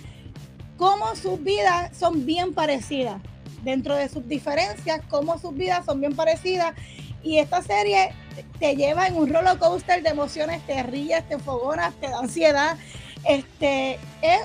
[0.76, 3.20] cómo sus vidas son bien parecidas.
[3.62, 6.74] Dentro de sus diferencias, cómo sus vidas son bien parecidas.
[7.22, 8.14] Y esta serie
[8.58, 12.76] te lleva en un roller coaster de emociones, te ríes, te fogonas, te da ansiedad.
[13.24, 14.40] Este es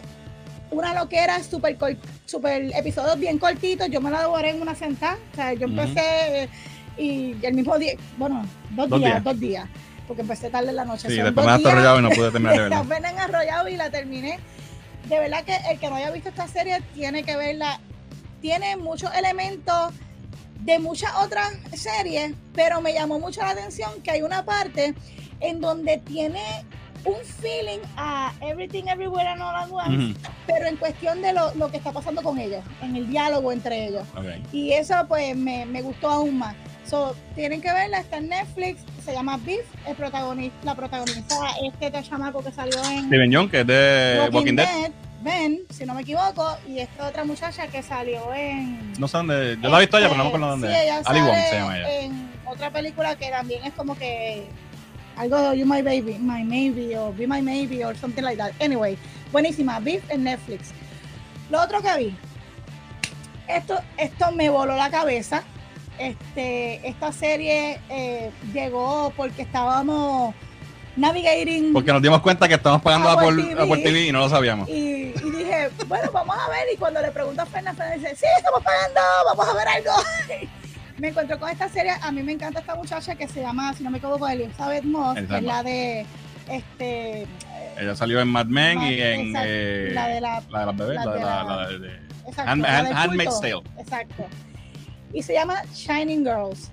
[0.71, 1.77] una loquera súper
[2.25, 3.89] super episodios bien cortitos.
[3.89, 5.17] Yo me la devoré en una sentada.
[5.31, 6.49] O sea, yo empecé
[6.97, 9.67] y el mismo día, bueno, dos, días, dos días,
[10.07, 11.09] porque empecé tarde en la noche.
[11.09, 12.79] Sí, después me arrollado y no pude terminar de verla.
[12.79, 14.39] Apenas arrollado y la terminé
[15.07, 17.79] de verdad que el que no haya visto esta serie tiene que verla.
[18.41, 19.93] Tiene muchos elementos
[20.61, 24.95] de muchas otras series, pero me llamó mucho la atención que hay una parte
[25.39, 26.41] en donde tiene
[27.05, 30.15] un feeling a Everything Everywhere and All at Once,
[30.47, 34.03] pero en cuestión de lo, que está pasando con ellos, en el diálogo entre ellos.
[34.51, 36.55] Y eso pues me, me, gustó aún más.
[36.85, 42.03] So, tienen que verla, está en Netflix, se llama Beef, el protagonista, la protagonista este
[42.03, 44.91] chamaco que salió en Steven Young, que es de Walking, Dead.
[45.21, 48.93] Ben, si no me equivoco, y esta otra muchacha que salió en...
[48.99, 50.67] No sé dónde, yo la he visto ya, pero no me acuerdo dónde.
[50.67, 51.99] Sí, ella Ali Wong se llama ella.
[52.01, 54.47] En otra película que también es como que
[55.17, 58.53] algo de You My Baby, My Maybe, o Be My Maybe, o something like that.
[58.61, 58.97] Anyway,
[59.31, 60.71] buenísima, Beef en Netflix.
[61.49, 62.15] Lo otro que vi,
[63.47, 65.43] esto, esto me voló la cabeza
[65.97, 70.33] este, esta serie eh, llegó porque estábamos
[70.95, 71.73] navigating.
[71.73, 73.35] Porque nos dimos cuenta que estábamos pagando a, por,
[73.81, 74.07] TV.
[74.07, 74.67] y no lo sabíamos.
[74.69, 76.67] Y, dije, bueno, vamos a ver.
[76.73, 79.91] Y cuando le pregunto a Fernández, Fernández dice, sí, estamos pagando, vamos a ver algo.
[80.97, 81.93] me encuentro con esta serie.
[82.01, 85.15] A mí me encanta esta muchacha que se llama, si no me equivoco, Elizabeth Moss,
[85.15, 86.05] que es la de
[86.49, 87.27] este.
[87.77, 90.95] Ella salió en Mad Men y en eh, la de la, la de las bebés,
[90.95, 93.63] la, de la, la, de, exacto, Hand, Handmaid's Tale.
[93.77, 94.25] Exacto.
[95.13, 96.71] Y se llama Shining Girls.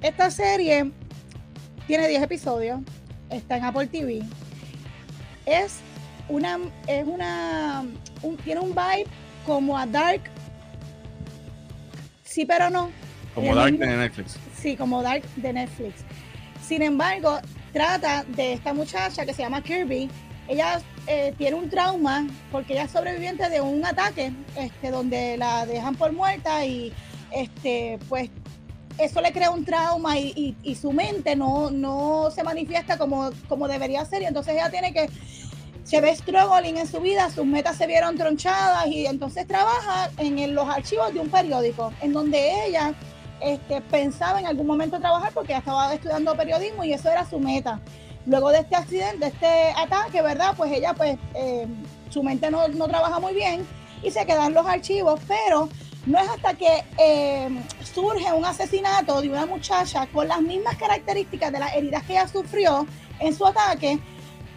[0.00, 0.90] Esta serie
[1.86, 2.80] tiene 10 episodios,
[3.30, 4.22] está en Apple TV.
[5.46, 5.80] Es
[6.28, 7.84] una, es una,
[8.44, 9.06] tiene un vibe
[9.44, 10.22] como a Dark,
[12.22, 12.90] sí pero no.
[13.34, 14.36] Como Dark de Netflix.
[14.56, 16.04] Sí, como Dark de Netflix.
[16.62, 17.40] Sin embargo,
[17.72, 20.08] trata de esta muchacha que se llama Kirby.
[20.46, 25.66] Ella eh, tiene un trauma porque ella es sobreviviente de un ataque este, donde la
[25.66, 26.92] dejan por muerta y
[27.30, 28.30] este, pues
[28.98, 34.04] eso le crea un trauma y, su mente no, no se manifiesta como, como debería
[34.04, 35.08] ser y entonces ella tiene que
[35.82, 40.54] se ve struggling en su vida, sus metas se vieron tronchadas y entonces trabaja en
[40.54, 42.94] los archivos de un periódico en donde ella
[43.40, 47.80] este, pensaba en algún momento trabajar porque estaba estudiando periodismo y eso era su meta.
[48.26, 50.54] Luego de este accidente, de este ataque, ¿verdad?
[50.56, 51.66] Pues ella, pues, eh,
[52.08, 53.66] su mente no, no, trabaja muy bien
[54.02, 55.68] y se quedan los archivos, pero
[56.06, 57.48] no es hasta que eh,
[57.82, 62.28] surge un asesinato de una muchacha con las mismas características de las heridas que ella
[62.28, 62.86] sufrió
[63.20, 63.98] en su ataque,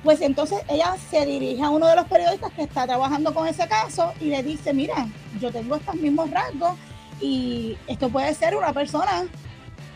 [0.04, 3.68] pues entonces ella se dirige a uno de los periodistas que está trabajando con ese
[3.68, 5.08] caso y le dice, mira,
[5.40, 6.74] yo tengo estos mismos rasgos
[7.22, 9.26] y esto puede ser una persona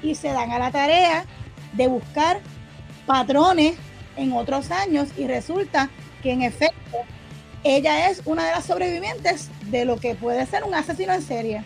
[0.01, 1.26] y se dan a la tarea
[1.74, 2.39] de buscar
[3.05, 3.76] patrones
[4.17, 5.89] en otros años y resulta
[6.22, 6.97] que en efecto
[7.63, 11.63] ella es una de las sobrevivientes de lo que puede ser un asesino en serie.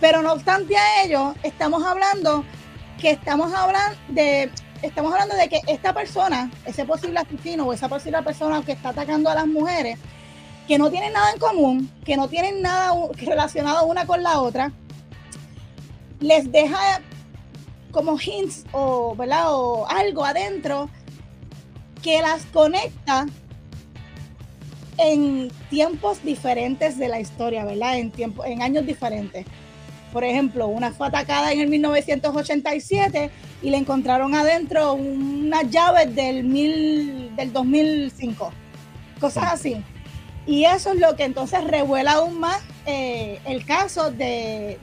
[0.00, 2.44] Pero no obstante a ello, estamos hablando
[3.00, 4.50] que estamos hablando de
[4.82, 8.90] estamos hablando de que esta persona, ese posible asesino o esa posible persona que está
[8.90, 9.98] atacando a las mujeres,
[10.66, 14.72] que no tienen nada en común, que no tienen nada relacionado una con la otra,
[16.20, 17.00] les deja
[17.90, 19.44] como hints o, ¿verdad?
[19.48, 20.88] o algo adentro
[22.02, 23.26] que las conecta
[24.98, 27.98] en tiempos diferentes de la historia, ¿verdad?
[27.98, 29.46] En, tiempo, en años diferentes.
[30.12, 33.30] Por ejemplo, una fue atacada en el 1987
[33.62, 38.52] y le encontraron adentro unas llaves del, mil, del 2005.
[39.20, 39.82] Cosas así.
[40.46, 44.78] Y eso es lo que entonces revuela aún más eh, el caso de,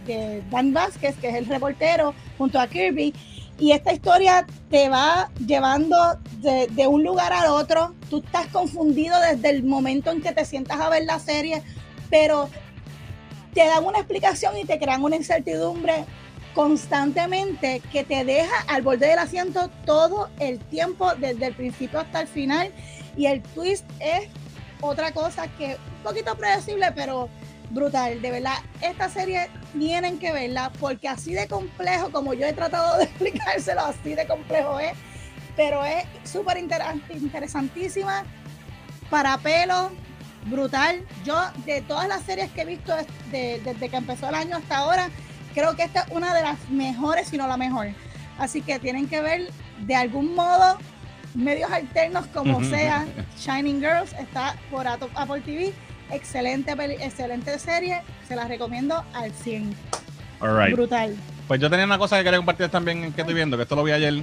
[0.50, 3.14] Dan Vázquez, que es el reportero, junto a Kirby.
[3.60, 5.96] Y esta historia te va llevando
[6.40, 7.94] de, de, un lugar al otro.
[8.10, 11.62] Tú estás confundido desde el momento en que te sientas a ver la serie,
[12.10, 12.50] pero
[13.54, 16.06] te dan una explicación y te crean una incertidumbre
[16.56, 22.22] constantemente que te deja al borde del asiento todo el tiempo, desde el principio hasta
[22.22, 22.72] el final.
[23.16, 24.28] Y el twist es
[24.82, 27.30] otra cosa que un poquito predecible, pero
[27.70, 28.22] brutal.
[28.22, 32.98] De verdad, esta serie tienen que verla porque así de complejo, como yo he tratado
[32.98, 34.94] de explicárselo, así de complejo es,
[35.56, 38.24] pero es súper interesantísima
[39.10, 39.92] para pelo,
[40.46, 41.06] brutal.
[41.24, 42.94] Yo, de todas las series que he visto
[43.32, 45.10] desde que empezó el año hasta ahora,
[45.54, 47.88] creo que esta es una de las mejores, si no la mejor.
[48.38, 49.52] Así que tienen que ver
[49.82, 50.78] de algún modo
[51.36, 53.06] medios alternos como sea.
[53.38, 55.74] Shining Girls está por Apple TV.
[56.12, 58.02] Excelente, excelente serie.
[58.28, 59.76] Se la recomiendo al 100.
[60.72, 61.16] Brutal.
[61.48, 63.84] Pues yo tenía una cosa que quería compartir también que estoy viendo, que esto lo
[63.84, 64.22] vi ayer.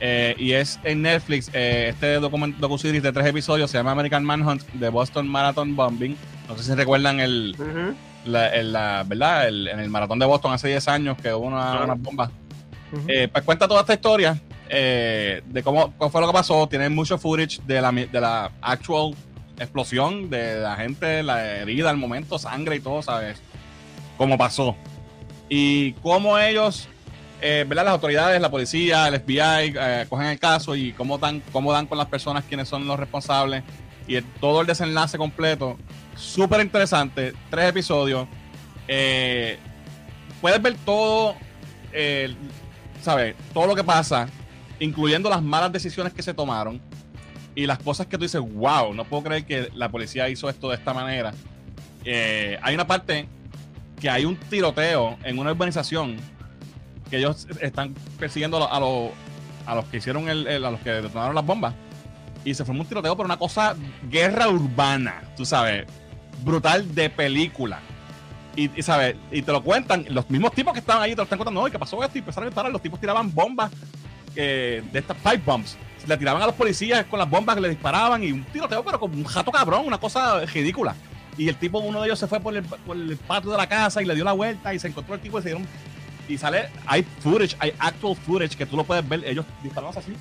[0.00, 4.62] Eh, y es en Netflix, eh, este docu-series de tres episodios se llama American Manhunt
[4.72, 6.16] de Boston Marathon Bombing.
[6.48, 7.56] No sé si recuerdan el,
[8.24, 9.48] la, ¿verdad?
[9.48, 12.30] en el maratón de Boston hace 10 años que hubo una, bomba.
[13.08, 14.38] Eh, pues cuenta toda esta historia
[14.78, 16.66] de cómo, fue lo que pasó.
[16.68, 19.14] Tiene mucho footage de la, de la actual
[19.58, 23.40] explosión, de la gente, la herida, el momento, sangre y todo, ¿sabes?
[24.16, 24.76] Cómo pasó.
[25.48, 26.88] Y cómo ellos
[27.46, 27.84] eh, ¿verdad?
[27.84, 31.86] Las autoridades, la policía, el FBI eh, cogen el caso y cómo dan, cómo dan
[31.86, 33.62] con las personas quienes son los responsables
[34.06, 35.76] y todo el desenlace completo.
[36.16, 38.26] Súper interesante, tres episodios.
[38.88, 39.58] Eh,
[40.40, 41.34] puedes ver todo,
[43.02, 43.34] ¿sabes?
[43.52, 44.26] Todo lo que pasa,
[44.80, 46.80] incluyendo las malas decisiones que se tomaron
[47.54, 50.68] y las cosas que tú dices, wow, no puedo creer que la policía hizo esto
[50.70, 51.32] de esta manera.
[52.04, 53.28] hay una parte
[54.00, 56.16] que hay un tiroteo en una urbanización
[57.08, 59.10] que ellos están persiguiendo a, los,
[59.66, 61.74] a los que hicieron el, a los que detonaron las bombas.
[62.44, 63.74] Y se formó un tiroteo por una cosa,
[64.10, 65.86] guerra urbana, tú sabes,
[66.42, 67.80] brutal de película.
[68.56, 69.16] Y, ¿sabes?
[69.32, 71.70] y te lo cuentan, los mismos tipos que estaban ahí te lo están contando, no,
[71.70, 72.18] ¿qué pasó esto?
[72.18, 73.72] Y empezaron a disparar, los tipos tiraban bombas
[74.34, 78.22] de estas pipe bombs, le tiraban a los policías con las bombas que le disparaban
[78.22, 80.94] y un tiroteo, pero como un jato cabrón, una cosa ridícula.
[81.36, 84.04] Y el tipo, uno de ellos se fue por el, patio de la casa y
[84.04, 85.66] le dio la vuelta y se encontró el tipo y se dieron.
[86.28, 89.24] Y sale, hay footage, hay actual footage que tú lo puedes ver.
[89.24, 90.12] Ellos disparaban así.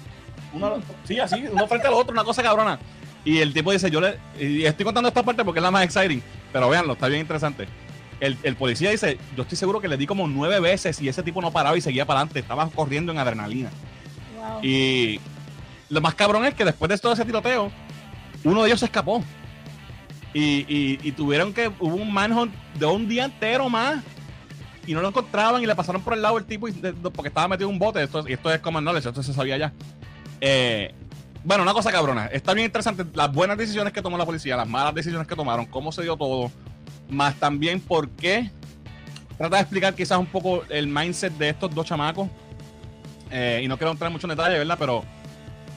[0.54, 2.80] Uno, sí, así, uno frente al otro, una cosa cabrona.
[3.26, 4.18] Y el tipo dice, yo le.
[4.40, 6.22] Y estoy contando esta parte porque es la más exciting.
[6.52, 7.68] Pero véanlo, está bien interesante.
[8.20, 11.24] El, el policía dice, yo estoy seguro que le di como nueve veces y ese
[11.24, 12.40] tipo no paraba y seguía para adelante.
[12.40, 13.70] Estaba corriendo en adrenalina.
[14.62, 15.20] Y
[15.90, 17.72] lo más cabrón es que después de todo ese tiroteo,
[18.44, 19.24] uno de ellos se escapó.
[20.34, 20.66] Y,
[21.04, 21.68] y- tuvieron que.
[21.80, 24.04] Hubo un manhunt de un día entero más.
[24.86, 26.68] Y no lo encontraban y le pasaron por el lado el tipo
[27.14, 28.04] porque estaba metido en un bote.
[28.04, 29.72] Esto, y esto es common knowledge, esto se sabía ya.
[30.42, 30.94] Eh,
[31.46, 32.26] bueno, una cosa cabrona.
[32.28, 35.66] Está bien interesante las buenas decisiones que tomó la policía, las malas decisiones que tomaron,
[35.68, 36.52] cómo se dio todo.
[37.10, 38.50] Más también por qué.
[39.38, 42.28] Trata de explicar quizás un poco el mindset de estos dos chamacos.
[43.36, 44.78] Eh, y no quiero entrar mucho en detalle, ¿verdad?
[44.78, 45.04] Pero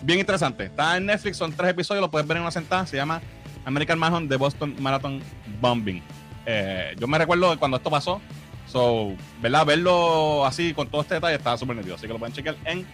[0.03, 0.67] bien interesante.
[0.67, 2.87] Está en Netflix, son tres episodios, lo puedes ver en una sentada.
[2.87, 3.23] Se llama
[3.65, 5.23] American Manhunt de Boston Marathon
[5.59, 6.03] Bombing.
[6.45, 8.21] Eh, yo me recuerdo de cuando esto pasó.
[8.67, 9.65] So, ¿verdad?
[9.65, 11.95] Verlo así con todo este detalle estaba súper nítido.
[11.95, 12.87] Así que lo pueden chequear en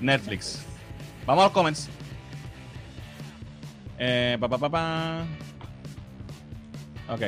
[0.00, 0.64] Netflix.
[1.26, 1.90] Vamos a los comments.
[3.98, 5.24] Eh, pa, pa, pa, pa.
[7.10, 7.22] Ok.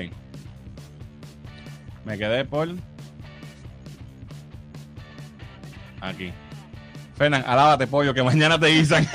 [2.06, 2.70] Me quedé por.
[6.00, 6.32] Aquí.
[7.20, 9.06] Fernan, alábate, pollo, que mañana te guisan.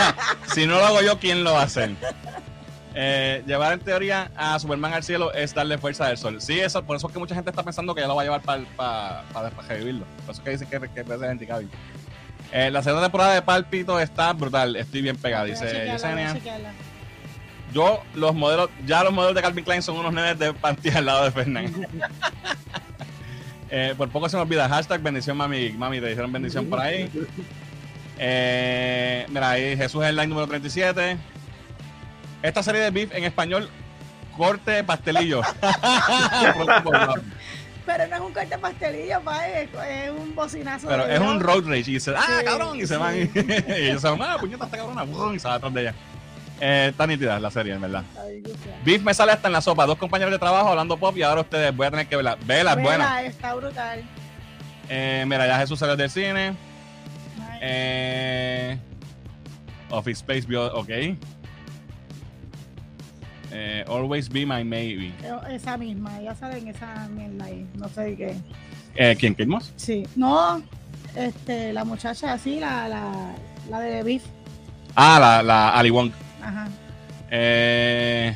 [0.54, 1.92] si no lo hago yo, ¿quién lo va a hacer?
[2.94, 6.42] Eh, llevar en teoría a Superman al cielo es darle fuerza del sol.
[6.42, 8.24] Sí, eso, por eso es que mucha gente está pensando que ya lo va a
[8.26, 9.24] llevar para
[9.66, 10.04] revivirlo.
[10.26, 11.70] Por eso es que dicen que, que es Henry Cavill.
[12.52, 14.76] Eh, la segunda temporada de Palpito está brutal.
[14.76, 16.36] Estoy bien pegada, dice Yesenia.
[17.72, 21.06] Yo, los modelos, ya los modelos de Calvin Klein son unos nenes de panty al
[21.06, 21.72] lado de Fernan.
[23.70, 24.68] Eh, por poco se me olvida.
[24.68, 25.70] Hashtag bendición, mami.
[25.70, 27.10] Mami, te dijeron bendición por ahí.
[28.18, 31.16] Eh, mira, ahí Jesús es el line número 37.
[32.42, 33.68] Esta serie de beef en español,
[34.36, 35.40] corte pastelillo.
[37.86, 40.88] Pero no es un corte pastelillo, pa, es, es un bocinazo.
[40.88, 41.90] Pero es un road rage.
[41.90, 42.80] Y dice, ah, Sí, cabrón.
[42.80, 43.14] Y se van.
[43.18, 43.30] Y,
[43.68, 45.04] ellos se van, ah, puñeta, esta cabrona.
[45.34, 45.94] Y se va atrás de ella.
[46.60, 48.04] Eh, está nítida la serie, en verdad.
[48.84, 49.86] Beef me sale hasta en la sopa.
[49.86, 52.36] Dos compañeros de trabajo hablando pop y ahora ustedes voy a tener que verla.
[52.46, 53.22] Vela, es buena.
[53.22, 54.02] Está brutal.
[54.88, 56.54] Eh, mira, ya Jesús salió del cine.
[57.60, 58.78] Eh,
[59.90, 60.90] Office Space vio, ok.
[63.56, 65.12] Eh, always be my maybe.
[65.50, 67.66] Esa misma, ella sale en esa mierda ahí.
[67.74, 68.36] No sé de qué.
[68.96, 69.34] Eh, ¿Quién?
[69.34, 69.72] ¿Kate Moss?
[69.76, 70.06] Sí.
[70.16, 70.62] No,
[71.14, 73.34] este, la muchacha así, la, la,
[73.70, 74.22] la de Beef.
[74.96, 76.10] Ah, la, la Ali Wong.
[76.44, 76.68] Ajá.
[77.30, 78.34] Eh,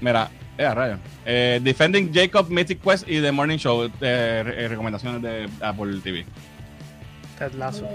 [0.00, 0.28] mira,
[0.58, 0.98] eh, a rayo.
[1.24, 3.84] Eh, Defending Jacob Mythic Quest y The Morning Show.
[3.84, 6.24] eh, eh, recomendaciones de Apple TV.
[7.38, 7.86] Ted Lasso.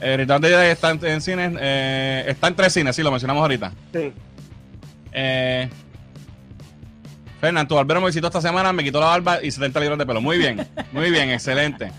[0.00, 1.52] Eh, Return de Jedi está en, en cines.
[1.60, 3.72] eh, está en tres cines, sí, lo mencionamos ahorita.
[3.92, 4.12] Sí.
[5.12, 5.68] Eh,
[7.40, 10.06] Fernán, tu barbero me visitó esta semana, me quitó la barba y 70 libras de
[10.06, 10.20] pelo.
[10.20, 11.90] Muy bien, muy bien, excelente.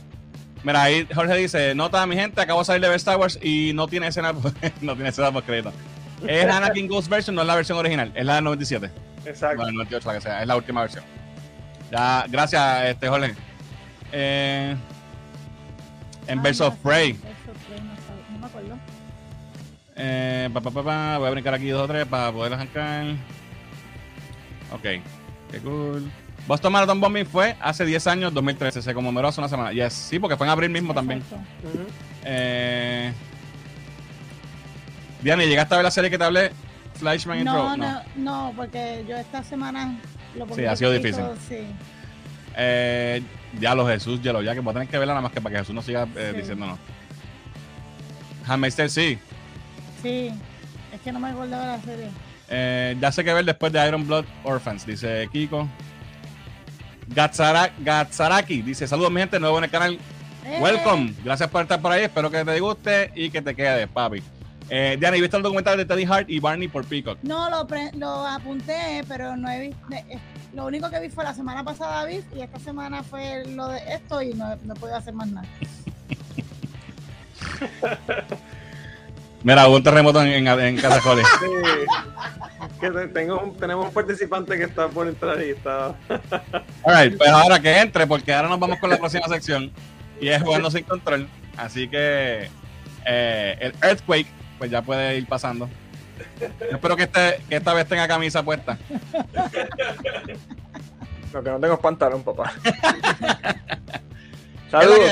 [0.63, 3.71] Mira, ahí Jorge dice, nota mi gente, acabo de salir de ver Star Wars y
[3.73, 4.33] no tiene escena,
[4.81, 5.71] no tiene escena por crédito.
[6.27, 8.91] Es Anakin Ghost version, no es la versión original, es la del 97.
[9.25, 9.57] Exacto.
[9.57, 11.03] Bueno, 98, la que sea, es la última versión.
[11.91, 13.35] Ya, gracias, este Jorge.
[14.11, 14.75] Eh,
[16.27, 17.13] en Ah, Verse of Prey.
[18.33, 18.77] No me acuerdo.
[19.95, 23.05] Eh, pa, pa, pa, pa, voy a brincar aquí dos o tres para poder arrancar.
[24.71, 24.81] Ok,
[25.51, 26.11] qué cool.
[26.49, 28.81] Boston Marathon Bombing fue hace 10 años, 2013.
[28.81, 29.71] Se conmemoró hace una semana.
[29.71, 31.19] Yes, sí, porque fue en abril mismo también.
[31.19, 31.85] Ujú.
[32.25, 33.13] Eh,
[35.21, 36.51] Diana, ¿llegaste a ver la serie que te hablé?
[36.95, 37.77] Flashman No, Intro.
[37.77, 39.95] no, no, porque yo esta semana
[40.35, 41.23] lo Sí, ha sido difícil.
[41.47, 41.67] Sí.
[42.57, 43.21] Eh,
[43.59, 45.41] ya los Jesús, ya lo ya que voy a tener que verla nada más que
[45.41, 46.39] para que Jesús no siga eh, Sí.
[46.41, 46.79] diciéndonos.
[48.47, 49.19] Tale, sí.
[50.01, 50.31] Sí,
[50.91, 52.07] es que no me acordaba de la serie.
[52.49, 55.67] Eh, ya sé que ver después de Iron Blood Orphans, dice Kiko.
[57.09, 59.99] Gatsara- Gatsaraki dice: Saludos, mi gente, nuevo en el canal.
[60.45, 61.13] Eh, Welcome.
[61.23, 62.03] Gracias por estar por ahí.
[62.03, 64.21] Espero que te guste y que te quedes, papi.
[64.71, 67.17] Eh, Diana, ¿y viste el documental de Teddy Hart y Barney por Peacock?
[67.23, 69.77] No, lo, pre- lo apunté, pero no he visto.
[69.91, 70.19] eh,
[70.53, 74.21] Lo único que vi fue la semana pasada, y esta semana fue lo de esto
[74.21, 75.47] y no, no he podido hacer más nada.
[79.43, 81.23] Mira, hubo un terremoto en, en, en Casa Cole.
[81.23, 81.45] Sí.
[82.79, 85.95] Que te- tengo un- tenemos un participante que está por entrar y está.
[86.85, 89.71] Alright, pues ahora que entre, porque ahora nos vamos con la próxima sección
[90.21, 91.27] y es jugando sin control.
[91.57, 92.49] Así que
[93.05, 94.27] eh, el Earthquake,
[94.57, 95.69] pues ya puede ir pasando.
[96.39, 98.77] Yo espero que, este, que esta vez tenga camisa puesta.
[101.33, 102.51] Lo que no tengo es pantalón, papá.
[102.63, 102.75] ¿Qué es
[104.73, 105.11] lo Saludos,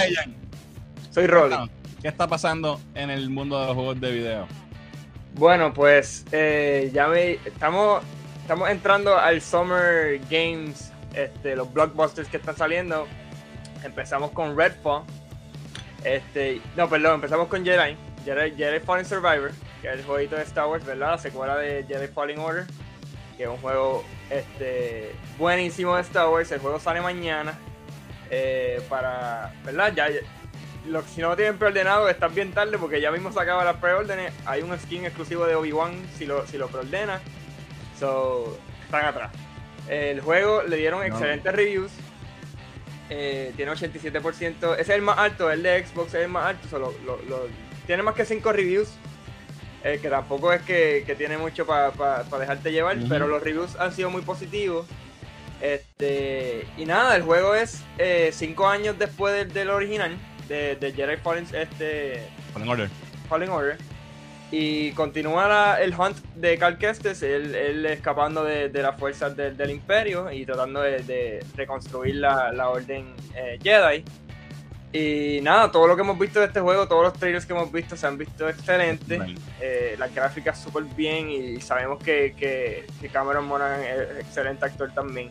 [1.11, 1.55] soy Rolly.
[2.01, 4.47] ¿qué está pasando en el mundo de los juegos de video?
[5.37, 8.03] Bueno, pues eh, ya me, estamos,
[8.41, 13.07] estamos entrando al Summer Games, este, los blockbusters que están saliendo.
[13.83, 15.03] Empezamos con Redfall.
[16.03, 17.95] Este, no, perdón, empezamos con Jedi.
[18.25, 19.51] Jedi, Jedi Fallen Survivor,
[19.81, 21.11] que es el jueguito de Star Wars, ¿verdad?
[21.11, 22.65] La secuela de Jedi Fallen Order,
[23.37, 26.51] que es un juego este, buenísimo de Star Wars.
[26.51, 27.57] El juego sale mañana.
[28.29, 29.93] eh, para, ¿verdad?
[29.95, 30.07] Ya,
[30.87, 33.77] lo, si no lo tienen preordenado, están bien tarde porque ya mismo se acaban las
[33.77, 34.33] preórdenes.
[34.45, 37.21] Hay un skin exclusivo de Obi-Wan si lo, si lo preordenas.
[37.99, 39.31] So, están atrás.
[39.87, 41.91] El juego le dieron excelentes reviews.
[43.09, 44.73] Eh, tiene 87%.
[44.73, 46.77] Ese es el más alto, el de Xbox es el más alto.
[46.79, 47.47] lo- lo-
[47.85, 48.89] tiene más que 5 reviews.
[49.83, 51.91] eh, que tampoco es que, que tiene mucho para
[52.39, 54.85] dejarte llevar, pero los reviews han sido muy positivos.
[55.61, 57.83] Este, y nada, el juego es
[58.31, 62.89] 5 años después del, del original, de, de Jedi Fallen, este, Fallen Order.
[63.29, 63.77] Fallen Order.
[64.49, 69.57] Y continúa el hunt de Cal Kestis, él, él escapando de, de las fuerzas del,
[69.57, 74.05] del Imperio y tratando de, de reconstruir la, la Orden eh, Jedi.
[74.93, 77.69] Y nada, todo lo que hemos visto de este juego, todos los trailers que hemos
[77.69, 79.19] visto se han visto excelentes.
[79.19, 79.39] Right.
[79.59, 84.89] Eh, las gráficas súper bien y sabemos que, que, que Cameron Monaghan es excelente actor
[84.93, 85.29] también.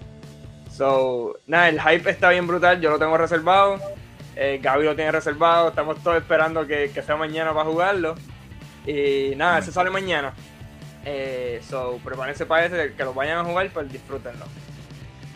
[0.70, 3.80] So, nada, el hype está bien brutal, yo lo tengo reservado.
[4.36, 8.14] Eh, Gaby lo tiene reservado, estamos todos esperando que, que sea mañana para jugarlo.
[8.86, 10.34] Y nada, ese sale mañana.
[11.04, 14.44] Eh, so, prepárense para ese, que lo vayan a jugar, pues disfrútenlo.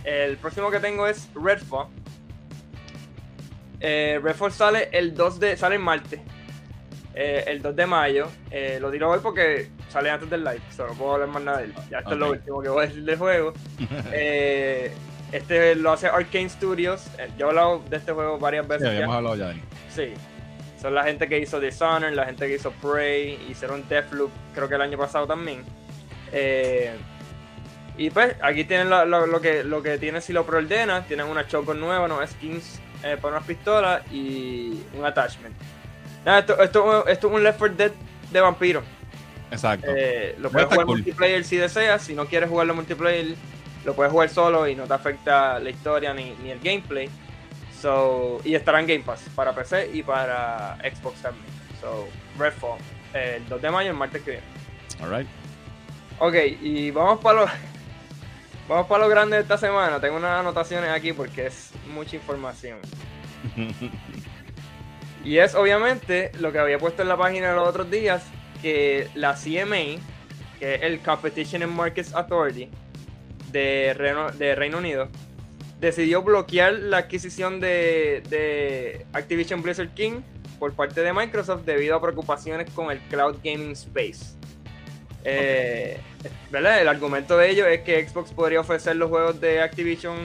[0.04, 1.88] El próximo que tengo es Redfall.
[3.80, 5.56] Eh, Redfall sale el 2 de.
[5.56, 6.20] sale en martes.
[7.14, 8.28] Eh, el 2 de mayo.
[8.50, 10.60] Eh, lo tiro hoy porque sale antes del live.
[10.74, 11.74] So no puedo hablar más nada de él.
[11.90, 13.52] Ya esto es lo último que voy a decir del juego.
[14.12, 14.92] Eh,
[15.32, 17.06] este lo hace Arkane Studios.
[17.18, 18.84] Eh, Yo he hablado de este juego varias Sí, veces.
[18.84, 18.90] ya.
[18.90, 19.54] habíamos hablado ya de.
[19.94, 20.14] Sí.
[20.80, 24.76] Son la gente que hizo Dishonored, la gente que hizo Prey, hicieron Deathloop, creo que
[24.76, 25.62] el año pasado también.
[26.32, 26.92] Eh,
[27.98, 31.26] y pues aquí tienen lo, lo- lo que, lo que tienen si lo preordenas, tienen
[31.26, 35.54] una shotgun nueva, nuevas skins eh, para unas pistolas y un attachment.
[36.24, 37.92] Nada, esto, esto, esto es un Left 4 Dead
[38.30, 38.82] de vampiro.
[39.50, 39.90] Exacto.
[39.94, 40.96] Eh, lo puedes jugar cool.
[40.98, 43.34] multiplayer si deseas, si no quieres jugarlo multiplayer,
[43.84, 47.08] lo puedes jugar solo y no te afecta la historia ni, ni el gameplay.
[47.80, 51.46] So, y estará en Game Pass para PC y para Xbox también.
[51.80, 52.08] So,
[52.38, 52.78] Redfall,
[53.14, 54.46] el 2 de mayo, el martes que viene.
[55.00, 55.28] Alright.
[56.18, 57.46] Ok, y vamos para lo,
[58.68, 59.98] vamos para lo grande de esta semana.
[59.98, 62.78] Tengo unas anotaciones aquí porque es mucha información.
[65.22, 68.22] Y es obviamente lo que había puesto en la página los otros días,
[68.62, 70.00] que la CMA,
[70.58, 72.70] que es el Competition and Markets Authority
[73.52, 75.08] de Reino, Unido,
[75.80, 80.20] decidió bloquear la adquisición de, Activision Blizzard King
[80.58, 84.36] por parte de Microsoft debido a preocupaciones con el cloud gaming space.
[85.24, 85.98] Eh.
[86.52, 90.16] El argumento de ello es que Xbox podría ofrecer los juegos de Activision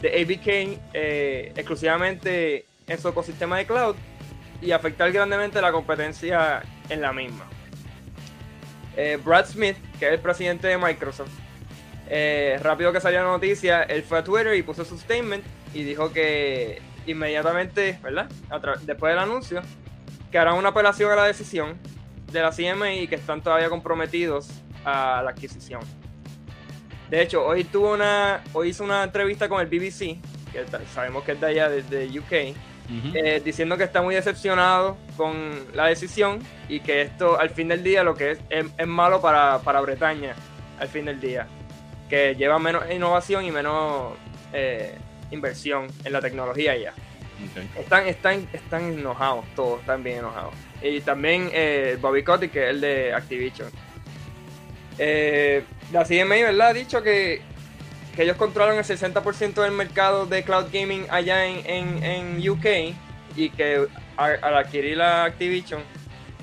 [0.00, 3.96] de ABK eh, exclusivamente en su ecosistema de cloud
[4.60, 7.46] y afectar grandemente la competencia en la misma.
[8.96, 11.30] Eh, Brad Smith, que es el presidente de Microsoft,
[12.10, 15.44] eh, rápido que salió la noticia, él fue a Twitter y puso su statement
[15.74, 18.28] y dijo que inmediatamente, ¿verdad?
[18.82, 19.62] Después del anuncio,
[20.30, 21.78] que harán una apelación a la decisión
[22.32, 24.48] de la CMA y que están todavía comprometidos
[24.84, 25.80] a la adquisición.
[27.10, 30.20] De hecho, hoy tuvo una, hoy hizo una entrevista con el BBC,
[30.52, 32.54] que sabemos que es de allá, de, de UK,
[33.14, 35.34] eh, diciendo que está muy decepcionado con
[35.74, 36.38] la decisión
[36.70, 39.82] y que esto al fin del día lo que es es, es malo para, para
[39.82, 40.34] Bretaña
[40.80, 41.46] al fin del día
[42.08, 44.14] que lleva menos innovación y menos
[44.52, 44.96] eh,
[45.30, 46.92] inversión en la tecnología ya.
[47.78, 50.54] Están, están, están enojados todos están bien enojados.
[50.82, 53.68] Y también eh, Bobby Kotick que es el de Activision.
[54.98, 55.62] Eh,
[55.92, 56.68] la CMA ¿verdad?
[56.68, 57.40] ha dicho que
[58.16, 62.66] que ellos controlan el 60% del mercado de cloud gaming allá en, en, en UK
[63.36, 63.86] y que
[64.16, 65.80] al adquirir la Activision,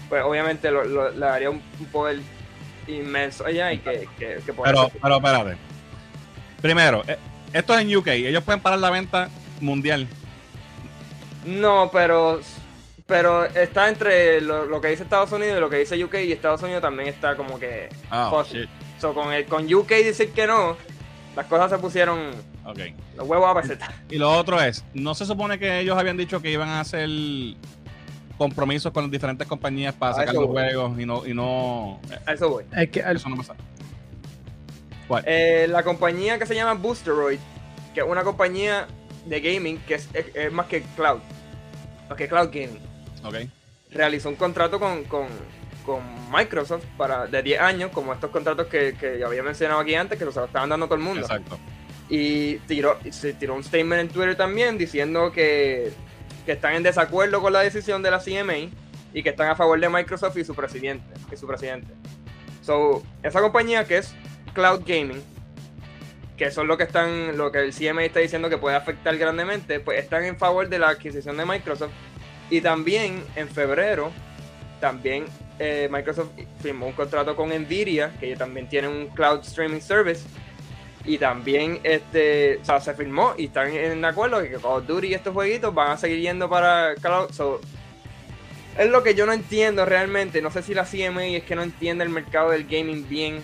[0.08, 2.20] pues obviamente lo, lo- le daría un, un poder
[2.88, 5.57] inmenso allá y que, que, que por Pero, eso- pero espérate.
[6.62, 7.18] Primero, eh,
[7.53, 8.07] esto es en UK.
[8.07, 9.30] Ellos pueden parar la venta
[9.62, 10.07] mundial.
[11.45, 12.40] No, pero
[13.07, 16.32] pero está entre lo, lo que dice Estados Unidos y lo que dice UK y
[16.32, 18.68] Estados Unidos también está como que Ah, shit.
[18.99, 20.76] So, con el con UK decir que no,
[21.36, 22.32] las cosas se pusieron
[22.66, 22.80] Ok.
[23.16, 23.94] los huevos a peseta.
[24.10, 27.07] Y lo otro es, ¿no se supone que ellos habían dicho que iban a hacer
[28.38, 30.53] compromisos con las diferentes compañías para A sacar los voy.
[30.64, 32.64] juegos y no, y no A eso voy.
[32.76, 33.56] Es que al- eso no pasa?
[35.26, 37.38] Eh, la compañía que se llama Boosteroid,
[37.94, 38.88] que es una compañía
[39.26, 41.20] de gaming que es, es- es más que cloud,
[42.10, 42.80] más que cloud gaming.
[43.24, 43.36] Ok.
[43.91, 45.28] realizó un contrato con, con,
[45.86, 46.02] con
[46.32, 50.26] Microsoft para, de 10 años, como estos contratos que, que había mencionado aquí antes, que
[50.26, 51.22] los estaban dando todo el mundo.
[51.22, 51.57] Exacto.
[52.10, 55.94] Y tiró, se tiró un statement en Twitter también diciendo que,
[56.46, 58.70] que están en desacuerdo con la decisión de la CMA
[59.14, 61.06] y que están a favor de Microsoft y su presidente.
[61.32, 61.94] Y su presidente.
[62.62, 64.14] So, esa compañía que es
[64.54, 65.24] Cloud Gaming,
[66.38, 69.80] que son lo que están, lo que el CMA está diciendo que puede afectar grandemente,
[69.80, 71.92] pues están en favor de la adquisición de Microsoft.
[72.50, 74.12] Y también en febrero,
[74.80, 75.26] también
[75.60, 76.30] eh, Microsoft
[76.62, 80.26] firmó un contrato con Nvidia, que ellos también tienen un cloud streaming service.
[81.07, 85.07] Y también este, o sea, se firmó y están en acuerdo que Call of Duty
[85.07, 87.30] y estos jueguitos van a seguir yendo para cloud.
[87.32, 87.61] So,
[88.77, 90.41] es lo que yo no entiendo realmente.
[90.41, 93.44] No sé si la CMA es que no entiende el mercado del gaming bien.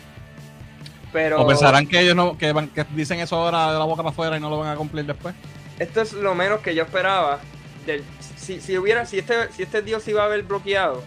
[1.14, 4.02] Pero ¿O pensarán que ellos no, que, van- que dicen eso ahora de la boca
[4.02, 5.36] para afuera y no lo van a cumplir después?
[5.78, 7.40] esto es lo menos que yo esperaba.
[7.86, 8.04] Del,
[8.38, 11.04] si, si hubiera, si este, si este Dios iba a haber bloqueado,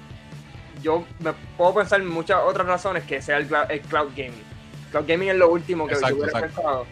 [0.82, 4.53] yo me puedo pensar en muchas otras razones que sea el cloud gaming.
[4.94, 6.56] Cloud gaming es lo último que Exacto, yo hubiera exacto.
[6.62, 6.86] pensado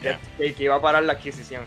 [0.00, 0.20] que, Yeah.
[0.38, 1.64] que- que iba a parar la adquisición.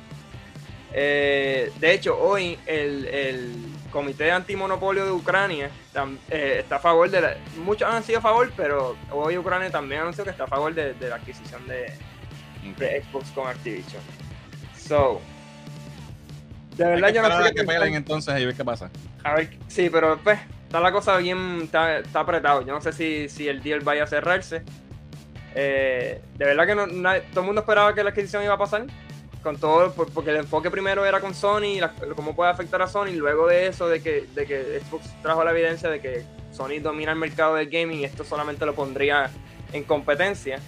[0.94, 3.56] Eh, de hecho, hoy el, el
[3.92, 7.36] Comité Antimonopolio de Ucrania tam- eh, está a favor de la.
[7.58, 10.94] Muchos han sido a favor, pero hoy Ucrania también anunció que está a favor de,
[10.94, 11.92] de la adquisición de,
[12.78, 14.02] de Xbox con Activision.
[14.78, 15.20] So,
[16.78, 17.98] de Hay verdad que yo no sé que peleen pensar.
[17.98, 18.90] entonces y ver qué pasa.
[19.26, 22.66] A ver, sí, pero pues, está la cosa bien, está, está apretado.
[22.66, 24.64] Yo no sé si, si el deal vaya a cerrarse.
[25.56, 26.88] Eh, de verdad que no,
[27.32, 28.86] todo el mundo esperaba que la adquisición iba a pasar.
[29.44, 31.80] Con todo, por- porque el enfoque primero era con Sony,
[32.16, 33.14] cómo puede afectar a Sony.
[33.16, 37.12] Luego de eso, de que, de que Xbox trajo la evidencia de que Sony domina
[37.12, 39.32] el mercado del gaming y esto solamente lo pondría
[39.74, 40.60] en competencia.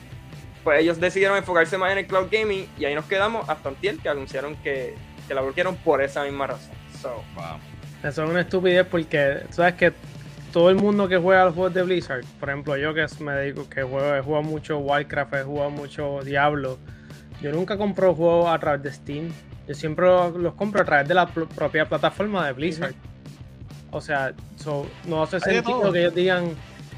[0.64, 4.00] Pues ellos decidieron enfocarse más en el cloud gaming y ahí nos quedamos hasta Antiel
[4.00, 4.96] que anunciaron que,
[5.28, 6.72] que la bloquearon por esa misma razón.
[7.00, 7.24] So.
[8.02, 9.94] Eso es una estupidez porque sabes que
[10.54, 13.68] todo el mundo que juega los juegos de Blizzard, por ejemplo, yo que me dedico,
[13.68, 16.78] que juego, he jugado mucho Warcraft, he jugado mucho Diablo,
[17.42, 19.32] yo nunca compro juegos a través de Steam.
[19.68, 22.94] Yo siempre los, los compro a través de la pl- propia plataforma de Blizzard.
[23.92, 26.52] O sea, so, no hace sentido que ellos digan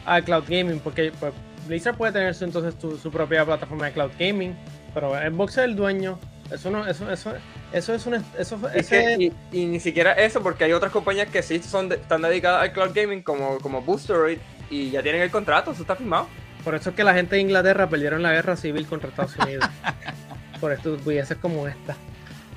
[0.06, 1.34] a Cloud Gaming, porque pues,
[1.68, 4.56] Blizzard puede tener entonces tu- su propia plataforma de Cloud Gaming,
[4.94, 6.20] pero Xbox es el dueño.
[6.52, 7.34] Eso no, eso, eso,
[7.74, 10.92] eso es un eso, Es ese- que, y, y ni siquiera eso, porque hay otras
[10.92, 14.38] compañías que sí son de- están dedicadas al cloud gaming, como, como Boosteroid,
[14.70, 16.28] y ya tienen el contrato, eso está firmado.
[16.64, 19.66] Por eso es que la gente de Inglaterra perdieron la guerra civil contra Estados Unidos.
[20.60, 21.96] Por estupideces como esta.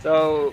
[0.03, 0.53] So,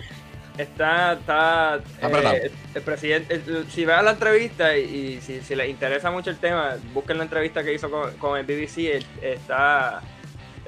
[0.58, 4.82] está, está, Está eh, el presidente, el- si vean la entrevista y,
[5.18, 8.38] y si, si les interesa mucho el tema, busquen la entrevista que hizo con, con
[8.38, 10.15] el BBC, el- está, el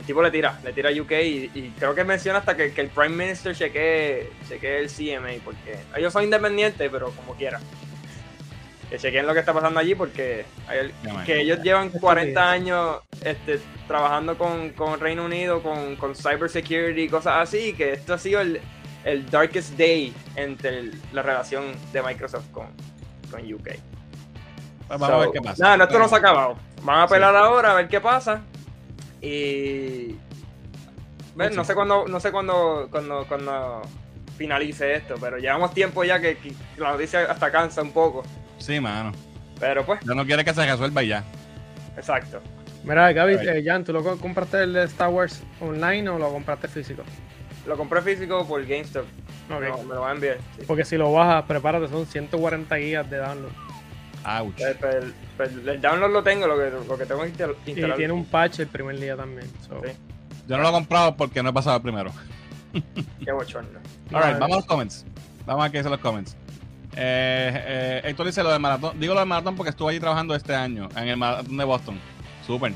[0.07, 2.81] tipo le tira, le tira a UK y, y creo que menciona hasta que, que
[2.81, 7.59] el Prime Minister chequee, chequee el CMA, porque ellos son independientes, pero como quiera.
[8.89, 11.25] Que chequeen lo que está pasando allí porque hay- Ya, man.
[11.25, 12.01] que ellos llevan Estupidez.
[12.01, 17.91] 40 años este, trabajando con, con Reino Unido, con, con cybersecurity y cosas así, que
[17.93, 18.61] esto ha sido el,
[19.03, 22.67] el darkest day entre el- la relación de Microsoft con,
[23.29, 23.63] con UK.
[24.87, 25.63] Pues vamos a ver qué pasa.
[25.63, 26.57] Nada, no, esto no se ha acabado.
[26.83, 27.13] Van a Sí.
[27.13, 28.41] apelar ahora a ver qué pasa.
[29.21, 30.15] Y.
[31.35, 33.81] Ven, no sé cuándo, no sé cuándo, cuándo, cuándo
[34.37, 38.23] finalice esto, pero llevamos tiempo ya que, que la noticia hasta cansa un poco.
[38.57, 39.11] Sí, mano.
[39.59, 41.23] Pero pues, Yo no quiere que se resuelva y ya.
[41.95, 42.41] exacto.
[42.83, 46.31] Mira, Gaby, eh, Jan, ¿tú lo co- compraste el de Star Wars online o lo
[46.31, 47.03] compraste físico?
[47.65, 49.05] Lo compré físico por GameStop.
[49.49, 50.37] No, me lo van a enviar.
[50.57, 50.63] sí.
[50.65, 53.51] Porque si lo bajas, prepárate, son 140 gigas de download.
[54.27, 54.55] Ouch.
[54.57, 57.73] Pero- pero el, pero el download lo tengo, lo que, lo que tengo que Y
[57.73, 59.49] tiene un patch el primer día también.
[59.67, 59.81] so.
[59.85, 59.91] Sí.
[60.47, 62.11] Yo no lo he comprado porque no he pasado el primero.
[63.23, 63.79] Qué bochorno.
[64.13, 65.05] Alright, No, vamos a los comments.
[65.45, 66.35] Vamos a que dicen los comments.
[66.95, 68.99] Eh, eh, Héctor dice lo del maratón.
[68.99, 71.99] Digo lo del maratón porque estuve allí trabajando este año en el maratón de Boston.
[72.45, 72.73] Súper.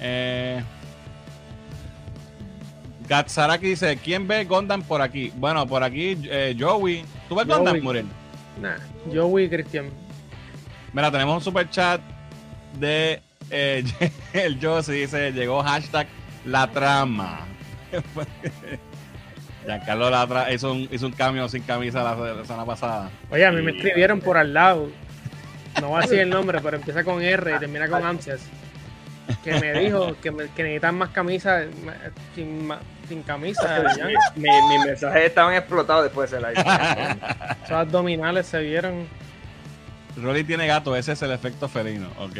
[0.00, 0.62] Eh,
[3.08, 5.32] Gatsaraki dice: ¿Quién ve Gondam por aquí?
[5.36, 7.04] Bueno, por aquí eh, Joey.
[7.28, 7.56] ¿Tú ves Joey.
[7.58, 8.06] Gondam, Muriel?
[8.60, 8.76] Nah,
[9.12, 9.86] Joey y Christian.
[10.92, 12.00] Mira, tenemos un super chat
[12.78, 13.20] de
[13.50, 13.84] eh,
[14.32, 16.06] el Josie dice: Llegó hashtag
[16.44, 17.40] la trama.
[19.64, 23.10] Giancarlo la tra- hizo un, hizo un cambio sin camisa la, la semana pasada.
[23.30, 24.88] Oye, a mí me escribieron por al lado.
[25.80, 28.40] No voy a decir el nombre, pero empieza con R y termina con ansias.
[29.44, 31.66] Que me dijo que, me- que necesitan más camisas
[32.34, 32.70] sin,
[33.08, 33.82] sin camisa.
[34.36, 36.54] Mi- Mis mensajes estaban explotados después de live.
[37.64, 39.06] Esos abdominales se vieron.
[40.22, 42.36] Rolly tiene gato, ese es el efecto felino, ¿ok?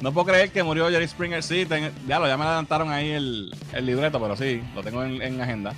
[0.00, 1.42] No puedo creer que murió Jerry Springer.
[1.42, 5.02] Sí, ten- ya lo, ya me adelantaron ahí el, el libreto, pero sí, lo tengo
[5.02, 5.72] en, en agenda.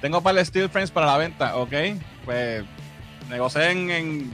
[0.00, 1.72] Tengo para el Steel Frames para la venta, ¿ok?
[2.24, 2.64] Pues
[3.28, 4.32] negocié en,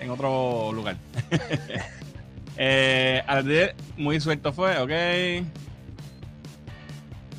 [0.00, 0.96] en, otro lugar.
[2.56, 5.46] eh, Ardiel, muy suelto fue, ok.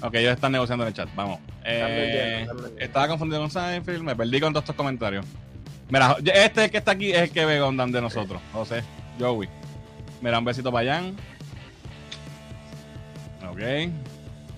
[0.02, 1.40] Ok, ellos están negociando en el chat, vamos.
[1.66, 2.48] Eh,
[2.80, 5.26] estaba confundido con Seinfeld, me perdí con todos estos comentarios.
[5.90, 8.84] Mira, este que está aquí es el que ve Gondam de nosotros, José,
[9.20, 9.48] Joey.
[10.22, 11.16] Mira, un besito para Jan.
[13.50, 13.60] Ok.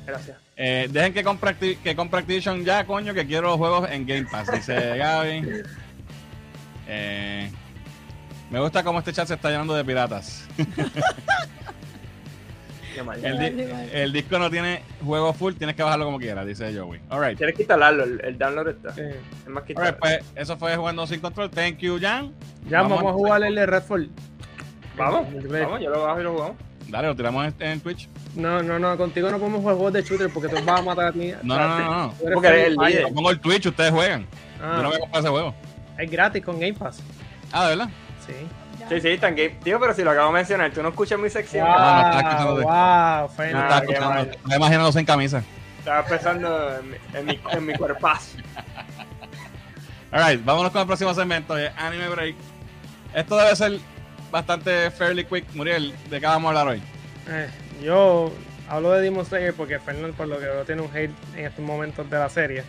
[0.06, 0.38] Gracias.
[0.56, 4.26] Eh, dejen que compre, que compre Activision ya, coño, que quiero los juegos en Game
[4.26, 5.64] Pass, dice Gaby.
[6.88, 7.52] Eh,
[8.50, 10.48] me gusta cómo este chat se está llenando de piratas.
[13.24, 13.64] El, di-
[13.94, 17.00] el disco no tiene juego full, tienes que bajarlo como quieras, dice Joey.
[17.10, 17.38] Alright.
[17.38, 18.04] ¿Quieres que instalarlo?
[18.04, 18.94] El, el download está.
[18.94, 19.02] Sí.
[19.02, 21.50] Es más que pues eso fue jugando sin control.
[21.50, 22.34] Thank you, Jan.
[22.70, 24.10] Ya Vamos vamos, a- jugar el de Redfall.
[24.98, 26.58] Vamos, vamos, yo lo bajo y lo jugamos.
[26.90, 28.08] Dale, lo tiramos en, en Twitch.
[28.36, 31.06] No, no, no, contigo no podemos jugar juegos de shooter porque tú vas a matar
[31.08, 31.34] a ti.
[31.44, 32.14] No, no, no, no.
[32.34, 32.90] Porque eres el Free Fire.
[32.96, 33.08] líder.
[33.10, 34.26] Yo pongo el Twitch, ustedes juegan.
[34.62, 35.54] Ah, Yo no voy a comprar ese juego.
[35.98, 37.00] Es gratis con Game Pass.
[37.52, 37.90] Ah, ¿de verdad?
[38.26, 38.34] Sí.
[38.90, 39.50] Sí, sí, está game.
[39.64, 41.68] Tío, pero si lo acabo de mencionar, tú no escuchas mi sección.
[41.68, 45.44] no, no estaba escuchando Wow, de- wow, Ah, estaba qué escuchando- estaba imaginándose en camisa.
[45.80, 48.38] Estaba pensando en mi, en mi, en mi cuerpazo.
[50.12, 52.36] Alright, vámonos con el próximo segmento de Anime Break.
[53.14, 53.80] Esto debe ser
[54.32, 55.46] bastante fairly quick.
[55.54, 56.82] Muriel, ¿de qué vamos a hablar hoy?
[57.30, 57.50] Eh,
[57.84, 58.32] yo
[58.70, 61.64] hablo de Demon Slayer porque Fernan, por lo que veo, tiene un hate en estos
[61.64, 62.64] momentos de la serie.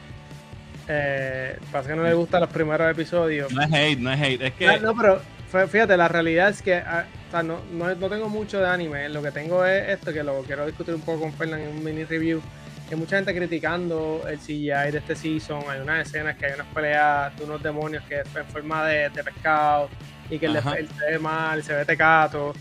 [0.89, 3.53] Eh, pasa que no le gustan los primeros episodios.
[3.53, 4.43] No es hate, no es hate.
[4.43, 4.69] Es que.
[4.69, 8.29] Ah, no, pero fíjate, la realidad es que ah, o sea, no, no, no tengo
[8.29, 9.09] mucho de anime.
[9.09, 11.85] Lo que tengo es esto, que lo quiero discutir un poco con Fernan en un
[11.85, 12.41] mini review.
[12.89, 15.63] Que mucha gente criticando el CGI de este season.
[15.69, 19.11] Hay unas escenas que hay unas peleas de unos demonios que es en forma de,
[19.11, 19.91] de pescado
[20.31, 22.55] y que el, el se ve mal, se ve tecato.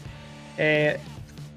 [0.58, 0.98] Eh,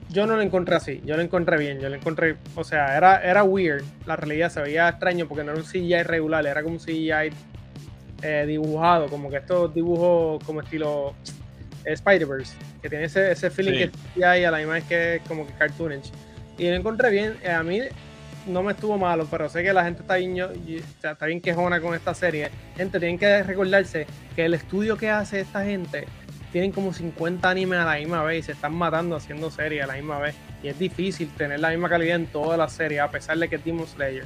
[0.08, 3.22] yo no lo encontré así, yo lo encontré bien, yo lo encontré, o sea, era,
[3.22, 6.74] era weird, la realidad se veía extraño porque no era un CGI regular, era como
[6.74, 7.30] un CGI
[8.22, 11.14] eh, dibujado, como que estos dibujos como estilo
[11.84, 13.90] eh, Spider-Verse, que tiene ese, ese feeling Sí.
[14.14, 16.10] que CGI a la misma vez que es como que cartoonish.
[16.58, 17.80] Y lo encontré bien, eh, a mí
[18.46, 20.36] no me estuvo malo, pero sé que la gente está bien,
[21.02, 22.50] está bien quejona con esta serie.
[22.76, 26.06] Gente, tienen que recordarse que el estudio que hace esta gente
[26.52, 29.86] tienen como 50 animes a la misma vez y se están matando haciendo series a
[29.86, 30.34] la misma vez.
[30.62, 33.56] Y es difícil tener la misma calidad en todas las series, a pesar de que
[33.56, 34.24] es Demon Slayer.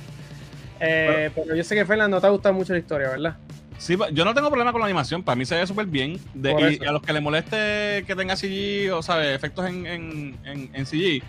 [0.81, 3.37] Eh, pero yo sé que Fernando no te ha gustado mucho la historia, ¿verdad?
[3.79, 5.23] Sí, yo no tengo problema con la animación.
[5.23, 6.19] Para mí se ve súper bien.
[6.33, 9.35] De- y, a los que les moleste que tenga CG o, ¿sabes?
[9.35, 11.23] Efectos en, en, en, en CG,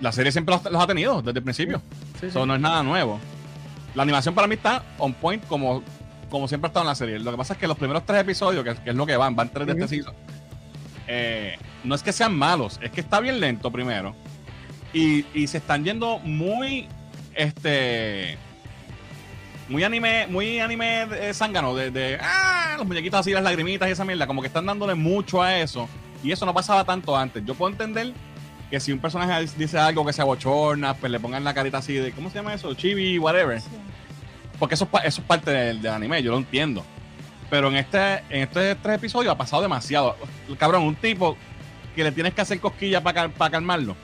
[0.00, 1.82] la serie siempre los, los ha tenido desde el principio.
[2.14, 2.26] Sí, sí.
[2.28, 3.20] Eso no es nada nuevo.
[3.94, 5.82] La animación para mí está on point como,
[6.30, 7.18] como siempre ha estado en la serie.
[7.18, 9.36] Lo que pasa es que los primeros tres episodios, que, que es lo que van,
[9.36, 10.14] van tres de este season,
[11.06, 14.16] eh, no es que sean malos, es que está bien lento primero.
[14.94, 16.86] Y, y se están yendo muy,
[17.34, 18.38] este,
[19.68, 23.92] muy anime, muy anime eh, zángano, de, de, ah, los muñequitos así, las lagrimitas y
[23.92, 25.88] esa mierda, como que están dándole mucho a eso.
[26.22, 27.44] Y eso no pasaba tanto antes.
[27.44, 28.12] Yo puedo entender
[28.70, 31.94] que si un personaje dice algo que se abochorna, pues le pongan la carita así
[31.94, 32.72] de, ¿cómo se llama eso?
[32.74, 33.60] Chibi, whatever.
[33.60, 33.68] Sí.
[34.58, 36.84] Porque eso, eso es parte del, del anime, yo lo entiendo.
[37.50, 40.16] Pero en este en estos tres episodios ha pasado demasiado.
[40.58, 41.36] Cabrón, un tipo
[41.94, 43.94] que le tienes que hacer cosquillas para calmarlo.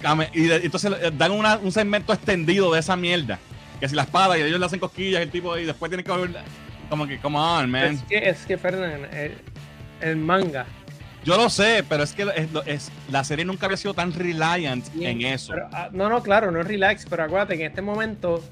[0.00, 3.38] Came- Y entonces dan una- un segmento extendido de esa mierda.
[3.80, 6.10] Que si la espada y ellos le hacen cosquillas, el tipo y después tiene que
[6.10, 6.42] volver.
[6.90, 7.84] Como que, come on, man.
[7.94, 9.34] Es que, es que Fernando, el,
[10.00, 10.66] el manga.
[11.24, 14.86] Yo lo sé, pero es que es, es- la serie nunca había sido tan reliant
[14.98, 15.52] en eso.
[15.52, 18.42] pero, ah, no, no, claro, no es relax, pero acuérdate que en este momento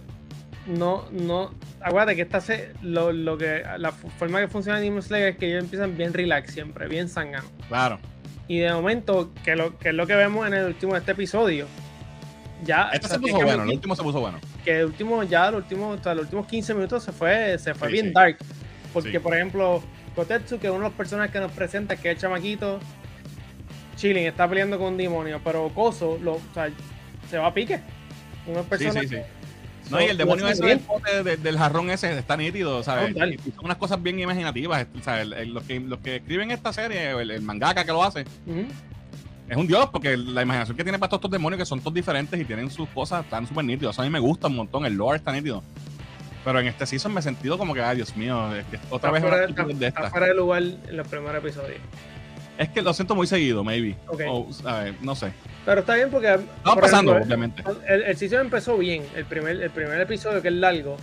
[0.66, 5.28] no, no, acuérdate que esta se, lo, lo que, la forma que funciona Demon Slayer
[5.28, 7.48] es que ellos empiezan bien relax siempre, bien sangano.
[7.68, 7.98] Claro.
[8.48, 11.12] Y de momento, que, lo, que es lo que vemos en el último de este
[11.12, 11.66] episodio,
[12.64, 12.90] ya.
[12.92, 14.38] Este o sea, se puso bueno, el último se puso bueno.
[14.66, 17.92] Que el último, ya los últimos, los últimos 15 minutos se fue, se fue Sí,
[17.92, 18.12] bien sí.
[18.12, 18.36] dark.
[18.92, 19.18] Porque, Sí.
[19.20, 19.82] por ejemplo,
[20.16, 22.80] Kotetsu, que es uno de los personajes que nos presenta, que es el chamaquito,
[23.96, 26.68] Chilling, está peleando con un demonio, pero Koso lo, o sea,
[27.30, 27.80] se va a pique.
[28.46, 29.16] Una persona sí, sí.
[29.90, 30.80] No, y el demonio ese del,
[31.24, 33.10] de- del jarrón ese está nítido, ¿sabes?
[33.12, 34.84] Y son unas cosas bien imaginativas.
[35.06, 38.24] El- los, que, los que escriben esta serie, el, el mangaka que lo hace.
[39.48, 41.94] Es un dios, porque la imaginación que tiene para todos estos demonios que son todos
[41.94, 43.94] diferentes y tienen sus cosas, están súper nítidos.
[43.94, 45.62] Eso a mí me gusta un montón, el lore está nítido.
[46.44, 49.08] Pero en este season me he sentido como que, ay, Dios mío, es que otra
[49.08, 50.10] Está vez fuera, una de- de está esta.
[50.10, 51.80] fuera de lugar en los primeros episodios.
[52.58, 53.96] Es que lo siento muy seguido, maybe.
[54.08, 54.22] Ok.
[54.28, 54.94] O, ¿sabes?
[55.02, 55.32] No sé.
[55.66, 56.28] Pero está bien porque.
[56.34, 57.64] Estaba por pasando, ejemplo, obviamente.
[57.86, 59.02] El, el season empezó bien.
[59.14, 60.96] El primer, el primer episodio, que es largo,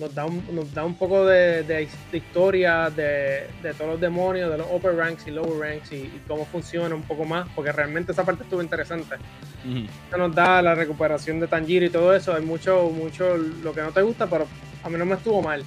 [0.00, 3.92] nos da un, nos da un poco de, de his- de historia de, de todos
[3.92, 7.24] los demonios, de los upper ranks y lower ranks y, y cómo funciona un poco
[7.24, 9.16] más, porque realmente esa parte estuvo interesante.
[10.06, 12.34] Esto nos da la recuperación de Tanjiro y todo eso.
[12.34, 14.46] Hay mucho, mucho lo que no te gusta, pero
[14.82, 15.62] a mí no me estuvo mal.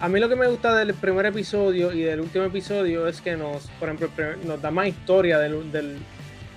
[0.00, 3.36] a mí lo que me gusta del primer episodio y del último episodio es que
[3.36, 4.08] nos, por ejemplo,
[4.44, 5.98] nos da más historia del, del,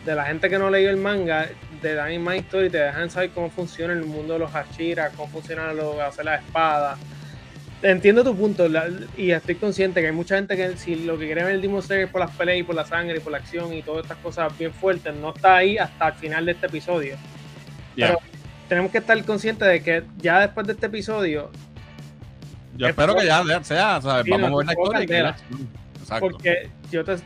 [0.06, 1.50] de la gente que no leyó el manga,
[1.82, 5.10] te dan más historia y te dejan saber cómo funciona el mundo de los Hashira,
[5.10, 6.98] cómo funciona lo hacer la espada.
[7.82, 8.68] Entiendo tu punto
[9.18, 11.82] y estoy consciente que hay mucha gente que si lo que quiere ver el Demon
[11.82, 14.18] Slayer por las peleas y por la sangre y por la acción y todas estas
[14.20, 17.18] cosas bien fuertes no está ahí hasta el final de este episodio.
[17.96, 18.20] Pero
[18.70, 21.52] tenemos que estar conscientes de que ya después de este episodio
[22.78, 25.36] yo espero que ya sea, vamos a ver la historia.
[26.20, 27.18] Porque yo te,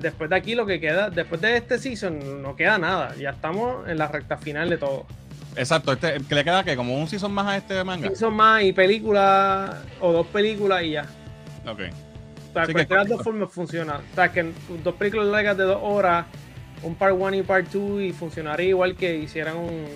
[0.00, 3.88] después de aquí lo que queda, después de este season no queda nada, ya estamos
[3.88, 5.06] en la recta final de todo.
[5.56, 8.08] Exacto, este, que le queda que como un season más a este manga.
[8.08, 11.06] Season más y película o dos películas y ya.
[11.66, 11.80] Ok.
[12.50, 13.96] O sea, cualquiera de las dos formas funciona.
[13.96, 14.52] O sea, que
[14.82, 16.26] dos películas largas de dos horas,
[16.82, 19.86] un part 1 y part 2 y funcionaría igual que hicieran un,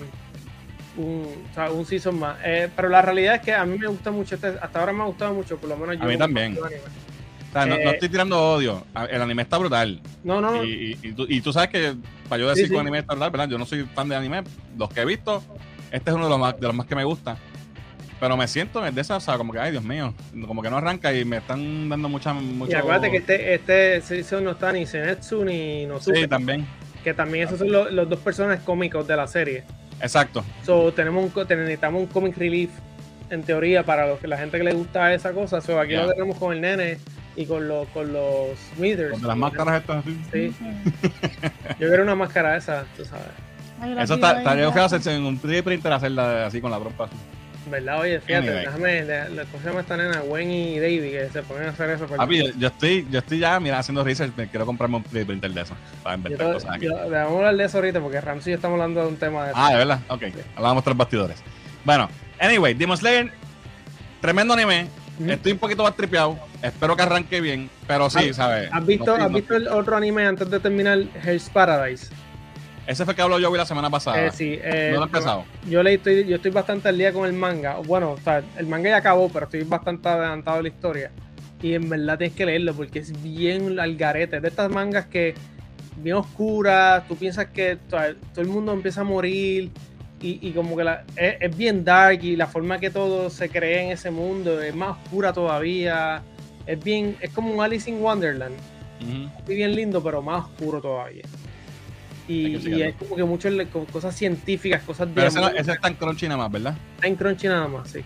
[0.96, 2.38] un, o sea, un season más.
[2.44, 5.02] Eh, pero la realidad es que a mí me gusta mucho, este, hasta ahora me
[5.02, 6.04] ha gustado mucho, por lo menos yo.
[6.04, 6.56] A mí también.
[7.48, 8.84] O sea, no, eh, estoy tirando odio.
[9.10, 10.00] El anime está brutal.
[10.22, 11.94] No, no, Y, y, tú, y tú, sabes que
[12.28, 13.48] para yo decir que el anime está brutal, ¿verdad?
[13.48, 14.42] Yo no soy fan de anime.
[14.76, 15.42] Los que he visto,
[15.90, 17.38] este es uno de los más, de los más que me gusta.
[18.20, 20.12] Pero me siento de esa, o sea, como que, ay, Dios mío,
[20.46, 22.34] como que no arranca y me están dando mucha.
[22.34, 22.72] Mucho...
[22.72, 26.22] Y acuérdate que este, este season no está ni Senetsu ni Nosuke.
[26.22, 26.66] Sí, también.
[27.04, 29.64] Que también esos son los, los dos personajes cómicos de la serie.
[30.00, 30.44] Exacto.
[30.64, 32.70] So, tenemos un, necesitamos un comic relief
[33.30, 35.60] en teoría para los que la gente que le gusta esa cosa.
[35.60, 36.98] So, aquí lo tenemos con el nene
[37.38, 39.12] y con los con los Smithers.
[39.12, 40.20] Con las máscaras estas así.
[40.32, 40.52] Sí.
[41.78, 43.26] Yo quiero una máscara esa, tú sabes.
[44.02, 47.14] Eso está, estaría feo hacerse en un 3D printer hacerla así con la trompa así.
[47.70, 48.00] ¿Verdad?
[48.00, 51.70] Oye, fíjate, déjame, la cosa llama esta nena, Gwen y Davey, que se ponen a
[51.70, 52.06] hacer eso.
[52.06, 55.52] Papi, yo, estoy, yo estoy ya, mira, haciendo research, me quiero comprarme un 3D printer
[55.52, 56.88] de eso, para inventar cosas aquí.
[56.88, 59.44] vamos a hablar de eso ahorita, porque Ramsey y yo estamos hablando de un tema
[59.44, 59.60] de eso.
[59.60, 60.40] Ah, de verdad, ok, sí.
[60.56, 61.42] hablamos tres bastidores.
[61.84, 62.08] Bueno,
[62.40, 63.30] anyway, Demon Slayer,
[64.22, 64.88] tremendo anime,
[65.26, 68.68] estoy un poquito más tripeado, espero que arranque bien, pero sí, ¿sabes?
[68.72, 72.08] ¿Has visto, ¿has visto el otro anime antes de terminar, Hell's Paradise?
[72.86, 74.26] Ese fue que habló yo la semana pasada.
[74.26, 75.44] Eh, sí, eh, no lo he empezado.
[75.68, 77.76] Yo, le estoy, yo estoy bastante al día con el manga.
[77.86, 81.10] Bueno, o sea, el manga ya acabó, pero estoy bastante adelantado de la historia.
[81.60, 84.40] Y en verdad tienes que leerlo porque es bien al garete.
[84.40, 85.34] De estas mangas que
[85.98, 88.00] bien oscuras, tú piensas que todo
[88.36, 89.70] el mundo empieza a morir
[90.20, 93.90] y, como que la, es, bien dark y la forma que todo se cree en
[93.92, 96.22] ese mundo es más oscura todavía.
[96.68, 98.54] Es bien, es como un Alice in Wonderland.
[99.40, 101.22] Es bien lindo, pero más oscuro todavía.
[102.28, 103.48] Y, es como que mucho
[103.90, 106.76] cosas científicas, cosas Pero ese, ese, está en Crunchy nada más, ¿verdad?
[106.96, 108.00] Está en Crunchy nada más, sí.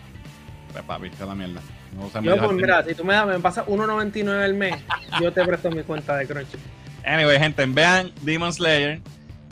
[0.71, 1.59] Pues papi, está la mierda.
[1.93, 4.75] No, yo, pues mira, si tú me, me pasas 1.99 al mes,
[5.21, 6.57] yo te presto mi cuenta de Crunchy.
[7.05, 9.01] Anyway, gente, vean Demon Slayer.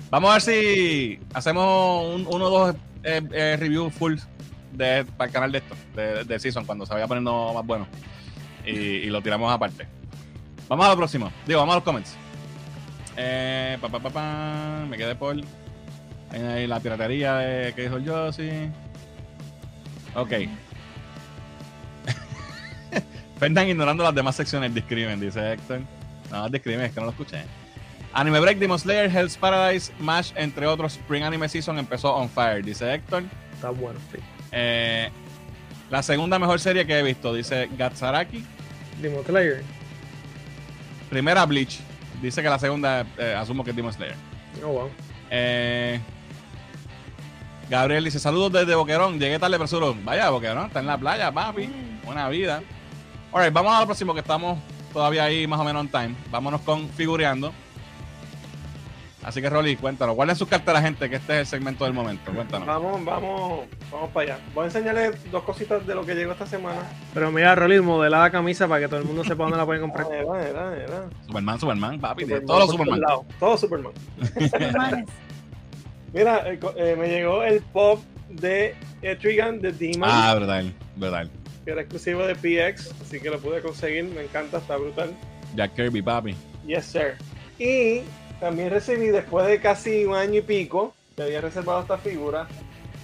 [0.10, 4.16] Vamos a ver si hacemos un, uno o dos eh, eh, reviews full
[4.72, 7.88] de, para el canal de esto, de, de, Season, cuando se vaya poniendo más bueno.
[8.72, 9.88] Y, y lo tiramos aparte.
[10.68, 11.32] Vamos a lo próximo.
[11.46, 12.16] Digo, vamos a los comments.
[13.18, 15.36] Eh, pa, pa, pa, pa, me quedé por
[16.32, 18.50] ahí la piratería de que dijo yo, sí.
[20.16, 20.32] Ok.
[23.40, 25.82] Fernan ignorando las demás secciones describen, dice Héctor.
[26.32, 27.44] No, describen, es que no lo escuché.
[28.14, 32.64] Anime Break, Demon Slayer, Hell's Paradise, Mash, entre otros, Spring Anime Season empezó on fire,
[32.64, 33.24] dice Héctor.
[33.54, 34.18] Está bueno, sí.
[34.52, 35.10] Eh,
[35.90, 38.44] la segunda mejor serie que he visto, dice Gatsaraki.
[39.02, 39.64] Demon Slayer.
[41.10, 41.80] Primera Bleach.
[42.22, 44.16] Dice que la segunda, eh, asumo que es Demon Slayer.
[44.64, 44.90] Oh, wow.
[45.30, 46.00] Eh,
[47.70, 49.20] Gabriel dice: Saludos desde Boquerón.
[49.20, 49.96] Llegué tarde, pero solo.
[50.04, 51.70] Vaya, Boquerón, está en la playa, papi.
[52.06, 52.62] Buena vida.
[53.32, 54.60] Alright, vamos al próximo que estamos
[54.92, 56.16] todavía ahí más o menos on time.
[56.30, 57.54] Vámonos con figureando.
[59.24, 61.10] Así que, Rolly, cuéntanos, ¿cuál es su cartera, gente?
[61.10, 62.32] Que este es el segmento del momento.
[62.34, 62.68] Cuéntanos.
[62.68, 64.44] Vamos, vamos, vamos para allá.
[64.56, 66.82] Voy a enseñarles dos cositas de lo que llegó esta semana.
[67.14, 70.08] Pero mira, Rolly, modelada camisa para que todo el mundo sepa dónde la pueden comprar.
[70.12, 71.10] Era, era, era.
[71.28, 72.24] Superman, Superman, papi.
[72.24, 73.02] Superman, todos los Superman.
[73.40, 73.94] Todos Superman.
[76.14, 80.10] mira, eh, eh, me llegó el pop de Etrigan de Demon.
[80.12, 80.64] Ah, verdad,
[80.96, 81.28] verdad.
[81.64, 84.06] Que era exclusivo de PX, así que lo pude conseguir.
[84.06, 85.14] Me encanta, está brutal.
[85.56, 86.36] Jack Kirby, papi.
[86.66, 87.18] Yes, sir.
[87.60, 88.02] Y
[88.42, 92.48] también recibí después de casi un año y pico, que había reservado esta figura,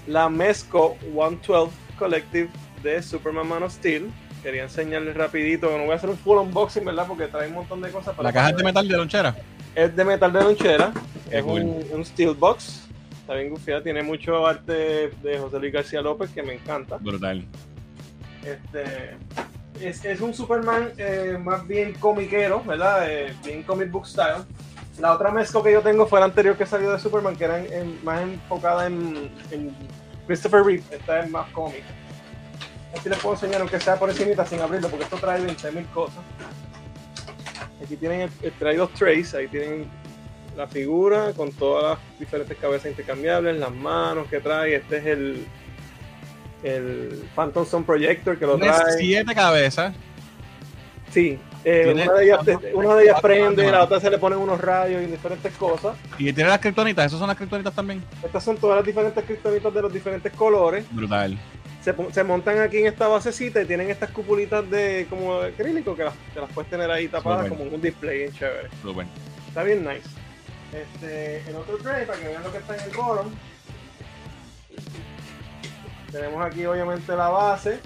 [0.08, 2.50] la Mesco 112 Collective
[2.82, 4.10] de Superman Man of Steel.
[4.42, 7.06] Quería enseñarles rapidito, no voy a hacer un full unboxing, ¿verdad?
[7.08, 8.30] Porque trae un montón de cosas para...
[8.30, 9.36] ¿La caja es de metal de lonchera?
[9.76, 10.92] Es de metal de lonchera.
[11.30, 12.88] es un, un, steel box.
[13.22, 16.98] Está bien gufiada, tiene mucho arte de José Luis García López que me encanta.
[16.98, 17.46] Brutal.
[18.44, 19.18] Este,
[19.86, 23.08] es, es un Superman eh, más bien comiquero, ¿verdad?
[23.08, 24.46] Eh, bien comic book style
[25.00, 27.64] la otra mezcla que yo tengo fue la anterior que salió de Superman, que era
[28.04, 29.30] más enfocada en,
[30.26, 30.84] Christopher Reeve.
[30.92, 31.86] Esta es más cómica.
[32.98, 36.20] Aquí les puedo enseñar aunque sea por encimita sin abrirlo, porque esto trae 20.000 cosas.
[37.84, 39.88] Aquí tienen el, el- trae dos trays, ahí tienen
[40.58, 44.76] la figura con todas las diferentes cabezas intercambiables, las manos que trae.
[44.76, 45.46] Este es el,
[46.64, 48.94] el Phantom Sun Projector que lo Tiene trae.
[48.98, 49.94] siete cabezas.
[51.12, 52.40] Sí, eh, una de ellas,
[52.74, 55.98] una de ellas prende, la otra se le ponen unos rayos y diferentes cosas.
[56.18, 57.06] Y tiene las criptonitas.
[57.06, 58.04] ¿Esas son las criptonitas también?
[58.24, 60.86] Estas son todas las diferentes criptonitas de los diferentes colores.
[60.92, 61.38] Brutal.
[61.84, 65.96] Se, se montan aquí en esta basecita y tienen estas cupulitas de como de acrílico
[65.96, 68.70] que las, que las puedes tener ahí tapadas como en un display bien chévere.
[68.82, 69.06] Súper.
[69.48, 70.08] Está bien nice.
[70.74, 73.28] Este, el otro tray, para que vean lo que está en el bottom.
[76.12, 77.80] Tenemos aquí obviamente la base.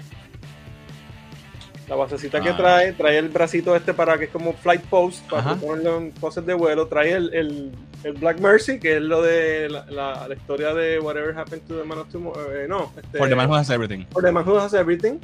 [1.88, 2.56] La basecita que Ah.
[2.56, 6.46] trae, trae el bracito este para que es como flight post, para ponerlo en poses
[6.46, 6.86] de vuelo.
[6.86, 7.72] Trae el, el,
[8.04, 11.78] el Black Mercy, que es lo de la, la- la historia de Whatever Happened to
[11.78, 12.50] the Man of Tomorrow.
[12.54, 14.06] eh, no, este, For the man who has everything.
[14.12, 15.18] For the Man Who Has Everything,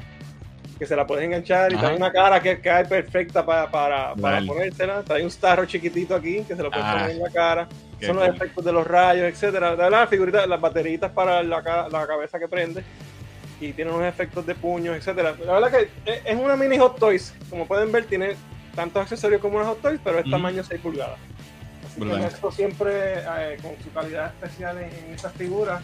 [0.77, 1.85] que se la puedes enganchar y Ajá.
[1.87, 4.47] trae una cara que cae perfecta para, para, para Vale.
[4.47, 5.01] ponérsela.
[5.03, 6.93] Trae un starro chiquitito aquí que se lo puedes Ah.
[6.93, 7.67] poner en la cara.
[7.99, 9.71] Qué Son los efectos de los rayos, etcétera.
[9.71, 12.81] De verdad, las bateritas para la, la cabeza que prende.
[13.59, 15.35] Y tiene unos efectos de puños, etcétera.
[15.45, 17.33] La verdad que es- es una mini Hot Toys.
[17.49, 18.35] Como pueden ver, tiene
[18.75, 20.31] tantos accesorios como una Hot Toys, pero es Ujú.
[20.31, 21.19] tamaño 6 pulgadas.
[21.85, 22.21] Así Brutal.
[22.21, 25.81] que esto siempre, eh, con su calidad especial en, en estas figuras,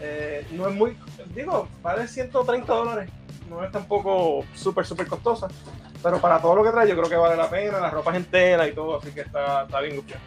[0.00, 0.96] eh, no es muy,
[1.34, 3.10] digo, vale 130 dólares.
[3.48, 5.48] No es tampoco súper, súper costosa.
[6.02, 7.78] Pero para todo lo que trae, yo creo que vale la pena.
[7.78, 10.22] La ropa es entera y todo, así que está, está bien gufiado.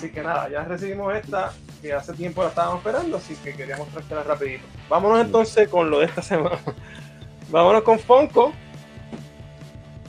[0.00, 1.52] Así que nada, ya recibimos esta,
[1.82, 4.64] que hace tiempo la estábamos esperando, así que quería mostrártela rapidito.
[4.88, 6.56] Vámonos entonces con lo de esta semana.
[7.50, 8.50] Vámonos con Funko.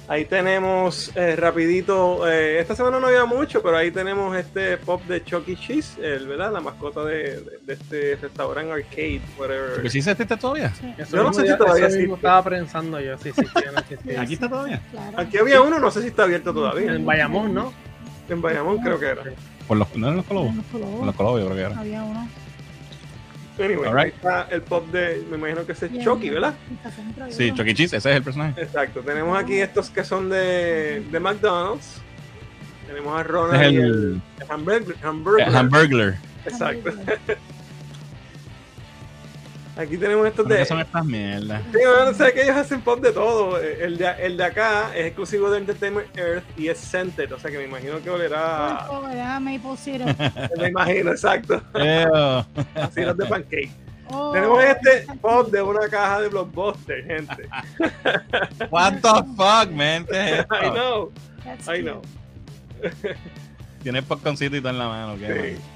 [0.07, 5.01] Ahí tenemos eh, rapidito, eh, esta semana no había mucho, pero ahí tenemos este pop
[5.03, 6.53] de Chucky Cheese, el, ¿verdad?
[6.53, 9.73] La mascota de, de- de este restaurante arcade, whatever.
[9.75, 10.73] ¿Porque sí se existe todavía?
[10.97, 12.13] Eso Yo no sé si todavía existe.
[12.13, 14.17] estaba pensando yo, sí, sí, sí, existe.
[14.17, 14.81] ¿Aquí está todavía?
[14.91, 15.17] Claro.
[15.19, 16.93] Aquí había uno, no sé si está abierto todavía.
[16.93, 17.73] En Bayamón, ¿no?
[18.29, 19.23] En Bayamón creo que era.
[19.71, 20.53] Por los, no en los colobos.
[20.69, 20.99] Colores.
[20.99, 21.79] En los colobos yo creo que era.
[21.79, 22.27] Había uno.
[23.57, 24.05] Anyway, Alright.
[24.07, 26.03] ahí está el pop de, me imagino que ese es.
[26.03, 26.55] Chucky, ¿verdad?
[27.29, 27.53] Sí.
[27.53, 28.61] Chucky Cheese, ese es el personaje.
[28.61, 32.01] Exacto, tenemos aquí estos que son de, de McDonald's.
[32.85, 34.95] Tenemos a Ronald es y el, el, el hamburger.
[35.05, 35.47] hamburger.
[35.47, 36.17] el Hamburglar.
[36.45, 36.91] Exacto.
[39.77, 40.65] Aquí tenemos estos ¿Qué de.
[40.65, 41.61] son estas mierdas?
[41.71, 43.57] Sí, bueno, sé que ellos hacen pop de todo.
[43.59, 47.49] El de, el de acá es exclusivo de Entertainment Earth y es scented, o sea
[47.49, 48.85] que me imagino que olerá.
[48.89, 49.39] Pulpo, ¿verdad?
[49.39, 50.09] Maple syrup.
[50.59, 51.61] Me imagino, exacto.
[51.73, 53.71] Los de pancake.
[54.13, 57.47] Oh, Tenemos este pop de una caja de Blockbuster, gente.
[58.69, 60.05] What the fuck, man?
[60.05, 60.55] ¿Qué es esto?
[60.61, 61.11] I know,
[61.45, 61.83] that's I cute.
[61.83, 62.01] know.
[63.81, 65.15] Tiene popcorncito y todo en la mano.
[65.17, 65.33] ¿qué, Sí.
[65.61, 65.70] man?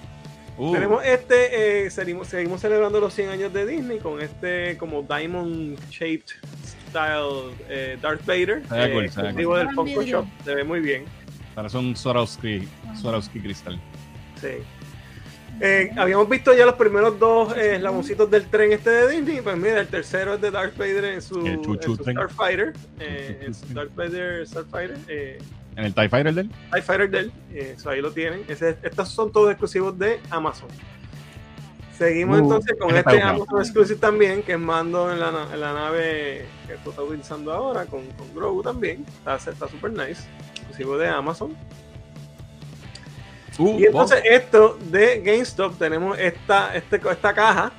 [0.57, 5.01] Uh, Tenemos este, eh, seguimos, seguimos celebrando los 100 años de Disney con este como
[5.01, 6.31] diamond shaped
[6.65, 8.61] style eh, Darth Vader.
[8.61, 9.59] Cool, ve exclusivo cool.
[9.59, 10.01] del Funko.
[10.03, 10.25] Shop.
[10.45, 11.05] Se ve muy bien.
[11.53, 13.79] Parece un Swarovski, Swarovski cristal.
[14.39, 14.63] Sí.
[15.61, 19.41] Eh, habíamos visto ya los primeros dos eh, eslaboncitos del tren este de Disney.
[19.41, 21.41] Pues mira, el tercero es de Darth Vader en su.
[22.01, 22.73] Starfighter.
[22.99, 23.73] Eh, en su.
[23.73, 24.97] Darth Vader Starfighter.
[25.75, 26.49] ¿En el TIE Fighter del?
[26.71, 27.31] TIE Fighter de él.
[27.53, 28.43] eh, eso ahí lo tienen.
[28.47, 30.69] Ese- estos son todos exclusivos de Amazon.
[31.97, 33.23] Seguimos Uh, entonces con está este.
[33.23, 37.53] Amazon Exclusive también, que es mando en la, en la nave que tú estás utilizando
[37.53, 39.05] ahora, con, con Grogu también.
[39.19, 40.23] Está está súper nice.
[40.55, 41.55] Exclusivo de Amazon.
[43.57, 47.71] Uh, Y entonces esto de GameStop tenemos esta, este, esta caja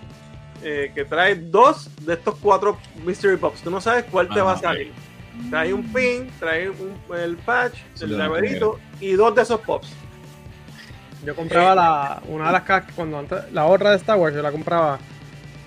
[0.62, 3.60] eh, que trae dos de estos cuatro Mystery Pops.
[3.60, 4.92] Tú no sabes cuál te Ah, va a salir.
[5.50, 9.88] Trae un pin, trae un- el patch, Sí, el llaverito y dos de esos pops.
[11.24, 14.42] Yo compraba la, una de las cajas, cuando antes, la otra de Star Wars, yo
[14.42, 14.98] la compraba.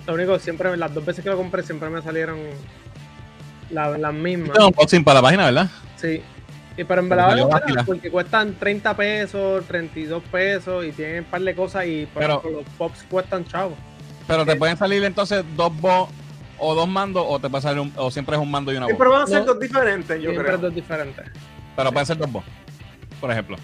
[0.07, 2.39] Lo único, siempre, las dos veces que lo compré, siempre me salieron
[3.69, 4.49] la- las mismas.
[4.51, 5.69] Es un unboxing para la página, ¿verdad?
[5.97, 6.21] Sí.
[6.77, 11.19] Y pero en Pero verdad vale la porque cuestan 30 pesos, 32 pesos y tienen
[11.19, 13.77] un par de cosas y por Pero- ejemplo, los pops cuestan chavos.
[14.27, 16.11] Pero te pueden salir entonces dos bots
[16.59, 18.89] o dos mandos o te puede un, o siempre es un mando y una voz.
[18.91, 19.45] Siempre van a ser No.
[19.45, 20.57] dos diferentes, yo Siempre creo.
[20.57, 21.25] dos diferentes.
[21.75, 22.47] Pero pueden ser dos bots.
[23.21, 23.57] Por ejemplo.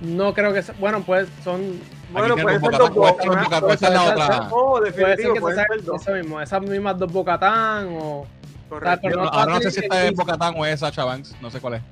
[0.00, 1.80] No creo que sea, bueno, pues son
[2.12, 3.60] Bueno, tiene ser dos dos botas, box, esta es ¿no?
[3.60, 4.48] boca- esta es la otra.
[4.50, 8.26] Puede definitivo, ser eso mismo, esas mismas dos Bocatán o
[8.68, 9.00] Correcto.
[9.02, 11.34] pero no- ahora no sé si esta es Bocatán o es Sacha Banks.
[11.40, 11.82] No sé cuál es.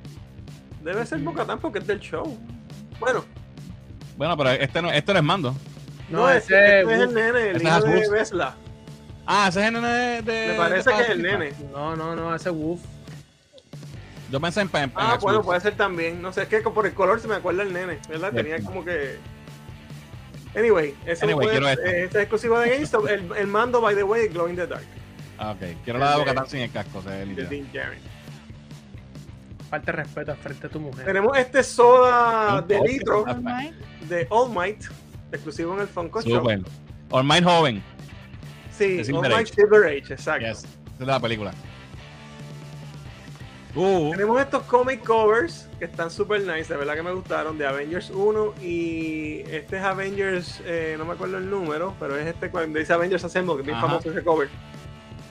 [0.82, 2.39] Debe ser Bocatán porque es del show.
[3.01, 3.24] Bueno,
[4.19, 5.55] Bueno, pero este no, este no es mando.
[6.11, 8.11] no, no, ese, ese este es el nene, el Ese hijo de.
[8.11, 8.55] Vesla.
[9.26, 10.22] Ah, ese es el nene de.
[10.22, 11.52] de- Me parece de que es el nene.
[11.72, 12.80] No, no, no, ese Woof.
[14.30, 16.20] Yo pensé en, en Ah, bueno, puede ser también.
[16.20, 18.30] No sé, es que por el color se me acuerda el nene, ¿verdad?
[18.30, 18.36] Sí.
[18.36, 19.16] Tenía como que.
[20.56, 23.09] Anyway, eso Anyway, puede- eh, este es exclusivo de GameStop.
[23.09, 24.84] El, el mando, by the way, es Glow in the Dark.
[25.38, 25.76] Ah, ok.
[25.84, 27.64] Quiero la de Bocatán sin el casco, se ve.
[29.70, 31.05] Falta de respeto frente a tu mujer.
[31.05, 33.42] Tenemos este soda de litro All
[34.09, 34.84] de All Might,
[35.32, 36.46] exclusivo en el Funko Shop.
[37.10, 37.82] All Mine Joven.
[38.76, 39.55] Sí, De Silver All Might Age.
[39.55, 40.46] Silver Age, exacto.
[40.46, 40.59] Yes.
[40.64, 41.52] Esa es la película.
[43.76, 47.66] Uh, Tenemos estos comic covers que están super nice, de verdad que me gustaron, de
[47.66, 52.51] Avengers 1 y este es Avengers, eh, no me acuerdo el número, pero es este
[52.51, 53.88] cuando dice Avengers Assemble, que es bien Ajá.
[53.88, 54.48] famoso ese cover.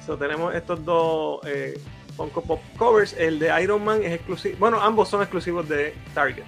[0.05, 1.79] So, tenemos estos dos eh,
[2.17, 6.43] Funko Pop covers, el de Iron Man es exclusivo, bueno, ambos son exclusivos de Target.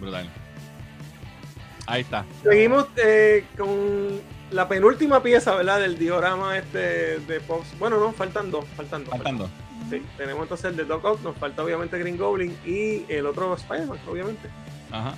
[0.00, 0.30] brutal.
[1.86, 2.24] Ahí está.
[2.42, 4.22] Seguimos eh, con
[4.52, 5.80] la penúltima pieza, ¿verdad?
[5.80, 7.66] Del diorama este de Fox.
[7.78, 9.14] Bueno, no, faltan dos, faltan dos.
[9.14, 9.48] Faltando.
[9.90, 13.54] Sí, tenemos entonces el de Doc Ock, nos falta obviamente Green Goblin y el otro
[13.54, 14.48] Spider-Man, obviamente.
[14.90, 15.14] Ajá.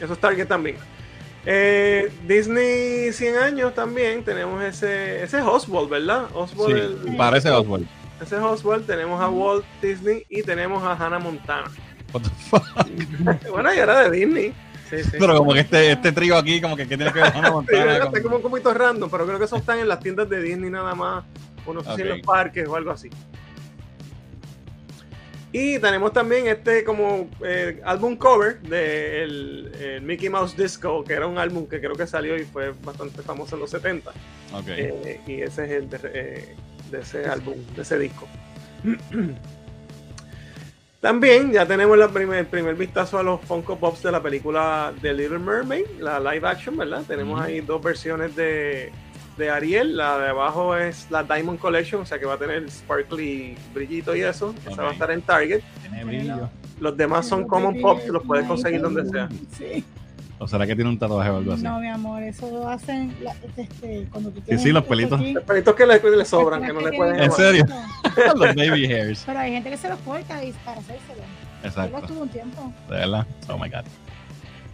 [0.00, 0.76] Eso es Target también.
[1.44, 6.26] Eh, Disney 100 años también, tenemos ese, ese es Oswald, ¿verdad?
[6.34, 6.74] Oswald,
[7.04, 7.86] Sí, el- parece Oswald.
[8.20, 11.70] ese es Oswald, tenemos a Walt Disney y tenemos a Hannah Montana.
[12.12, 13.48] What the fuck?
[13.50, 14.52] bueno, y era de Disney.
[14.92, 15.16] Sí, sí.
[15.18, 17.74] Pero como que este, este trío aquí, como que ¿qué tiene que ver con Sí,
[18.02, 20.68] Como- como un poquito random, pero creo que eso están en las tiendas de Disney
[20.70, 21.24] nada más,
[21.64, 23.08] o no sé si en los parques o algo así.
[25.50, 31.12] Y tenemos también este como eh, álbum cover de el, el Mickey Mouse Disco, que
[31.14, 34.10] era un álbum que creo que salió y fue bastante famoso en los 70.
[34.54, 34.64] Ok.
[34.68, 36.56] Eh, y ese es el de, eh,
[36.90, 38.26] de ese álbum, de ese disco.
[41.02, 44.92] También ya tenemos la primer, el primer vistazo a los Funko Pops de la película
[45.02, 47.02] The Little Mermaid, la live action, ¿verdad?
[47.08, 48.92] Tenemos ahí dos versiones de,
[49.36, 49.96] de Ariel.
[49.96, 54.14] La de abajo es la Diamond Collection, o sea que va a tener sparkly brillito
[54.14, 54.54] y eso.
[54.64, 55.62] Esa va a estar en Target.
[55.80, 56.48] Tiene brillo.
[56.78, 59.28] Los demás son Common Pops los puedes conseguir donde sea.
[59.58, 59.84] Sí.
[60.42, 61.62] ¿O será que tiene un tatuaje o algo así?
[61.62, 65.20] No, mi amor, eso lo hacen la- este, cuando tú sí, tienes los esto pelitos.
[65.20, 67.20] aquí, Los pelitos que le, le sobran, que no le pueden.
[67.20, 67.64] ¿En serio?
[68.34, 69.22] Los baby hairs.
[69.24, 71.20] Pero hay gente que se los corta y para hacérselo.
[71.20, 72.06] Yo lo Exacto.
[72.08, 72.72] tuve un tiempo.
[72.88, 73.26] De verdad.
[73.48, 73.84] Oh my god.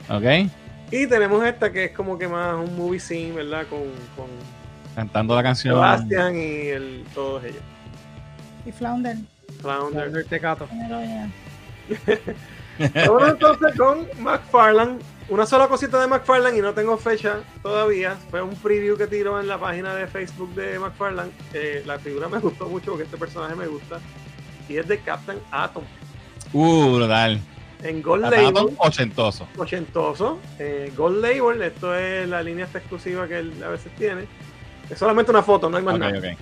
[0.08, 0.50] Ok.
[0.90, 3.66] Y tenemos esta que es como que más un movie scene, ¿verdad?
[3.68, 3.80] Con,
[4.16, 4.26] con
[4.96, 5.74] Cantando la canción.
[5.74, 7.62] Sebastian y el, todos ellos.
[8.64, 9.18] Y Flounder.
[9.60, 10.02] Flounder.
[10.04, 10.66] Flounder Tecato.
[10.72, 11.30] heroína.
[13.06, 14.96] Vámonos entonces con McFarlane.
[15.28, 18.16] Una sola cosita de McFarlane y no tengo fecha todavía.
[18.30, 21.30] Fue un preview que tiró en la página de Facebook de McFarlane.
[21.52, 24.00] Eh, la figura me gustó mucho porque este personaje me gusta.
[24.70, 25.84] Y es de Captain Atom.
[26.54, 27.40] Uh, brutal.
[27.82, 29.46] En Gold Atom Label, ochentoso.
[29.58, 30.38] ochentoso.
[30.58, 34.24] Eh, Gold Label, esto es la línea esta exclusiva que él a veces tiene.
[34.88, 36.18] Es solamente una foto, no hay más Ok, nada.
[36.18, 36.38] ok.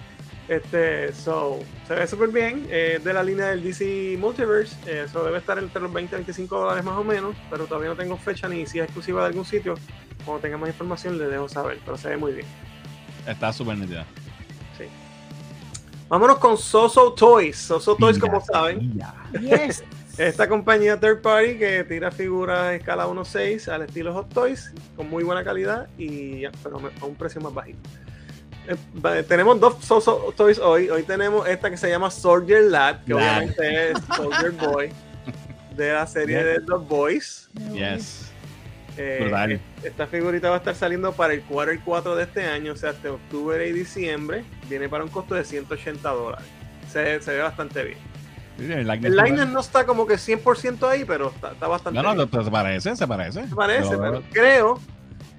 [0.49, 1.59] Este, so,
[1.89, 2.67] se ve súper bien.
[2.71, 4.77] eh, de la línea del DC Multiverse.
[4.87, 7.35] eh, Eso debe estar entre los 20 y 25 dólares más o menos.
[7.51, 9.75] Pero todavía no tengo fecha ni si es exclusiva de algún sitio.
[10.25, 11.79] Cuando tenga más información, les dejo saber.
[11.85, 12.47] Pero se ve muy bien.
[13.27, 14.05] Está súper nítida.
[16.09, 17.57] Vámonos con Soso Toys.
[17.57, 18.97] Soso Toys, como saben,
[19.41, 19.83] Yes.
[20.19, 25.11] esta compañía third party que tira figuras en escala 1.6 al estilo Hot Toys, con
[25.11, 27.79] muy buena calidad y pero a un precio más bajito.
[28.69, 30.89] Eh, tenemos dos Soso Toys hoy.
[30.91, 33.21] Hoy tenemos esta que se llama Soldier Lad, que Lad.
[33.39, 34.93] obviamente es Soldier Boy,
[35.77, 37.49] de la serie de The Boys.
[37.73, 38.23] Yes.
[38.99, 42.77] Eh, esta figurita va a estar saliendo para el quarter 4 de este año, o
[42.77, 44.45] sea, hasta octubre y diciembre.
[44.69, 46.47] Viene para un costo de 180 dólares.
[46.91, 47.99] Se, se ve bastante bien.
[48.59, 48.87] Sí, el
[49.17, 52.29] liner no está como que 100% ahí, pero está, está bastante No, no, bien.
[52.33, 53.47] no, se parece, se parece.
[53.47, 54.81] Se parece, Pero- pero creo,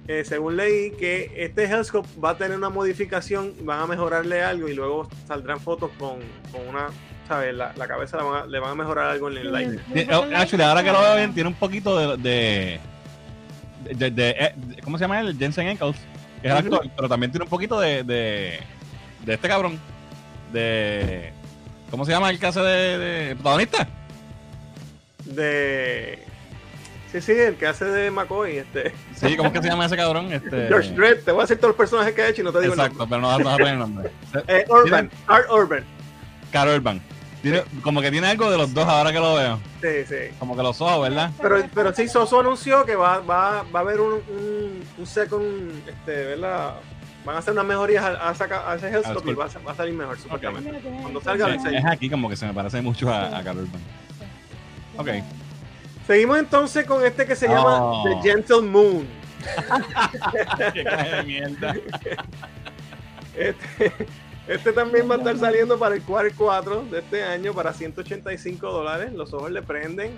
[0.08, 4.66] eh, según leí, que este Hellscope va a tener una modificación, van a mejorarle algo
[4.68, 6.18] y luego saldrán fotos con,
[6.50, 6.88] con una,
[7.28, 7.54] ¿sabes?
[7.54, 9.80] La, la cabeza la van a- le van a mejorar algo en el.
[9.94, 12.16] Sí, oh, actually, ahora que lo veo bien, tiene un poquito de.
[12.16, 12.80] de,
[13.94, 15.36] de- de- eh, de- ¿Cómo se llama él?
[15.38, 15.96] Jensen Ackles,
[16.40, 18.02] que es el actor, pero también tiene un poquito de.
[18.02, 18.58] de,
[19.26, 19.78] de este cabrón.
[20.52, 21.32] De.
[21.90, 23.86] ¿Cómo se llama el caso de, de protagonista?
[25.24, 26.24] De.
[27.12, 28.92] Sí, sí, el que hace de McCoy, este.
[29.16, 30.30] Sí, ¿cómo es que se llama ese cabrón?
[30.32, 32.52] Este, George Dredd, te voy a decir todos los personajes que ha hecho y no
[32.52, 34.10] te digo el Exacto, pero no, vas a poner el nombre.
[34.46, 35.84] Eh, Urban, Art Urban.
[36.52, 37.00] Carol Urban.
[37.40, 39.58] Tiene, como que tiene algo de los dos ahora que lo veo.
[39.80, 40.34] Sí, sí.
[40.38, 41.30] Como que los ojos, ¿verdad?
[41.40, 45.70] Pero, pero sí, Soso anunció que va, va, va a haber un, un, un second,
[45.88, 46.74] este, ¿verdad?
[47.24, 49.72] Van a hacer unas mejorías a, a, saca- a ese Hellscope y va a, va
[49.72, 50.80] a salir mejor, supuestamente.
[51.00, 53.64] Cuando salga Sí, el es aquí como que se me parece mucho a, a Carol
[53.64, 53.80] Urban.
[54.96, 55.08] Ok.
[56.08, 58.02] Seguimos entonces con este que se llama.
[58.02, 59.06] The Gentle Moon.
[60.72, 61.76] Qué caja de mierda.
[63.36, 63.92] Este,
[64.48, 68.72] este también va a estar saliendo para el quarter 4 de este año para 185
[68.72, 69.12] dólares.
[69.12, 70.12] Los ojos le prenden.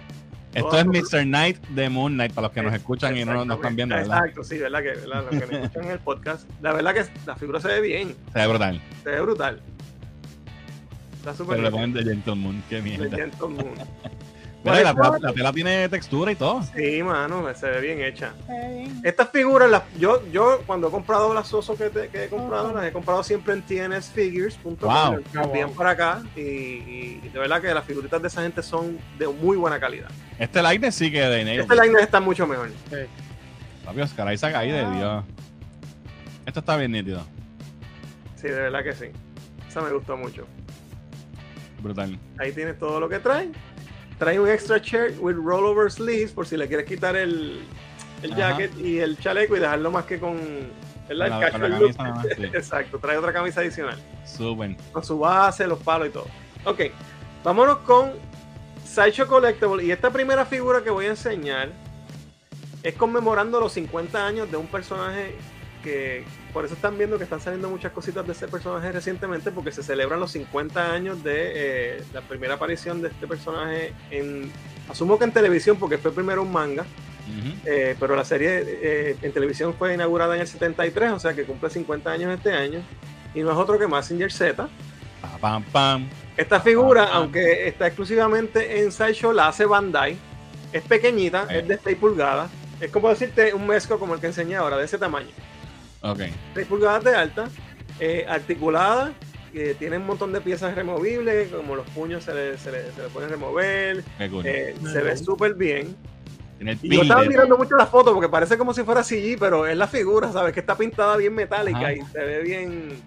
[0.55, 1.25] Esto es Mr.
[1.25, 4.19] Knight de Moon Knight, para los que nos escuchan y no nos están viendo, ¿verdad?
[4.19, 4.83] Exacto, sí, ¿verdad?
[4.83, 5.25] Que, ¿verdad?
[5.29, 6.51] Los que nos escuchan en el podcast.
[6.63, 8.81] La verdad que la figura se ve bien, Se ve brutal.
[9.03, 9.61] se ve brutal.
[11.19, 11.93] Está súper Pero le bien.
[11.93, 13.17] ponen de Gentle Moon, qué mierda.
[13.17, 13.75] Gentle Moon.
[14.63, 16.63] Mira, y la, tela, la tela tiene textura y todo.
[16.77, 18.35] Sí, mano, se ve bien hecha.
[18.47, 19.01] Bien.
[19.05, 22.73] Estas figuras, las, yo, yo cuando he comprado las Oso que, te- que he comprado,
[22.75, 24.77] las he comprado siempre en tnsfigures.com.
[24.81, 25.23] Wow.
[25.45, 29.29] Envían para acá y, y de verdad que las figuritas de esa gente son de
[29.29, 30.11] muy buena calidad.
[30.39, 31.61] Este lightning sí que de Nail.
[31.61, 32.71] Este line está mucho mejor.
[33.85, 34.91] Papi, Oscar Isaac ahí de.
[34.97, 35.25] Dios.
[36.45, 37.23] Esto está bien nítido.
[38.37, 39.07] Sí, de verdad que sí.
[39.69, 40.47] Esa me gustó mucho.
[41.83, 42.19] Brutal.
[42.39, 43.49] Ahí tienes todo lo que trae.
[44.21, 47.63] Trae un extra shirt with rollover sleeves por si le quieres quitar el,
[48.23, 50.71] el jacket y el chaleco y dejarlo más que con el
[51.09, 51.81] Con la- con la casual look.
[51.81, 52.45] camisa nada más, sí.
[52.45, 53.99] Exacto, trae otra camisa adicional.
[54.25, 54.77] Súper.
[54.93, 56.27] Con su base, los palos y todo.
[56.67, 56.81] Ok,
[57.43, 58.13] vámonos con
[58.85, 59.83] Sideshow Collectible.
[59.85, 61.71] Y esta primera figura que voy a enseñar
[62.83, 65.35] es conmemorando los 50 años de un personaje
[65.83, 69.73] que por eso están viendo que están saliendo muchas cositas de ese personaje recientemente porque
[69.73, 74.51] se celebran los 50 años de eh, la primera aparición de este personaje en
[74.89, 76.85] asumo que en televisión porque fue primero un manga
[77.65, 81.45] eh, pero la serie eh, en televisión fue inaugurada en el 73 o sea que
[81.45, 82.81] cumple 50 años este año
[83.35, 84.69] y no es otro que Massinger Z
[85.21, 86.09] Pa, pam, pam.
[86.37, 90.17] esta figura, aunque está exclusivamente en Sideshow, la hace Bandai.
[90.73, 92.51] Es pequeñita, es de 6 pulgadas.
[92.81, 95.29] Es como decirte un mezco como el que enseñé ahora, de ese tamaño.
[96.03, 96.21] Ok.
[96.55, 97.49] 6 pulgadas de alta,
[97.99, 99.13] eh, articulada,
[99.53, 103.03] que tiene un montón de piezas removibles, como los puños se le, se le, se
[103.03, 104.03] le pueden remover.
[104.19, 105.97] Eh, se ve súper bien.
[106.83, 109.77] Y yo estaba mirando mucho la foto porque parece como si fuera CG, pero es
[109.77, 110.53] la figura, ¿sabes?
[110.53, 111.93] Que está pintada bien metálica Ajá.
[111.95, 113.01] y se ve bien.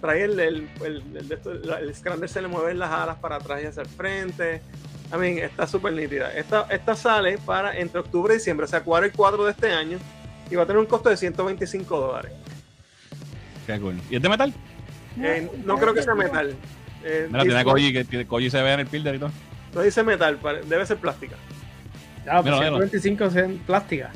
[0.00, 3.60] Trae el, el, el, el, el- el Scrander se le mueven las alas para atrás
[3.62, 4.62] y hacia el frente.
[5.12, 6.32] I mean, está súper nítida.
[6.32, 9.72] Esta, esta sale para entre octubre y diciembre, o sea, 4 y 4 de este
[9.72, 9.98] año.
[10.50, 12.32] Y va a tener un costo de 125 dólares.
[13.66, 14.00] Qué cool.
[14.10, 14.52] ¿Y es de metal?
[15.20, 16.54] Eh, no creo que sea metal.
[17.04, 19.30] Eh, Mira, tiene Koji, que tiene Koji se ve en el builder y todo.
[19.74, 21.36] no dice metal, debe ser plástica.
[22.26, 22.66] Ya, Mira, pues mira.
[22.88, 24.10] 125 en plástica.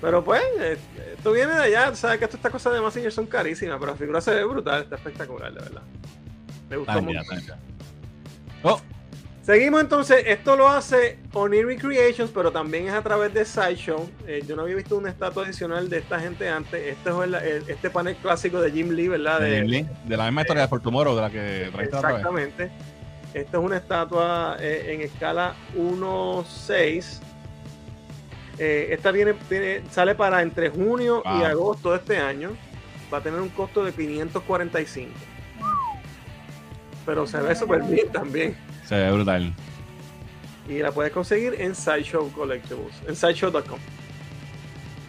[0.00, 0.76] Pero pues, eh,
[1.16, 3.98] esto viene de allá, sabes que todas estas cosas de Massinger son carísimas, pero la
[3.98, 5.82] figura se ve brutal, está espectacular, de verdad.
[6.70, 7.20] Me gustó mucho.
[8.62, 8.80] Oh,
[9.48, 14.06] Seguimos entonces, esto lo hace Oniri Creations, pero también es a través de Sideshow.
[14.26, 16.74] Eh, yo no había visto una estatua adicional de esta gente antes.
[16.86, 19.40] Este es el- el- este panel clásico de Jim Lee, ¿verdad?
[19.40, 21.98] de, De, Jim Lee, de la misma historia de Fortumoro, de la que traiste la
[21.98, 22.18] otra vez.
[22.18, 22.70] Exactamente.
[23.32, 27.22] Esta es una estatua eh, en escala 1.6.
[28.58, 32.50] Eh, esta viene, tiene- sale para entre junio y agosto de este año.
[33.10, 35.10] Va a tener un costo de 545.
[37.06, 38.67] Pero se ve súper bien también.
[38.88, 39.52] Se ve brutal.
[40.68, 43.78] Y la puedes conseguir en Sideshow Collectibles, en sideshow.com.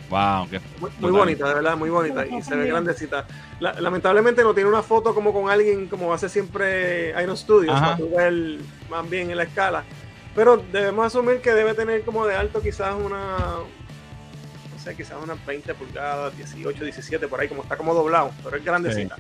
[0.10, 0.60] Wow, qué
[1.00, 2.26] Muy, bonita, de verdad, muy bonita.
[2.26, 3.26] Y se ve grandecita.
[3.60, 7.98] La- lamentablemente no tiene una foto como con alguien, como hace siempre Iron Studios, para
[8.18, 8.58] ver
[8.90, 9.84] más bien en la escala.
[10.34, 15.44] Pero debemos asumir que debe tener como de alto quizás una, no sé, quizás unas
[15.46, 19.16] 20 pulgadas, 18, 17, por ahí, como está como doblado, pero es grandecita.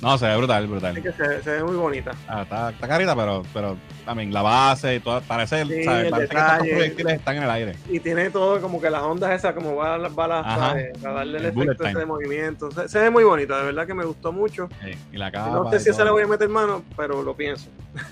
[0.00, 1.02] No, se ve brutal, brutal.
[1.02, 2.12] que se, se ve muy bonita.
[2.28, 6.10] Ah, está, está carita, pero, pero también la base y todo, parece, Sí, ¿sabes?
[6.10, 7.76] parece que estos proyectiles están en el aire.
[7.88, 11.38] Y tiene todo como que las ondas esas, como va a las balas para darle
[11.38, 12.70] el, efecto ese de movimiento.
[12.70, 14.68] Se, se ve muy bonita, de verdad que me gustó mucho.
[14.84, 15.50] Sí, y la capa.
[15.50, 17.68] No sé si se le voy a meter mano, pero lo pienso.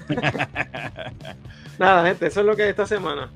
[1.78, 3.30] Nada, gente, eso es lo que es esta semana.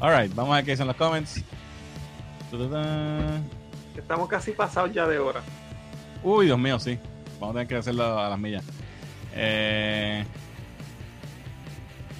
[0.00, 1.44] Alright, vamos a ver qué dicen los comments.
[3.96, 5.40] Estamos casi pasados ya de hora.
[6.22, 6.98] Uy, Dios mío, sí.
[7.40, 8.64] Vamos a tener que hacerlo a las millas.
[9.34, 10.24] Eh.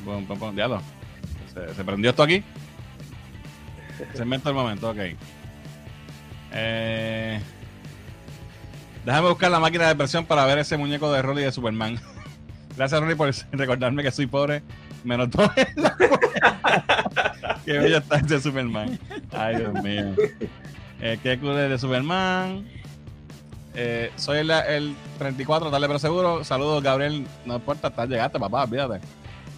[0.04, 0.80] Pum, pum, diablo.
[1.52, 2.42] Se, prendió esto aquí.
[4.14, 4.98] Se inventó el momento, ok.
[6.52, 7.40] Eh.
[9.04, 11.98] Déjame buscar la máquina de presión para ver ese muñeco de Rolly de Superman.
[12.76, 14.62] Gracias, Rolly, por recordarme que soy pobre.
[15.04, 15.96] Me notó en la
[17.64, 18.98] Qué bello está ese Superman.
[19.32, 20.14] Ay, Dios mío.
[21.00, 22.66] Eh, qué cool es de Superman.
[23.78, 26.44] Eh, soy el, el 34, tarde pero seguro.
[26.44, 27.26] Saludos, Gabriel.
[27.44, 29.00] No importa, estás llegaste, papá, olvídate.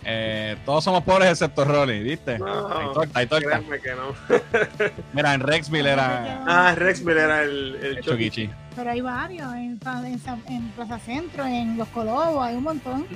[0.04, 2.38] Eh, todos somos pobres excepto Rolly, ¿viste?
[2.38, 3.46] No, Ahí torta, ahí torta.
[3.46, 4.14] Créanme que no.
[5.12, 8.50] Mira, en Rexville era Ah, Rexville era el, el el.
[8.74, 13.06] Pero hay varios, en, Plaza Centro, en Los Colobos, hay un montón.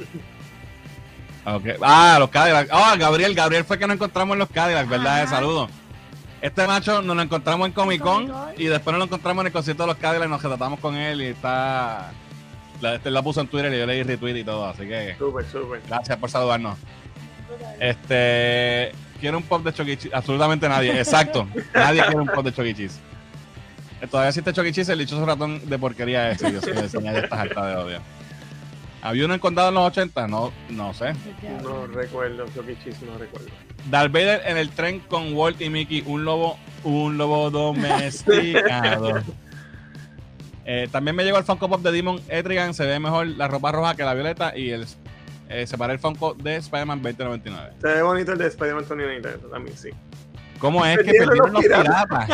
[1.44, 1.64] Ok.
[1.82, 2.70] Ah, los Cadillacs.
[2.72, 5.22] Ah, Gabriel, Gabriel fue que nos encontramos en los Cadillacs, ¿verdad?
[5.22, 5.26] Ajá.
[5.28, 5.70] Saludos.
[6.42, 9.52] Este macho nos lo encontramos en Comic Con y después nos lo encontramos en el
[9.52, 12.10] concierto de los Cadillacs y nos retratamos con él y está...
[12.80, 15.14] La, este la puso en Twitter y yo le di retweet y todo, así que
[15.16, 15.80] Súper, súper.
[15.88, 16.76] gracias por saludarnos.
[17.78, 20.14] Este, quiere un pop de Chucky Cheese.
[20.14, 20.98] Absolutamente nadie.
[20.98, 21.46] Exacto.
[21.74, 22.98] nadie quiere un pop de Chucky Cheese.
[24.00, 26.50] Eh, Todavía existe Chucky Cheese, el dichoso ratón de porquería ese.
[26.50, 28.00] Dios mío, enseña ya estas de odio.
[29.02, 30.28] ¿Había uno en condado en los 80?
[30.28, 31.12] No, no sé.
[31.62, 33.48] No recuerdo, Chucky Cheese, no recuerdo.
[33.90, 39.20] Darth Vader en el tren con Walt y Mickey, un lobo, un lobo domesticado.
[40.64, 43.72] Eh, también me llegó el Funko Pop de Demon Etrigan, se ve mejor la ropa
[43.72, 44.86] roja que la violeta y el
[45.48, 47.72] eh, separé el Funko de Spider-Man 2099.
[47.80, 49.90] Se ve bonito el de Spider-Man 2099 también, sí.
[50.60, 52.28] ¿Cómo es que Perdieron los los piratas?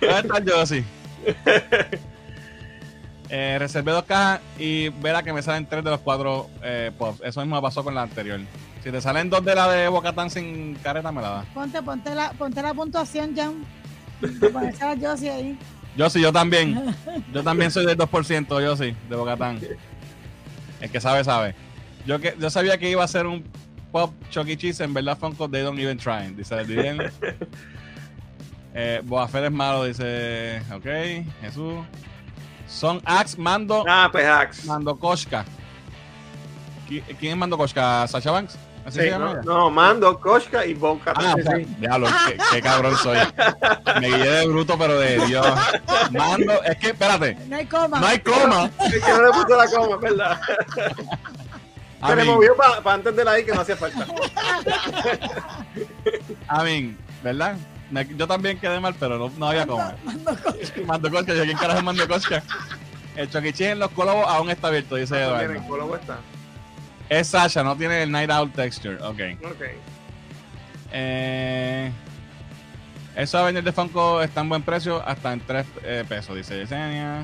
[0.00, 0.84] ¿Dónde está Josie?
[3.30, 7.20] Eh, reservé dos cajas y verá que me salen tres de los cuatro eh, pops.
[7.24, 8.40] Eso mismo pasó con la anterior.
[8.82, 11.46] Si te salen dos de la de Bocatán sin careta, me la das.
[11.54, 13.64] Ponte, ponte, la, ponte la puntuación, Jan.
[14.52, 15.58] Para a Josie ahí.
[15.96, 16.94] Yo sí, yo también.
[17.32, 19.60] Yo también soy del 2%, yo sí, de Bocatán.
[20.80, 21.54] El que sabe, sabe.
[22.06, 23.44] Yo, que, yo sabía que iba a ser un
[23.90, 26.28] pop Chucky Cheese, en verdad Funko, they don't even try.
[26.36, 27.12] Dice el
[28.74, 30.60] eh, Boba Fett es malo, dice.
[30.72, 30.84] Ok,
[31.40, 31.74] Jesús.
[32.74, 34.66] Son Axe, Mando, Ah, pues Axe.
[34.66, 35.44] Mando Koshka.
[36.88, 38.06] ¿Qui- ¿Quién es Mando Koshka?
[38.08, 38.56] ¿Sasha Banks?
[38.84, 39.40] ¿Así Sí, se llama no, ella?
[39.44, 43.16] no, Mando, Koshka y Bon Ah, o sea, diablo, qué, qué cabrón soy.
[44.00, 45.46] Me guillé de bruto, pero de Dios.
[46.10, 48.00] Mando, es que, espérate, No hay coma.
[48.00, 48.70] no hay coma.
[48.92, 50.40] Es que no le puso la coma, ¿verdad?
[52.02, 54.04] I Se le movió para antes de la I que no hacía falta.
[56.50, 57.56] I mean, ¿verdad?
[57.90, 59.94] Me- yo también quedé mal, pero no, no había coma.
[60.04, 60.72] Mando cosas.
[60.86, 62.42] Mando Koshka, yo quién carajo es Mando Koshka.
[63.16, 65.54] El Choquichín en los colobos aún está abierto, dice También Eduardo.
[65.54, 66.18] en Colombo está.
[67.08, 68.96] Es Sasha, no tiene el Night Out texture.
[69.02, 69.20] Ok.
[69.44, 69.62] Ok.
[70.92, 71.90] Eh,
[73.16, 75.66] esos Avengers de Funko están en buen precio, hasta en 3
[76.08, 77.22] pesos, dice Yesenia.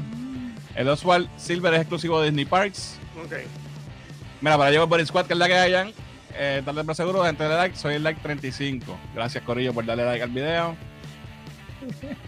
[0.74, 2.96] El Oswald Silver es exclusivo de Disney Parks.
[3.24, 3.32] Ok.
[4.40, 5.92] Mira, para llevar Body Squad, que es la que hayan.
[6.34, 8.96] Eh, darle por seguro, gente de like, soy el like 35.
[9.14, 10.76] Gracias, Corillo, por darle like al video.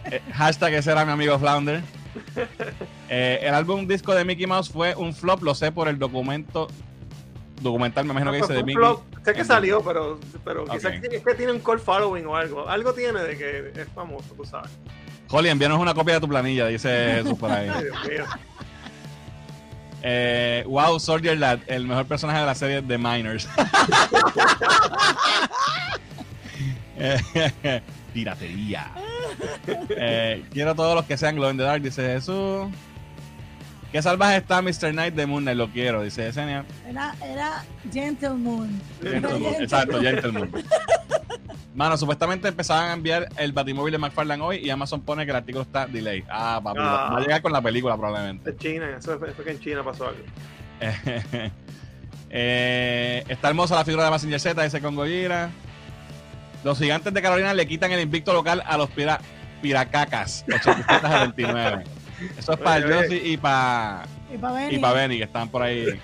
[0.05, 1.81] Eh, hashtag ese era mi amigo Flounder.
[3.07, 6.67] Eh, el álbum disco de Mickey Mouse fue un flop, lo sé por el documento
[7.61, 8.75] documental, me imagino que No, dice de Mickey.
[8.75, 9.03] flop.
[9.23, 12.67] Sé que salió, pero, pero quizás es que tiene un call following o algo.
[12.67, 14.71] Algo tiene de que es famoso, tú sabes.
[15.29, 16.89] Holly, envíanos una copia de tu planilla, dice
[17.23, 17.69] Jesús por ahí.
[17.73, 18.25] Ay, Dios mío.
[20.05, 23.47] Eh, wow, Soldier Lad, el mejor personaje de la serie The Miners.
[28.13, 28.91] Piratería.
[29.89, 32.67] Eh, quiero todos los que sean Glow in the Dark, dice Jesús.
[33.93, 34.91] Qué salvaje está Mr.
[34.91, 36.65] Knight de Moon Knight, lo quiero, dice Yesenia.
[36.87, 38.81] Era, era Gentleman.
[39.01, 40.51] Gentleman, Exacto, Gentleman.
[41.73, 45.37] Mano, supuestamente empezaban a enviar el Batimóvil de McFarlane hoy y Amazon pone que el
[45.37, 46.23] artículo está delay.
[46.29, 47.11] Ah, papi, va- Ah.
[47.11, 48.51] va a llegar con la película probablemente.
[48.51, 50.21] De China, eso fue, fue que en China pasó algo.
[52.35, 55.51] Eh, está hermosa la figura de Massinger Z, dice con Gojira.
[56.63, 59.19] Los gigantes de Carolina le quitan el invicto local a los pira,
[59.61, 60.43] piracacas.
[60.47, 61.83] 87 a 29.
[62.39, 62.91] Eso es para el.
[62.91, 64.73] Josie y para Y para venir.
[64.73, 65.85] y para Benny, que están por ahí.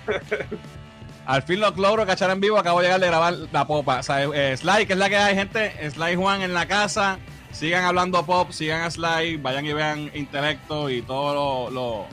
[1.29, 2.57] Al fin los logro cachar en vivo.
[2.57, 3.99] Acabo de llegar de grabar la popa.
[3.99, 5.91] O sea, eh, Sly, que es la que hay, gente.
[5.91, 7.19] Sly Juan en la casa.
[7.51, 9.37] Sigan hablando pop, sigan a Sly.
[9.37, 12.07] Vayan y vean Intelecto y todo lo, lo-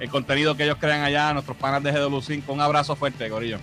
[0.00, 1.32] el contenido que ellos crean allá.
[1.32, 2.42] Nuestros panas de GW5.
[2.48, 3.58] Un abrazo fuerte, Corillo.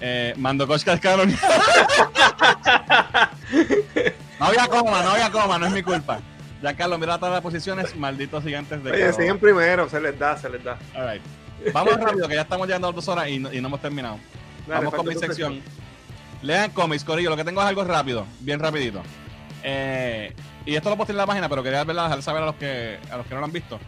[0.00, 1.36] Eh, Mando de Carolina.
[4.38, 6.20] no había coma, no había coma, no es mi culpa.
[6.62, 10.36] Ya Carlos, mira todas las posiciones, malditos gigantes de Oye, siguen primero, se les da,
[10.38, 10.78] se les da.
[10.94, 11.22] All right.
[11.72, 14.18] Vamos rápido, que ya estamos llegando a dos horas y no, y no hemos terminado.
[14.66, 15.60] Dale, Vamos con mi sección.
[16.42, 17.30] Lean cómics, Corillo.
[17.30, 19.02] Lo que tengo es algo rápido, bien rapidito.
[19.62, 20.32] Eh,
[20.64, 23.16] y esto lo posté en la página, pero quería dejar saber a los que a
[23.16, 23.78] los que no lo han visto.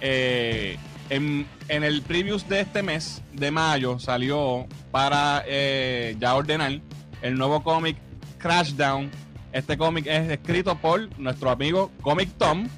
[0.00, 0.76] Eh,
[1.08, 6.80] en, en el previews de este mes, de mayo, salió para eh, ya ordenar
[7.22, 7.96] el nuevo cómic
[8.38, 9.10] Crashdown.
[9.52, 12.68] Este cómic es escrito por nuestro amigo Comic Tom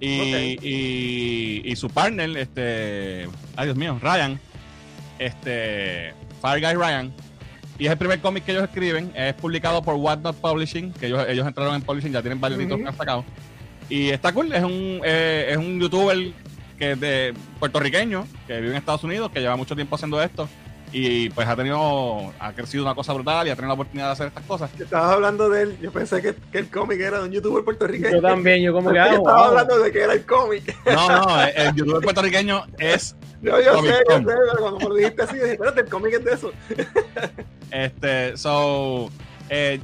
[0.00, 4.38] y, y, y su partner, este, ay Dios mío, Ryan,
[5.18, 7.12] este, Fire Guy Ryan.
[7.78, 9.12] Y es el primer cómic que ellos escriben.
[9.14, 12.58] Es publicado por What Not Publishing, que ellos, ellos entraron en publishing, ya tienen varios
[12.58, 13.24] títulos que han sacado.
[13.88, 16.32] Y está cool, es un, eh, es un youtuber
[16.78, 20.48] que es de puertorriqueño, que vive en Estados Unidos, que lleva mucho tiempo haciendo esto.
[20.92, 24.12] Y pues ha tenido, ha crecido una cosa brutal y ha tenido la oportunidad de
[24.12, 24.70] hacer estas cosas.
[24.78, 28.16] Estabas hablando de él, yo pensé que, que el cómic era de un youtuber puertorriqueño.
[28.16, 29.46] Yo también, yo como que Yo ah, estaba wow.
[29.48, 30.76] hablando de que era el cómic.
[30.86, 34.88] No, no, el, el youtuber puertorriqueño es Yo, yo sé, yo sé, pero cuando me
[34.88, 36.52] lo dijiste así, yo dije, espérate, el cómic es de eso.
[37.68, 39.10] Este, so,
[39.50, 39.80] eh,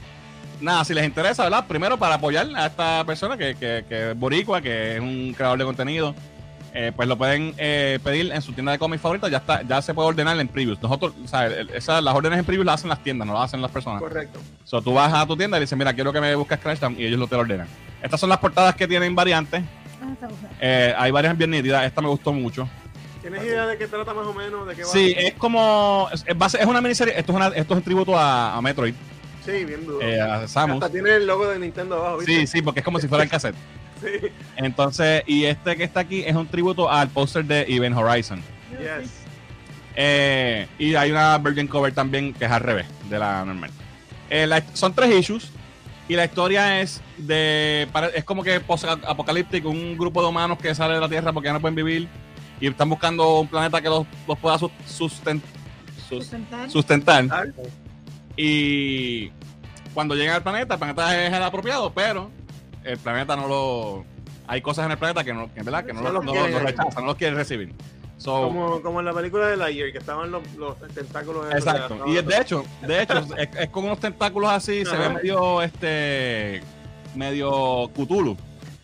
[0.60, 1.66] nada, si les interesa, ¿verdad?
[1.66, 5.58] Primero para apoyar a esta persona que, que, que es boricua, que es un creador
[5.58, 6.14] de contenido,
[6.74, 9.28] eh, pues lo pueden eh, pedir en su tienda de cómics favorita.
[9.28, 10.80] Ya está, ya se puede ordenar en previews.
[10.82, 13.44] Nosotros, o sea, el- esas, las órdenes en previews las hacen las tiendas, no las
[13.44, 14.00] hacen las personas.
[14.02, 14.40] Correcto.
[14.64, 17.04] So, tú vas a tu tienda y dices, mira, quiero que me busques Crashdown y
[17.06, 17.66] ellos lo te lo ordenan.
[18.02, 19.62] Estas son las portadas que tienen variantes.
[20.02, 20.28] Ah.
[20.60, 21.84] Eh, hay varias bien nítidas.
[21.84, 22.68] Esta me gustó mucho.
[23.20, 24.66] ¿Tienes idea de qué trata más o menos?
[24.66, 24.88] ¿De qué va?
[24.88, 26.08] Sí, es como.
[26.12, 27.16] Es, es base- es una miniserie.
[27.16, 28.94] Esto es, una, esto es un tributo a, a Metroid,
[29.44, 30.00] Sí, bien duro.
[30.00, 30.82] eh, a Samus.
[30.82, 32.40] Hasta tiene el logo de Nintendo abajo, ¿viste?
[32.40, 33.54] Sí, sí, porque es como si fuera el cassette.
[34.02, 34.28] Sí.
[34.56, 38.42] Entonces, y este que está aquí es un tributo al póster de Event Horizon.
[38.72, 39.10] Yes.
[39.94, 43.70] Eh, y hay una Virgin Cover también que es al revés de la normal.
[44.30, 45.50] Eh, la- son tres issues.
[46.08, 47.88] Y la historia es de.
[48.14, 49.70] Es como que post-apocalíptico.
[49.70, 52.08] Un grupo de humanos que sale de la Tierra porque ya no pueden vivir.
[52.60, 55.40] Y están buscando un planeta que los, los pueda sus- susten-
[56.08, 56.70] sus- Sustentar.
[56.70, 57.52] sustentar.
[58.36, 59.30] Y
[59.94, 62.30] cuando llegan al planeta, el planeta es el apropiado, pero
[62.84, 64.04] el planeta no lo.
[64.46, 65.84] Hay cosas en el planeta que no, que, ¿verdad?
[65.84, 66.52] que no, No lo, los no- quieren.
[66.52, 67.72] no rechazan, no los quieren recibir.
[68.18, 71.46] So, Como, como en la película de Lightyear, que estaban los, los tentáculos.
[71.52, 72.04] esos exacto.
[72.06, 76.62] Y de hecho, de hecho, es, es con unos tentáculos así, se ve medio este
[77.16, 78.36] medio Cthulhu,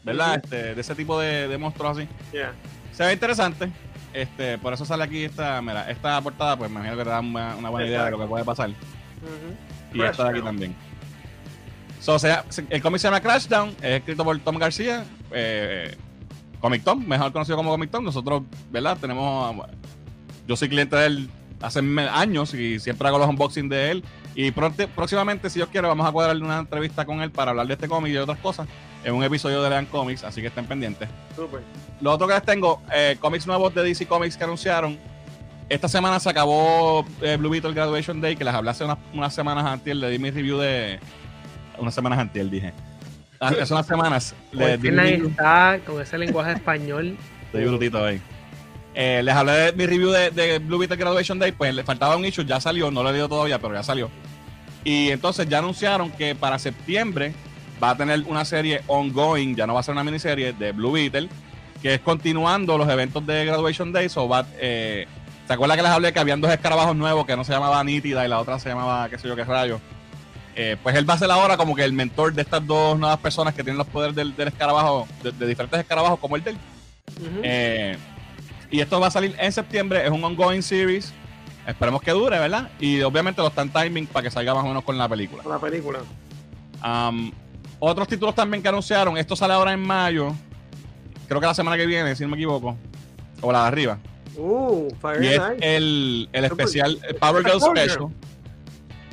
[0.02, 0.40] ¿verdad?
[0.42, 2.08] Este, de ese tipo de, de monstruos así.
[2.32, 2.52] Yeah.
[2.92, 3.70] Se ve interesante.
[4.12, 7.20] Este, por eso sale aquí esta, mira, esta portada, pues me imagino que te da
[7.20, 8.70] una, una buena idea de lo que puede pasar.
[9.92, 10.74] Y esta de aquí también.
[12.00, 15.96] So, o sea, se- el cómic se llama Crashdown, es escrito por Tom García, eh,
[16.60, 18.04] Comic Tom, mejor conocido como Comic Tom.
[18.04, 18.96] Nosotros, ¿verdad?
[19.00, 19.56] Tenemos.
[20.46, 21.30] Yo soy cliente de él
[21.60, 21.80] hace
[22.12, 24.04] años y siempre hago los unboxings de él.
[24.34, 27.66] Y pronto, próximamente, si Dios quiere, vamos a cuadrarle una entrevista con él para hablar
[27.66, 28.68] de este cómic y de otras cosas
[29.04, 31.08] en un episodio de Lean Comics, así que estén pendientes.
[31.34, 31.60] Súper.
[32.00, 34.96] Lo otro que les tengo, eh, cómics nuevos de DC Comics que anunciaron.
[35.68, 39.34] Esta semana se acabó eh, Blue Beetle Graduation Day, que les hablé hace unas, unas
[39.34, 40.98] semanas antes, le di mi review de...
[41.78, 42.72] Unas semanas antes, dije.
[43.40, 47.16] Ah, Hace unas semanas le di está con ese lenguaje español.
[47.46, 48.20] Estoy brutito ahí.
[48.94, 52.16] Eh, les hablé de mi review de, de Blue Beetle Graduation Day, pues le faltaba
[52.16, 54.10] un issue, ya salió, no lo he leído todavía, pero ya salió.
[54.82, 57.32] Y entonces ya anunciaron que para septiembre
[57.80, 60.90] va a tener una serie ongoing, ya no va a ser una miniserie de Blue
[60.92, 61.28] Beetle,
[61.80, 64.08] que es continuando los eventos de Graduation Day.
[64.08, 65.06] So va, eh,
[65.46, 68.24] ¿Se acuerda que les hablé que habían dos escarabajos nuevos que no se llamaba Nítida
[68.26, 69.80] y la otra se llamaba qué sé yo qué rayo?
[70.60, 73.18] Eh, pues él va a ser ahora como que el mentor de estas dos nuevas
[73.18, 76.58] personas que tienen los poderes del, del escarabajo, de, de diferentes escarabajos como el del
[77.44, 77.96] eh,
[78.70, 81.12] y esto va a salir en septiembre, es un ongoing series.
[81.66, 82.70] Esperemos que dure, ¿verdad?
[82.80, 85.42] Y obviamente lo están timing para que salga más o menos con la película.
[85.46, 86.00] La película.
[86.84, 87.30] Um,
[87.78, 90.34] otros títulos también que anunciaron, esto sale ahora en mayo,
[91.28, 92.76] creo que la semana que viene, si no me equivoco,
[93.40, 93.98] o la de arriba.
[94.36, 97.90] Uh, Fire Y es el, el especial el Power Girl Power Girl.
[97.90, 98.10] Special.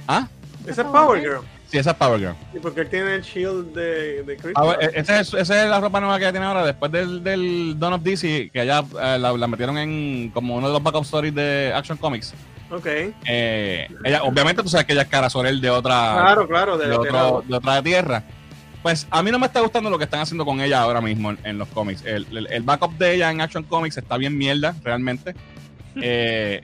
[0.07, 0.27] ¿Ah?
[0.67, 1.39] Ese es Power Girl.
[1.67, 2.35] Sí, esa es Power Girl.
[2.53, 4.37] ¿Y porque él tiene el shield de, de?
[4.53, 7.23] Power- eh, esa es, esa es la ropa nueva que ella tiene ahora, después del,
[7.23, 10.83] del Dawn of DC, que ella eh, la, la metieron en como uno de los
[10.83, 12.33] backup stories de Action Comics.
[12.71, 12.85] Ok.
[13.25, 16.87] Eh, ella, obviamente tú sabes que ella es cara Sorel de otra, Claro, claro, de,
[16.87, 18.23] de, otro- de otra tierra.
[18.81, 21.31] Pues a mí no me está gustando lo que están haciendo con ella ahora mismo
[21.31, 22.03] en, en los cómics.
[22.05, 25.33] El, el- el backup de ella en Action Comics está bien mierda, realmente.
[26.01, 26.61] Eh,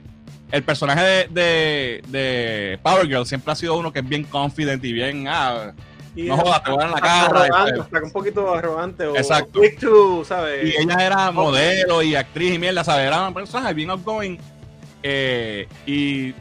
[0.52, 4.84] el personaje de, de, de Power Girl siempre ha sido uno que es bien confident
[4.84, 5.26] y bien.
[5.26, 5.72] Ah,
[6.14, 7.98] Y no jodas, te la cara, Arrogante, este.
[8.04, 9.06] un poquito arrogante.
[9.06, 9.60] O Exacto.
[9.60, 10.72] quick to, ¿sabes?
[10.72, 13.06] y ella era modelo y actriz y mierda, ¿sabes?
[13.08, 14.38] Era un personaje bien outgoing.
[15.02, 16.32] Eh, y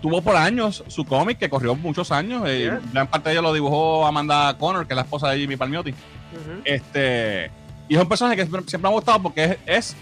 [0.00, 2.42] tuvo por años su cómic que corrió muchos años.
[2.46, 2.72] eh.
[2.92, 5.94] Gran parte de ello lo dibujó Amanda Connor, que es la esposa de Jimmy Palmiotti.
[6.64, 7.50] Este,
[7.88, 9.96] y es un personaje que siempre, siempre me ha gustado porque es, es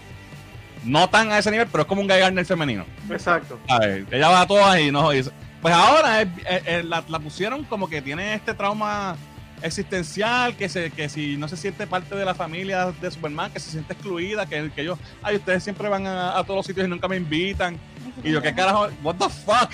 [0.83, 2.85] no tan a ese nivel, pero es como un Guy Gardner femenino.
[3.09, 3.59] Exacto.
[3.67, 4.05] ¿sabes?
[4.11, 5.13] Ella va a todas y no.
[5.13, 5.23] y-
[5.61, 9.15] pues ahora es- es- es- la, la pusieron como que tiene este trauma
[9.63, 13.59] existencial, que se, que si no se siente parte de la familia de Superman, que
[13.59, 16.85] se siente excluida, que, que yo, ay, ustedes siempre van a, a todos los sitios
[16.85, 17.77] y nunca me invitan.
[18.23, 18.87] Y yo, ¿qué carajo?
[19.03, 19.71] ¿What the fuck?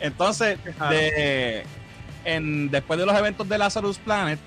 [0.00, 0.90] Entonces, Ajá.
[0.90, 1.64] de,
[2.24, 4.38] en, después de los eventos de Lazarus Planet,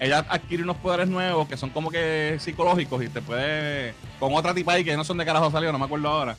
[0.00, 3.94] ella adquiere unos poderes nuevos que son como que psicológicos y te puede.
[4.20, 6.36] Con otra tipa ahí que no son de carajo salió, no me acuerdo ahora.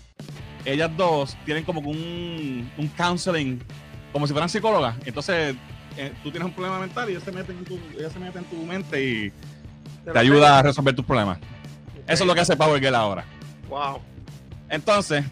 [0.66, 3.62] Ellas dos tienen como que un, un counseling,
[4.12, 4.96] como si fueran psicólogas.
[5.06, 5.56] Entonces,
[5.98, 8.40] eh, tú tienes un problema mental y ella se mete en tu, ella se mete
[8.40, 9.32] en tu mente y
[10.12, 11.38] te ayuda a resolver tus problemas.
[12.08, 13.24] Eso es lo que hace Power Girl ahora.
[13.70, 14.00] Wow.
[14.70, 15.24] Entonces,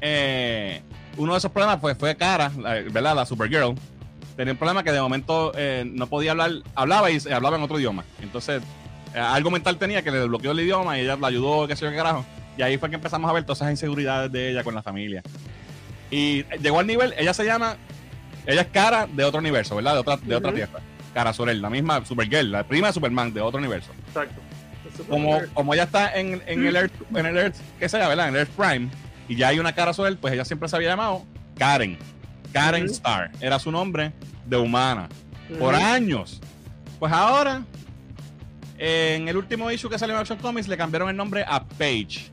[0.00, 0.82] eh,
[1.16, 3.14] uno de esos problemas pues, fue Cara, la- ¿verdad?
[3.16, 3.74] La Supergirl.
[4.38, 7.62] Tenía un problema que de momento eh, no podía hablar, hablaba y se hablaba en
[7.64, 8.04] otro idioma.
[8.22, 8.62] Entonces,
[9.12, 11.84] eh, algo mental tenía que le desbloqueó el idioma y ella la ayudó, qué sé
[11.84, 12.24] yo qué carajo.
[12.56, 15.24] Y ahí fue que empezamos a ver todas esas inseguridades de ella con la familia.
[16.08, 17.78] Y llegó al nivel, ella se llama,
[18.46, 19.94] ella es Cara de otro universo, ¿verdad?
[19.94, 20.56] De otra, de otra Ujú.
[20.56, 20.78] tierra.
[21.12, 23.90] Cara Sorel, la misma Supergirl, la prima de Superman de otro universo.
[24.06, 24.40] Exacto.
[25.10, 28.28] como, como ella está en, en el Earth, en el Earth, que sea, ¿verdad?
[28.28, 28.88] En el Earth Prime,
[29.28, 31.24] y ya hay una cara sobre él, pues ella siempre se había llamado
[31.58, 31.98] Karen.
[32.52, 32.92] Karen Ujú.
[32.92, 33.30] Star.
[33.40, 34.12] Era su nombre
[34.46, 35.08] de humana.
[35.58, 36.40] Por años.
[36.98, 37.62] Pues ahora,
[38.76, 42.30] en el último issue que salió en Action Comics, le cambiaron el nombre a Paige.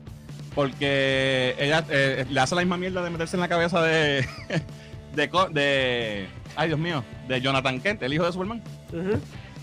[0.54, 4.26] Porque ella eh, le hace la misma mierda de meterse en la cabeza de,
[5.14, 6.26] de, de.
[6.56, 7.04] Ay, Dios mío.
[7.28, 8.62] De Jonathan Kent, el hijo de Superman.
[8.92, 9.20] Ujú.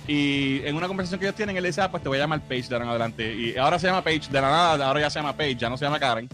[0.07, 2.21] Y en una conversación que ellos tienen, él le dice, ah, pues te voy a
[2.21, 3.33] llamar Paige de ahora en adelante.
[3.33, 5.77] Y ahora se llama Paige, de la nada, ahora ya se llama Paige, ya no
[5.77, 6.27] se llama Karen.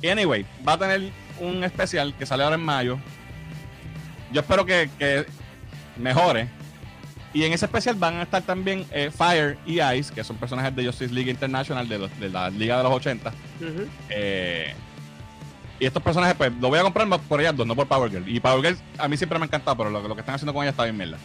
[0.00, 2.98] Y anyway, va a tener un especial que sale ahora en mayo.
[4.34, 5.24] Yo espero que, que
[5.96, 6.48] mejore.
[7.32, 10.74] Y en ese especial van a estar también eh, Fire y Ice, que son personajes
[10.76, 13.30] de Justice League International, de, los- de la Liga de los 80.
[13.30, 13.86] Ujú.
[14.10, 14.72] Eh,
[15.80, 18.28] y estos personajes, pues, lo voy a comprar por ellas dos, no por Power Girl.
[18.28, 20.54] Y Power Girl a mí siempre me ha encantado, pero lo, lo que están haciendo
[20.54, 21.16] con ella está bien mierda.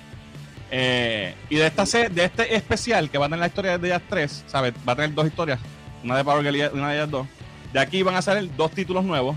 [0.72, 4.02] Eh, y de esta de este especial que va a tener la historia de ellas
[4.10, 4.74] tres, ¿sabes?
[4.88, 5.60] Va a tener dos historias,
[6.04, 7.28] una de Power Girl y una de ellas dos.
[7.74, 9.36] De aquí van a salir dos títulos nuevos,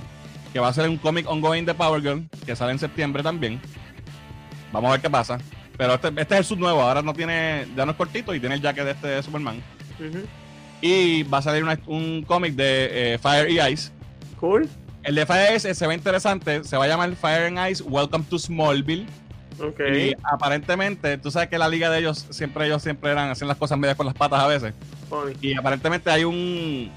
[0.53, 3.61] que va a ser un cómic ongoing de Power Girl, que sale en septiembre también.
[4.73, 5.39] Vamos a ver qué pasa.
[5.77, 8.41] Pero este, este es el sub nuevo, ahora no tiene, ya no es cortito y
[8.41, 9.63] tiene el jacket de este de Superman.
[10.81, 13.91] Y va a salir una- un cómic de eh, Fire y Ice,
[14.41, 14.69] Cool.
[15.05, 16.65] el de Fire Ice se ve interesante.
[16.65, 19.07] Se va a llamar Fire and Ice Welcome to Smallville.
[19.61, 19.81] Ok.
[19.95, 23.57] Y aparentemente, tú sabes que la liga de ellos siempre ellos siempre eran hacían las
[23.57, 24.75] cosas medias con las patas a veces.
[25.09, 25.35] Funny.
[25.41, 26.91] Y aparentemente hay un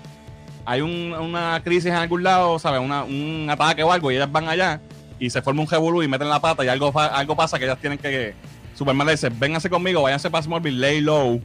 [0.65, 2.79] hay un- una crisis en algún lado, ¿sabes?
[2.81, 4.81] Una- un ataque o algo y ellas van allá
[5.19, 7.79] y se forma un revolú y meten la pata y algo algo pasa que ellas
[7.79, 8.33] tienen que
[8.73, 11.41] Superman le dice, vénganse conmigo, váyanse para Smallville, lay low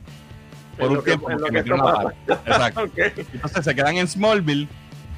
[0.77, 2.15] por En un que- tiempo porque metieron la pata.
[2.47, 2.81] Exacto.
[3.35, 4.67] Entonces se quedan en Smallville.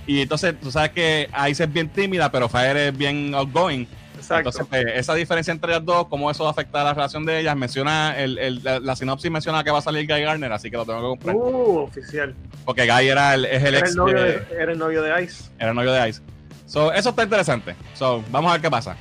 [0.05, 3.87] Y entonces tú sabes que Ice es bien tímida, pero Fire es bien outgoing.
[4.17, 4.49] Exacto.
[4.51, 7.57] Entonces, pues, esa diferencia entre ellas dos, cómo eso afecta a la relación de ellas,
[7.57, 10.77] menciona, el, el- la, la sinopsis menciona que va a salir Guy Garner, así que
[10.77, 11.37] lo tengo que comprar.
[11.37, 12.35] Uh, oficial.
[12.65, 15.03] Porque Guy era el, es el Era ex, el, novio de- de, era el novio
[15.03, 15.45] de Ice.
[15.59, 16.23] era el novio de Ice.
[16.67, 17.75] So, eso está interesante.
[17.95, 18.97] So, vamos a ver qué pasa.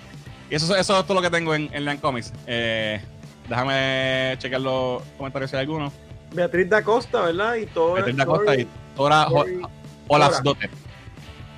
[0.49, 2.33] Y eso, eso es todo lo que tengo en, en Land Comics.
[2.47, 2.99] Eh,
[3.47, 5.91] déjame chequear los comentarios si hay alguno.
[6.33, 7.55] Beatriz da Costa, ¿verdad?
[7.55, 7.93] Y todo.
[7.93, 10.41] Beatriz da Costa y Tora Olaf's Tora.
[10.43, 10.69] Dotter.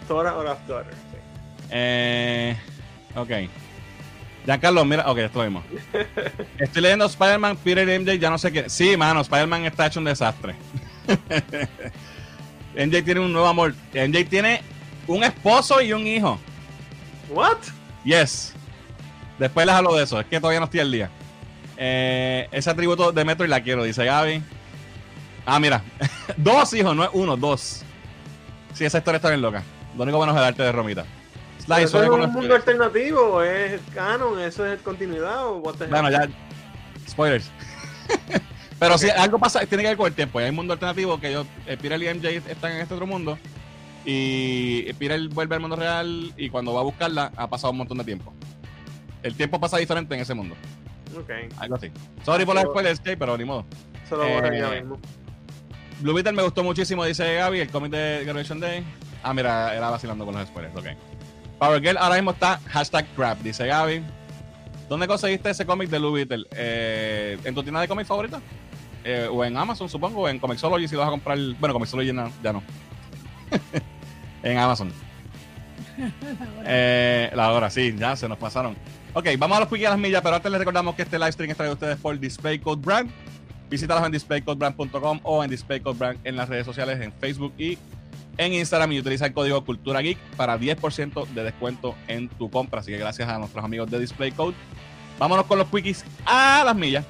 [0.08, 0.94] Tora Olaf Daughter.
[0.94, 1.18] sí.
[1.72, 2.56] Eh,
[3.16, 3.30] ok.
[4.46, 5.64] Giancarlo, mira, ok, esto lo mismo.
[6.60, 8.70] Estoy leyendo Spider-Man, Peter MJ, ya no sé qué.
[8.70, 10.54] Sí, mano, Spider-Man está hecho un desastre.
[12.76, 13.74] MJ tiene un nuevo amor.
[13.94, 14.62] MJ tiene
[15.08, 16.40] un esposo y un hijo.
[17.30, 17.58] What?
[18.04, 18.54] Yes.
[19.40, 21.10] Después les hablo de eso, es que todavía no estoy al día.
[21.78, 24.44] Eh, ese atributo de Metro y la quiero, dice Gaby.
[25.46, 25.84] Ah, mira.
[26.38, 27.84] dos hijos, no es uno, dos.
[28.74, 29.64] Sí, esa historia está bien loca.
[29.98, 31.04] Lo único bueno es el arte de Romita.
[31.04, 33.42] ¿Pero Slice, ¿Eso es un mundo alternativo?
[33.42, 34.40] ¿Es canon?
[34.40, 35.48] ¿Eso es continuidad?
[35.48, 35.92] ¿O what the hell?
[35.92, 36.28] Bueno, ya.
[37.08, 37.50] Spoilers.
[38.84, 40.40] Pero sí, algo pasa, tiene que ver con el tiempo.
[40.40, 43.38] Hay un mundo alternativo que ellos, eh, Pirel y MJ están en este otro mundo.
[44.06, 47.98] Y Pirel vuelve al mundo real y cuando va a buscarla ha pasado un montón
[48.00, 48.34] de tiempo.
[49.22, 50.56] El tiempo pasa diferente en ese mundo.
[51.18, 51.30] Ok.
[51.60, 51.92] Algo así.
[52.26, 53.66] Sorry por los spoilers, pero ni modo.
[54.06, 55.00] Eso lo Eh, ya mismo.
[56.02, 58.84] Blue Beetle me gustó muchísimo, dice Gaby, el cómic de Graduation Day.
[59.24, 60.88] Ah, mira, era vacilando con los spoilers, ok.
[61.58, 64.04] Power Girl ahora mismo está hashtag crap, dice Gaby.
[64.90, 66.46] ¿Dónde conseguiste ese cómic de Blue Beetle?
[66.52, 68.42] Eh, ¿En tu tienda de cómics favorita?
[69.04, 71.38] Eh, o en Amazon, supongo, o en Comixology si vas a comprar.
[71.60, 72.64] Bueno, Comixology no- ya no.
[74.44, 74.92] en Amazon.
[76.66, 78.76] Eh, la hora, sí, ya se nos pasaron.
[79.14, 81.32] Ok, vamos a los quickies a las millas, pero antes les recordamos que este live
[81.32, 83.12] stream es traído a ustedes por Display Code Brand.
[83.70, 87.78] Visítalos en displaycodebrand.com o en displaycodebrand en las redes sociales, en Facebook y
[88.38, 92.80] en Instagram y utiliza el código Cultura Geek para 10% de descuento en tu compra.
[92.80, 94.56] Así que gracias a nuestros amigos de Display Code.
[95.20, 97.06] Vámonos con los quickies a las millas.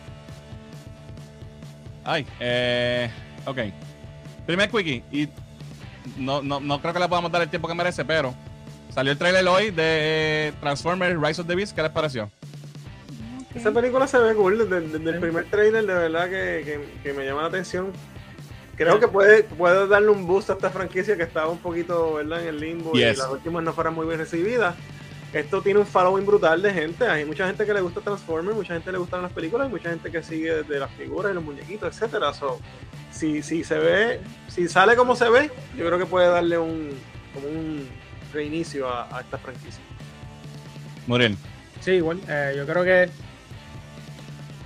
[2.03, 3.09] Ay, eh,
[3.45, 3.57] ok.
[4.45, 5.03] Primer quickie.
[5.11, 5.29] Y
[6.17, 8.33] no, no, no creo que le podamos dar el tiempo que merece, pero
[8.93, 11.75] salió el trailer hoy de Transformers Rise of the Beast.
[11.75, 12.29] ¿Qué les pareció?
[13.55, 17.13] Esa película se ve cool desde, desde el primer trailer, de verdad que, que- que
[17.13, 17.91] me llama la atención.
[18.75, 22.41] Creo que puede, puede darle un boost a esta franquicia que estaba un poquito ¿verdad?
[22.41, 23.13] en el limbo Yes.
[23.17, 24.73] y las últimas no fueron muy bien recibidas.
[25.33, 27.07] Esto tiene un following brutal de gente.
[27.07, 29.89] Hay mucha gente que le gusta Transformers, mucha gente le gustan las películas, y mucha
[29.89, 32.33] gente que sigue desde las figuras y los muñequitos, etcétera.
[32.33, 32.59] So,
[33.11, 36.91] si, si se ve, si sale como se ve, yo creo que puede darle un
[37.33, 37.87] como un
[38.31, 39.81] reinicio a, a esta franquicia.
[41.07, 41.35] Muriel.
[41.81, 42.19] Sí, igual.
[42.29, 43.09] eh, yo creo que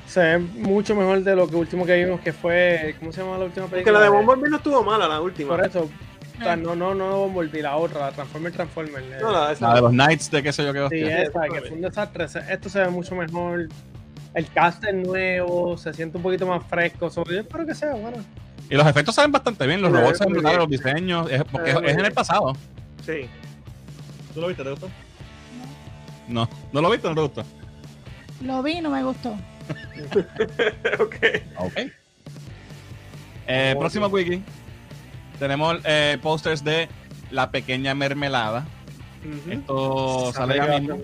[0.06, 2.96] se ve mucho mejor de lo que último que vimos, que fue.
[3.00, 3.84] ¿Cómo se llama la última película?
[3.84, 5.56] Que la de Bumblebee no estuvo mala, la última.
[5.56, 5.90] Por eso.
[6.40, 9.04] O sea, no, no, no Bumblebee, la otra, la Transformer Transformer.
[9.04, 11.04] eh, No, la de esa- La de los Knights de qué sé yo qué Sí,
[11.04, 11.22] hostia.
[11.24, 12.26] esa, que fue un desastre.
[12.50, 13.68] Esto se ve mucho mejor.
[14.34, 17.10] El cast es nuevo, se siente un poquito más fresco.
[17.10, 18.18] So, yo espero que sea bueno.
[18.70, 21.44] Y los efectos salen bastante bien, los Sí, robots salen muy brutales, los diseños, es,
[21.46, 22.54] porque es, en el pasado.
[23.06, 23.28] Sí.
[24.34, 24.64] ¿Tú lo viste?
[24.64, 24.90] ¿Te gustó?
[26.28, 27.44] No, ¿no lo viste o no te gustó?
[28.42, 29.30] Lo vi, no me gustó.
[31.00, 31.16] ok.
[31.58, 31.78] Ok.
[33.48, 33.80] Eh, Ok.
[33.80, 34.44] próximo wiki.
[35.40, 36.90] Tenemos eh, posters de
[37.32, 38.66] La Pequeña Mermelada.
[39.26, 39.52] Ujú.
[39.52, 41.00] Esto sale ya mismo.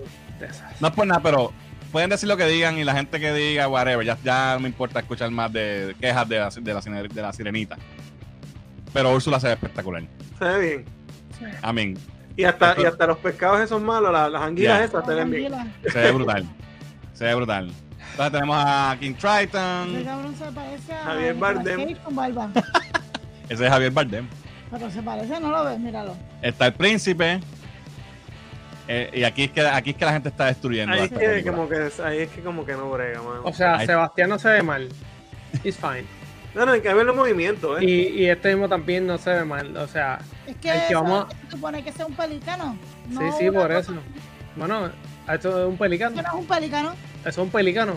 [0.80, 1.52] No es por nada, pero
[1.92, 4.04] pueden decir lo que digan y la gente que diga, whatever.
[4.04, 7.32] Ya, ya no me importa escuchar más de quejas de la, de la, de la
[7.32, 7.76] sirenita.
[8.92, 10.02] Pero Úrsula se ve espectacular.
[10.38, 10.84] Se ve bien.
[11.38, 11.44] Sí.
[11.62, 11.98] Amén.
[12.36, 14.84] Y hasta, y hasta los pescados esos malos, la- las anguilas Ya.
[14.84, 15.52] esas, se ven bien.
[15.86, 16.44] Se ve brutal.
[17.12, 17.72] se ve brutal.
[18.10, 20.04] Entonces tenemos a King Triton.
[20.04, 21.96] cabrón se parece a Javier Bardem.
[21.98, 22.50] Con barba.
[23.48, 24.26] Ese es Javier Bardem.
[24.70, 26.16] Pero se parece, no lo ves, míralo.
[26.42, 27.40] Está el príncipe.
[28.86, 30.92] Eh, y aquí es, que, aquí es que la gente está destruyendo.
[30.94, 33.40] Ahí es, que, como que, ahí es que como que no brega, mano.
[33.44, 34.88] O sea, Ahí- Sebastián no se ve mal.
[35.62, 36.04] He's fine.
[36.54, 37.84] No, no, hay que ver los movimientos, ¿eh?
[37.84, 37.92] Y,
[38.22, 39.76] y este mismo también no se ve mal.
[39.76, 42.76] O sea, Es que, que vamos- se supone que sea un pelicano.
[43.08, 43.94] sí, no sí, por cosa- eso.
[44.56, 44.90] Bueno,
[45.32, 46.14] esto es un pelicano.
[46.14, 46.90] Eso no es un pelicano.
[47.20, 47.94] Eso es un pelicano.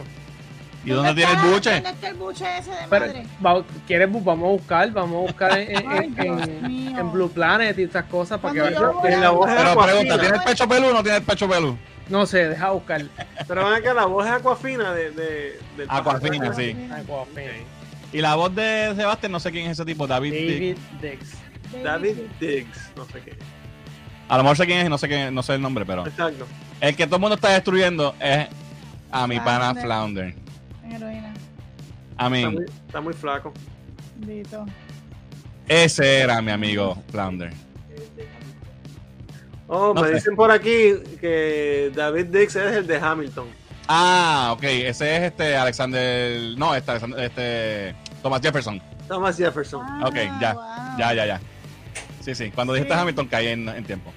[0.88, 1.72] ¿Y dónde tiene el buche?
[1.74, 3.26] ¿Dónde está el buche ese de Pero, madre?
[3.46, 4.10] va- ¿quieres?
[4.10, 8.54] bu- Vamos a buscar, vamos a buscar en, Ay, Blue Planet y estas cosas para
[8.54, 9.16] que Cuando veas.
[9.16, 9.86] que la voz Pero Aquafina.
[9.86, 11.78] pregunta, ¿tiene el pecho pelú o no tiene el pecho pelú?
[12.10, 13.04] No sé, deja buscar.
[13.48, 15.60] Pero van acá, la voz es Aquafina de, de,
[15.90, 16.54] Aquafina, pájaro.
[16.56, 16.74] sí.
[17.36, 17.52] Mira.
[18.14, 20.32] Y la voz de Sebastián, no sé quién es ese tipo, David.
[20.34, 21.38] David Dix.
[21.84, 23.36] David Diggs, no sé qué.
[24.30, 26.08] A lo mejor sé quién es y no sé, quién, no sé el nombre, pero
[26.08, 26.48] Exacto.
[26.80, 28.48] el que todo el mundo está destruyendo es
[29.12, 30.34] a mi pana Flounder.
[30.92, 31.34] Heroína.
[32.18, 33.54] A mí, Está muy, está muy flaco.
[34.18, 34.66] Dito.
[35.68, 37.52] ese era mi amigo Flounder.
[39.68, 40.14] Oh, No me sé.
[40.16, 43.48] dicen por aquí que David Diggs es el de Hamilton.
[43.88, 46.58] Ah, ok, ese es este Alexander.
[46.58, 48.82] No, este, Alexander- este Thomas Jefferson.
[49.08, 49.82] Thomas Jefferson.
[49.86, 50.64] Ah, Ok, ya, wow.
[50.98, 51.42] Ya, ya, ya.
[52.22, 52.52] Sí, sí.
[52.52, 53.00] Cuando dijiste Sí.
[53.00, 54.12] Hamilton caí en, en tiempo.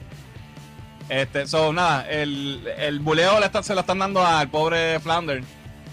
[1.09, 5.43] Este, so, nada, el, el buleo le está- se lo están dando al pobre Flounder.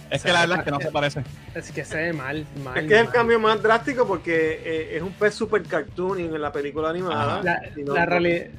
[0.09, 1.23] Es que la verdad es que no se parece.
[1.53, 2.77] Es que se ve mal, mal.
[2.77, 6.41] Es que es el cambio más drástico porque eh, es un pez super cartooning en
[6.41, 7.41] la película animada.
[7.43, 8.49] La, no- la reali-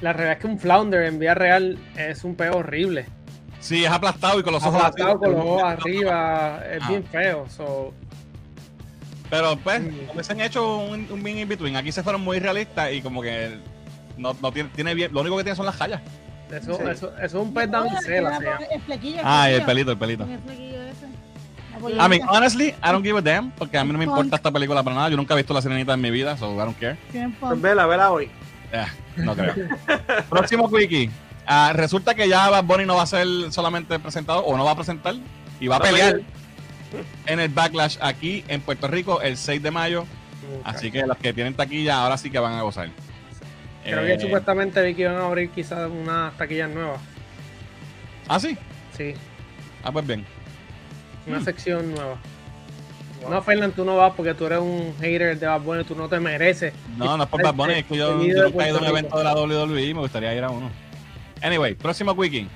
[0.00, 3.06] la realidad es que un flounder en vida real es un peo horrible.
[3.60, 6.88] Sí, es aplastado y con los ojos Aplastado con los ojos arriba, es Ah.
[6.88, 7.46] bien feo.
[7.48, 7.94] So,
[9.30, 10.10] Pero pues, Mm.
[10.12, 11.74] hubiesen hecho un, un bien in between.
[11.76, 13.58] Aquí se fueron muy realistas y como que
[14.16, 15.12] no, no tiene, tiene bien.
[15.12, 16.00] Lo único que tiene son las jallas.
[16.48, 16.82] eso, Sí.
[16.84, 18.38] eso, eso es un pez damisela.
[19.24, 20.22] Ah, y el pelito, el pelito.
[20.24, 20.38] El
[21.98, 24.16] I mean, honestly, I don't give a damn, porque a mí no me Punk.
[24.18, 25.08] importa esta película para nada.
[25.10, 26.96] Yo nunca he visto La Sirenita en mi vida, so I don't care.
[27.40, 28.30] Pues vela, vela hoy.
[28.72, 28.86] Eh,
[29.16, 29.54] no creo.
[30.30, 31.10] Próximo quickie.
[31.46, 34.72] Ah, resulta que ya Bad Bunny no va a ser solamente presentado o no va
[34.72, 35.14] a presentar
[35.60, 36.20] y va a Va a pelear
[37.26, 40.04] en el Backlash aquí en Puerto Rico el 6 de mayo.
[40.64, 42.88] Así que los que tienen taquilla ahora sí que van a gozar.
[43.84, 47.00] Creo Eh, que supuestamente vi que iban a abrir quizás unas taquillas nuevas.
[48.28, 48.56] Ah, sí.
[48.96, 49.14] Sí,
[49.84, 50.24] Ah, pues bien.
[51.26, 51.44] Una Hmm.
[51.44, 52.16] sección nueva.
[53.28, 56.08] No, Fernand, tú no vas porque tú eres un hater de Bad Bunny, tú no
[56.08, 56.72] te mereces.
[56.96, 58.28] No, no es por Bad Bunny, es que yo, nunca
[58.66, 60.70] he ido a un evento de la WWE y me gustaría ir a uno.
[61.42, 62.46] Anyway, próximo quickie.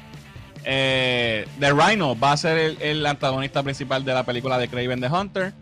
[0.64, 5.00] Eh, The Rhino va a ser el, el antagonista principal de la película de Craven
[5.00, 5.52] the Hunter.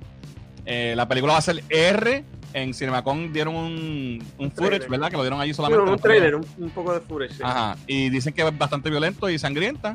[0.67, 2.25] Eh, la película va a ser R.
[2.55, 4.89] En Cinemacon dieron un, un footage, Trailer.
[4.91, 5.11] ¿verdad?
[5.11, 5.83] Que lo dieron allí solamente.
[5.85, 7.35] un no trailer, un, un poco de footage.
[7.35, 7.43] sí.
[7.45, 7.77] Ajá.
[7.87, 9.95] Y dicen que es bastante violento y sangrienta.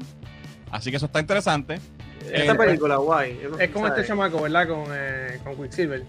[0.71, 1.79] Así que eso está interesante.
[2.31, 3.39] Esta Eh, película, guay.
[3.41, 4.67] yo no Es como este chamaco, ¿verdad?
[4.67, 6.03] Con, eh, con Quicksilver.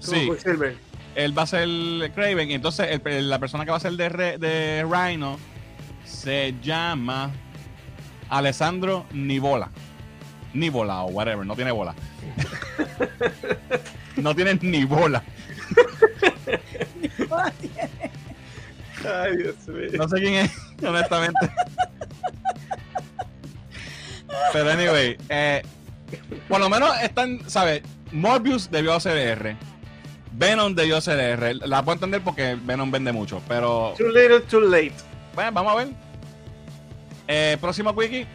[0.00, 0.76] Sí, Quicksilver.
[1.14, 1.68] él va a ser
[2.14, 2.50] Craven.
[2.50, 5.38] Y entonces el- la persona que va a ser de, Re- de Rhino
[6.04, 7.30] se llama
[8.28, 9.70] Alessandro Nibola.
[10.54, 11.94] Nibola o whatever, no tiene bola.
[14.16, 15.22] no tiene ni bola.
[19.04, 19.90] Ay, Dios mío.
[19.98, 20.50] No sé quién es,
[20.84, 21.50] honestamente.
[24.52, 25.62] Pero anyway, eh,
[26.48, 27.82] por lo menos están, ¿sabes?
[28.12, 29.56] Morbius debió ser R.
[30.32, 31.54] Venom debió ser R.
[31.54, 34.92] La puedo entender porque Venom vende mucho, pero Too little, too late.
[35.34, 35.88] bueno, vamos a ver.
[37.28, 38.26] Eh, próximo quickie.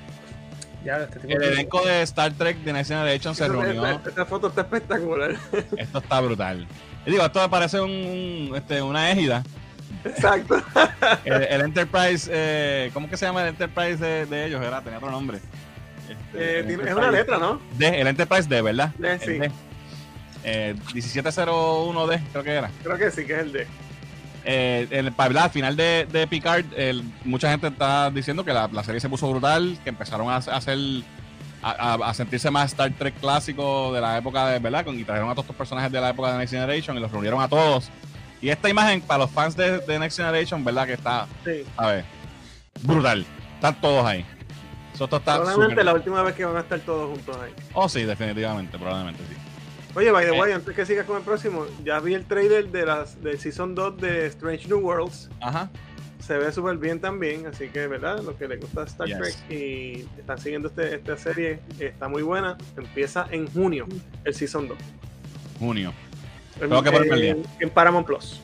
[0.84, 3.86] Ya, este tipo El de- elenco de Star Trek The Next Generation se reunió.
[3.86, 5.36] Esta, esta foto está espectacular.
[5.78, 6.68] Esto está brutal.
[7.06, 9.44] Y digo, esto me parece un, un, este, una égida.
[10.04, 10.62] Exacto.
[11.26, 14.62] El, el Enterprise, eh, ¿cómo que se llama el Enterprise de, de ellos?
[14.64, 15.40] Era, tenía otro nombre.
[16.34, 17.60] Eh, es una letra, ¿no?
[17.78, 18.92] D, el Enterprise D, ¿verdad?
[18.98, 19.32] D, sí.
[19.40, 19.52] D.
[20.44, 22.70] Eh, 1701D, creo que era.
[22.84, 23.68] Creo que sí, que es el de.
[24.44, 28.52] Eh, el, para hablar, al final de, de Picard, el- mucha gente está diciendo que
[28.54, 30.78] la, la serie se puso brutal, que empezaron a, a hacer
[31.62, 34.84] a, sentirse más Star Trek clásico de la época de, ¿verdad?
[34.88, 37.40] Y trajeron a todos estos personajes de la época de Next Generation y los reunieron
[37.40, 37.92] a todos.
[38.42, 40.88] Y esta imagen, para los fans de, de Next Generation, ¿verdad?
[40.88, 41.64] Que está, Sí.
[41.78, 42.06] a ver,
[42.82, 43.24] brutal.
[43.56, 44.26] Están todos ahí.
[45.06, 47.52] Está Probablemente la última vez que van a estar todos juntos ahí.
[47.74, 49.36] Oh, sí, definitivamente, probablemente sí.
[49.96, 50.40] Oye, by the Eh.
[50.40, 53.76] way, antes que sigas con el próximo, ya vi el trailer de las del Season
[53.76, 55.30] 2 de Strange New Worlds.
[55.42, 55.70] Ajá.
[56.20, 58.22] Se ve súper bien también, así que, ¿verdad?
[58.22, 59.18] Los que les gusta Star Yes.
[59.18, 62.58] Trek y están siguiendo este, esta serie, está muy buena.
[62.78, 63.88] Empieza en junio,
[64.24, 64.78] el Season 2.
[65.60, 65.94] Junio.
[66.56, 67.32] En, Tengo que ponerme al día.
[67.32, 68.42] en- en Paramount Plus.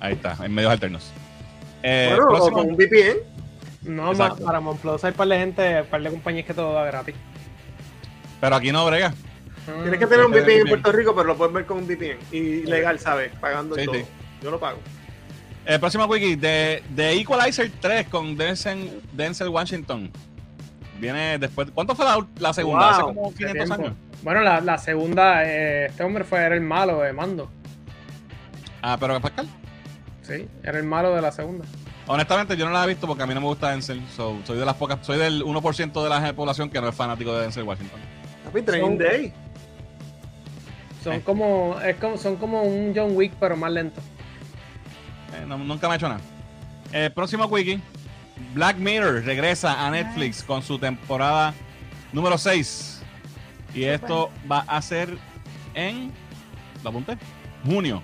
[0.00, 1.12] Ahí está, en medios alternos.
[1.82, 3.16] Eh, bueno, o próximo- con un VPN.
[3.86, 4.40] No, Exacto.
[4.40, 7.14] ma- para Monplus hay par de gente, par de compañías que todo da gratis.
[8.40, 9.14] pero aquí no brega.
[9.82, 10.68] Tienes que tener un Tienes VPN en.
[10.68, 12.18] Puerto Rico, pero lo puedes ver con un VPN.
[12.32, 13.32] Y legal, ¿sabes?
[13.40, 13.94] Pagando Sí, todo.
[13.96, 14.04] sí.
[14.42, 14.78] Yo lo pago.
[15.64, 20.10] El próximo wiki de, de Equalizer 3 con Denzel, Denzel Washington.
[21.00, 21.68] Viene después.
[21.74, 22.86] ¿Cuánto fue la, la segunda?
[22.86, 23.74] Wow, Hace como Hace 500 tiempo.
[23.86, 23.96] años.
[24.22, 27.50] Bueno, la, la segunda, eh, este hombre fue, era el malo de Mando.
[28.82, 29.48] Ah, pero Pascal.
[30.22, 31.64] Sí, era el malo de la segunda.
[32.08, 34.00] Honestamente, yo no la he visto porque a mí no me gusta Denzel.
[34.14, 37.34] So, soy de las pocas, soy del 1% de la población que no es fanático
[37.34, 38.00] de Denzel Washington.
[38.64, 39.32] Training Son- Day.
[41.02, 41.20] Son Eh.
[41.24, 44.00] como, es como, son como un John Wick, pero más lento.
[45.34, 46.20] Eh, no- nunca me ha hecho nada.
[46.92, 47.80] El próximo wiki.
[48.54, 51.54] Black Mirror regresa a Netflix con su temporada
[52.12, 53.02] número 6.
[53.74, 55.18] Y esto va a ser
[55.74, 56.12] en.
[56.84, 57.18] ¿Lo apunté?
[57.64, 58.00] Junio.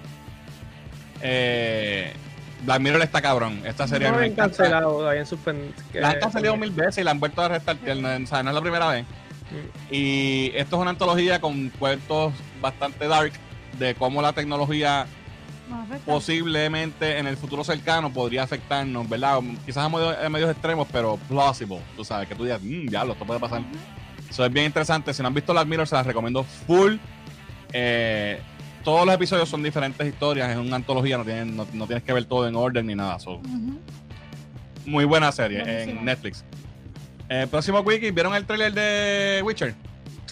[1.21, 2.13] Eh,
[2.63, 3.61] Black Mirror está cabrón.
[3.65, 4.57] Esta serie no me encanta.
[4.57, 5.73] cancelado, habían suspendido.
[5.95, 7.97] La han cancelado mil veces y la han vuelto a restartear.
[7.97, 9.05] No, o sea, no es la primera vez.
[9.05, 9.95] Mm.
[9.95, 13.33] Y esto es una antología con cuentos bastante dark
[13.79, 15.07] de cómo la tecnología
[16.05, 19.41] posiblemente en el futuro cercano podría afectarnos, ¿verdad?
[19.65, 21.81] Quizás a medios, a medios extremos, pero plausible.
[21.97, 23.63] Tú sabes, que tú digas, mmm, diablo, esto puede pasar.
[24.29, 25.13] Eso es bien interesante.
[25.13, 26.97] Si no han visto Black Mirror, se las recomiendo full.
[27.73, 28.41] Eh,
[28.83, 32.13] todos los episodios son diferentes historias, es una antología, no, tienen, no, no tienes que
[32.13, 33.19] ver todo en orden ni nada.
[33.19, 33.41] So,
[34.85, 36.01] muy buena serie Buenísimo.
[36.01, 36.45] en Netflix.
[37.29, 39.75] Eh, próximo wiki, ¿vieron el trailer de Witcher?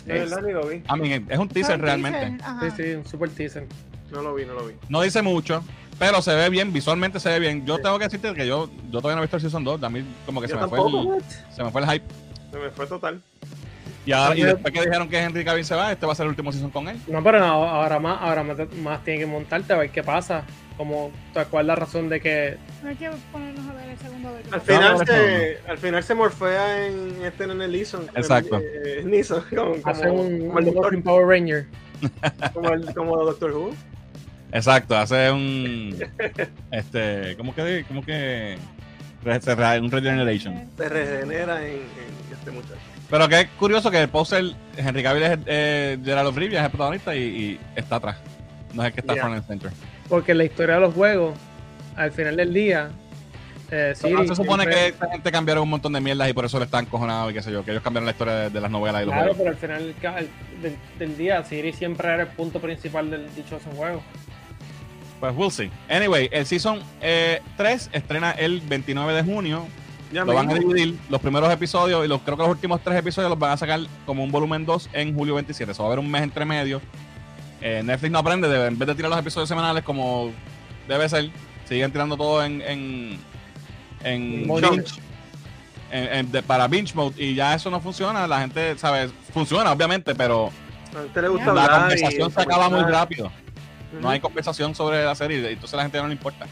[0.06, 0.82] Ni lo vi.
[0.88, 2.36] A mí es un teaser un realmente.
[2.38, 2.72] teaser.
[2.76, 3.66] Sí, sí, un super teaser.
[4.10, 4.74] No lo vi, no lo vi.
[4.88, 5.62] No dice mucho,
[5.98, 7.64] pero se ve bien, visualmente se ve bien.
[7.64, 9.88] Yo tengo que decirte que yo, yo todavía no he visto el Season 2, a
[9.88, 11.22] mí como que se me, fue el,
[11.54, 12.04] se me fue el hype.
[12.50, 13.22] Se me fue total.
[14.06, 16.24] Y, ahora, y después que dijeron que Henry Cavill se va, este va a ser
[16.24, 16.98] el último season con él.
[17.06, 20.44] No, pero no, ahora más, ahora más, más tiene que montarte a ver qué pasa.
[20.76, 21.12] Como,
[21.50, 24.30] ¿cuál es la razón de que No hay que ponernos a ver el segundo.
[24.50, 27.74] Al final, se, al final se morfea en este en el.
[27.74, 28.58] Exacto.
[28.58, 31.66] Eh, Neeson, como, como, hace un, como el un doctor, Morphin Power Ranger?
[32.54, 33.74] como, el, como Doctor Who.
[34.52, 35.96] Exacto, hace un.
[36.70, 37.84] este, ¿cómo que?
[37.86, 38.56] ¿Cómo que?
[39.22, 40.70] se Un regeneration.
[40.78, 42.89] Se regenera en, en este muchacho.
[43.10, 46.64] Pero que es curioso que el poster, Henry Cavill es eh, Gerald of Rivia, es
[46.66, 48.16] el protagonista y, y está atrás.
[48.72, 49.22] No es el que está Yeah.
[49.24, 49.70] front and center.
[50.08, 51.36] Porque la historia de los juegos,
[51.96, 52.90] al final del día,
[53.72, 56.44] eh, Pero Siri se supone que esta gente cambiaron un montón de mierdas y por
[56.44, 58.60] eso le están cojonados y qué sé yo, que ellos cambiaron la historia de, de
[58.60, 59.56] las novelas y los Claro, juegos.
[59.60, 59.94] pero al final
[60.62, 64.02] del, del día, Siri siempre era el punto principal del dichoso juego.
[65.20, 65.70] Pues we'll see.
[65.88, 69.66] Anyway, el Season eh, 3 estrena el 29 de junio.
[70.12, 72.98] Ya Lo van a dividir los primeros episodios y los creo que los últimos tres
[72.98, 75.70] episodios los van a sacar como un volumen 2 en julio 27.
[75.72, 76.80] Eso va a haber un mes entre medio.
[77.60, 80.32] Eh, Netflix no aprende, de- en vez de tirar los episodios semanales como
[80.88, 81.30] debe ser,
[81.68, 83.18] siguen tirando todo en, en,
[84.02, 85.00] en binge,
[85.92, 88.26] en- en- de- para binge mode y ya eso no funciona.
[88.26, 89.12] La gente, ¿sabes?
[89.32, 90.50] Funciona obviamente, pero
[90.96, 93.30] A usted le gusta la conversación y se acaba muy rápido.
[94.00, 96.46] No hay conversación sobre la serie, entonces a la gente no le importa.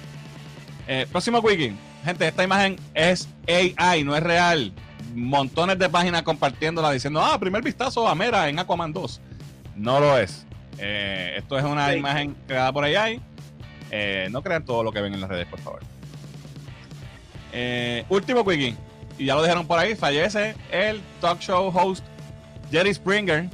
[0.87, 1.73] Eh, próximo wiki.
[2.05, 4.73] Gente, esta imagen es AI, no es real.
[5.15, 9.21] Montones de páginas compartiéndola diciendo, ah, primer vistazo a Mera en Aquaman 2.
[9.77, 10.47] No lo es.
[10.79, 13.21] Eh, esto es una imagen creada por AI.
[13.91, 15.81] Eh, no crean todo lo que ven en las redes, por favor.
[17.53, 18.77] Eh, último wiki.
[19.19, 19.95] Y ya lo dejaron por ahí.
[19.95, 22.05] Fallece el talk show host
[22.71, 23.49] Jerry Springer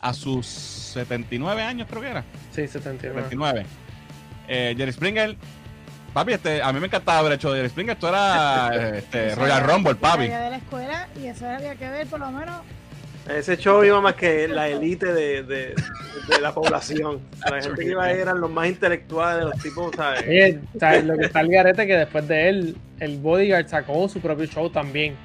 [0.00, 2.24] a sus 79 años, creo que era.
[2.50, 3.20] Sí, 79.
[3.20, 3.66] 29.
[4.48, 5.36] Eh, Jerry Springer.
[6.12, 7.94] Papi, este, a mí me encantaba haber hecho Jerry Springer.
[7.94, 10.22] Esto era este, Royal Rumble, papi.
[10.24, 12.60] salía de la escuela y eso había que ver por lo menos.
[13.28, 15.74] Ese show iba más que la élite de, de,
[16.28, 17.20] de la población.
[17.48, 20.22] La gente que iba ahí eran los más intelectuales, los tipos, ¿sabes?
[20.26, 21.04] Oye, ¿sabes?
[21.04, 24.68] lo que está el garete que después de él, el Bodyguard sacó su propio show
[24.70, 25.16] también.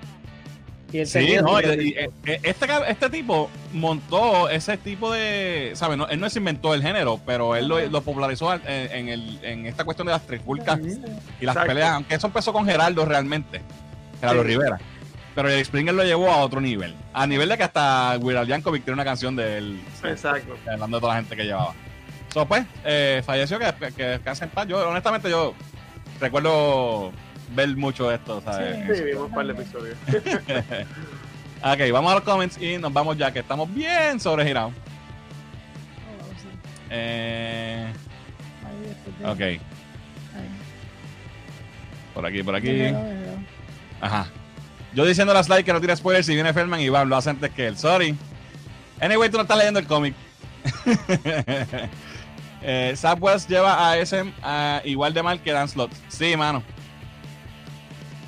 [0.92, 2.10] Y él Sí, no, y- eh,
[2.44, 5.72] este, este tipo montó ese tipo de.
[5.76, 5.98] ¿Sabes?
[5.98, 9.40] No, él no se inventó el género, pero él lo, lo popularizó en, en el,
[9.44, 11.68] en esta cuestión de las trifulcas y las Exacto.
[11.68, 11.92] peleas.
[11.92, 13.62] Aunque eso empezó con Geraldo realmente.
[14.22, 14.48] Geraldo Sí.
[14.50, 14.80] Rivera.
[15.34, 16.96] Pero Jerry Springer lo llevó a otro nivel.
[17.14, 19.82] A nivel de que hasta Weird Yankovic tiene una canción de él.
[20.04, 20.56] Exacto.
[20.72, 21.74] Hablando de toda la gente que llevaba.
[22.34, 24.66] So, pues, eh, falleció, que, que descanse en paz.
[24.68, 25.54] Yo, honestamente, yo
[26.22, 27.12] recuerdo
[27.52, 28.86] ver mucho esto, ¿sabes?
[28.88, 28.96] Sí.
[28.96, 29.98] Sí, vimos un par de episodios.
[31.62, 34.74] ok, vamos a los comments y nos vamos ya, que estamos bien sobregirados.
[36.22, 36.48] Oh, sí.
[36.90, 37.92] Eh,
[39.24, 39.60] ok, ahí.
[42.14, 42.72] por aquí, por aquí.
[42.72, 43.38] Déjalo, déjalo.
[44.02, 44.28] Ajá.
[44.94, 47.30] Yo diciendo a Slide que no tira spoilers si viene Feldman y Iván lo hace
[47.30, 47.78] antes que él.
[47.78, 48.16] Sorry.
[49.02, 50.16] Anyway, tú no estás leyendo el cómic.
[52.62, 52.96] eh,
[53.50, 55.92] lleva a SM a igual de mal que Dan Slot.
[56.08, 56.64] Sí, mano.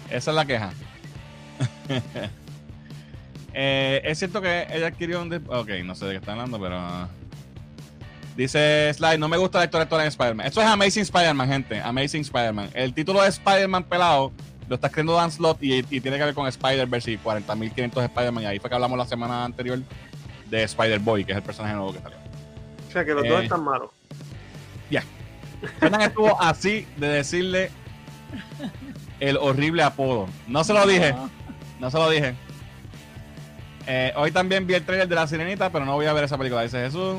[0.10, 0.72] Esa es la queja.
[3.60, 5.30] Eh, es cierto que ella adquirió un...
[5.30, 6.78] de- Ok, no sé de qué está hablando, pero...
[6.78, 7.08] ah.
[8.36, 10.46] Dice Slide, no me gusta la historia actual en Spider-Man.
[10.46, 11.82] Esto es Amazing Spider-Man, gente.
[11.82, 12.70] Amazing Spider-Man.
[12.76, 14.32] El título de Spider-Man pelado
[14.70, 18.44] lo está escribiendo Dan Slott y, y tiene que ver con Spider-Verse y 40.500 Spider-Man.
[18.44, 19.80] Y ahí fue que hablamos la semana anterior
[20.52, 22.18] de Spider-Boy, que es el personaje nuevo que salió.
[22.88, 23.44] O sea que los dos Eh.
[23.46, 23.90] están malos.
[25.80, 27.72] Fernan estuvo así de decirle
[29.20, 30.28] el horrible apodo.
[30.48, 31.30] No se lo dije, No.
[31.80, 32.36] no se lo dije.
[33.88, 36.38] Eh, hoy también vi el trailer de La Sirenita, pero no voy a ver esa
[36.38, 37.18] película, dice Jesús.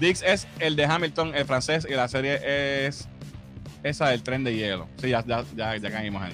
[0.00, 2.40] Dix es el de Hamilton, el francés, y la serie
[2.86, 3.08] es
[3.82, 4.88] esa del tren de hielo.
[4.96, 6.32] Sí, ya, ya, ya, ya caímos ahí.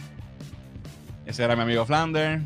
[1.26, 2.40] Ese era mi amigo Flander.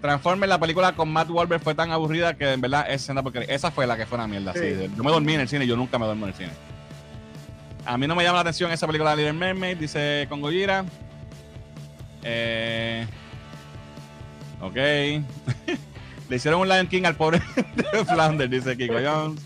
[0.00, 3.44] Transformers, la película con Matt Wahlberg fue tan aburrida que en verdad es senda porque
[3.48, 4.54] esa fue la que fue una mierda.
[4.54, 4.60] Sí.
[4.78, 4.90] sí.
[4.96, 6.50] Yo me dormí en el cine, yo nunca me duermo en el cine.
[7.90, 10.84] A mí no me llama la atención esa película de Little Mermaid, dice Congo Gira.
[12.22, 13.04] Eh,
[14.60, 14.74] ok.
[16.28, 17.40] Le hicieron un Lion King al pobre
[17.74, 19.42] de Flanders, dice Kiko Jones.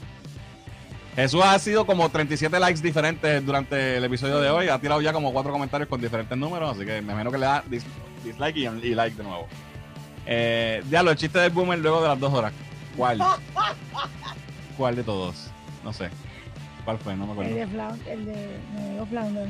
[1.16, 4.68] Jesús ha sido como 37 likes diferentes durante el episodio de hoy.
[4.68, 7.46] Ha tirado ya como cuatro comentarios con diferentes números, así que me imagino que le
[7.46, 7.84] da dis-
[8.24, 9.46] dislike y, like de nuevo.
[10.26, 12.52] Eh, diablo, el chiste del boomer luego de las dos horas.
[12.94, 13.22] ¿Cuál?
[14.76, 15.50] ¿Cuál de todos?
[15.82, 16.10] No sé.
[16.84, 17.16] ¿Cuál fue?
[17.16, 17.50] No me acuerdo.
[17.52, 19.48] El de Flounder, el de Flounder.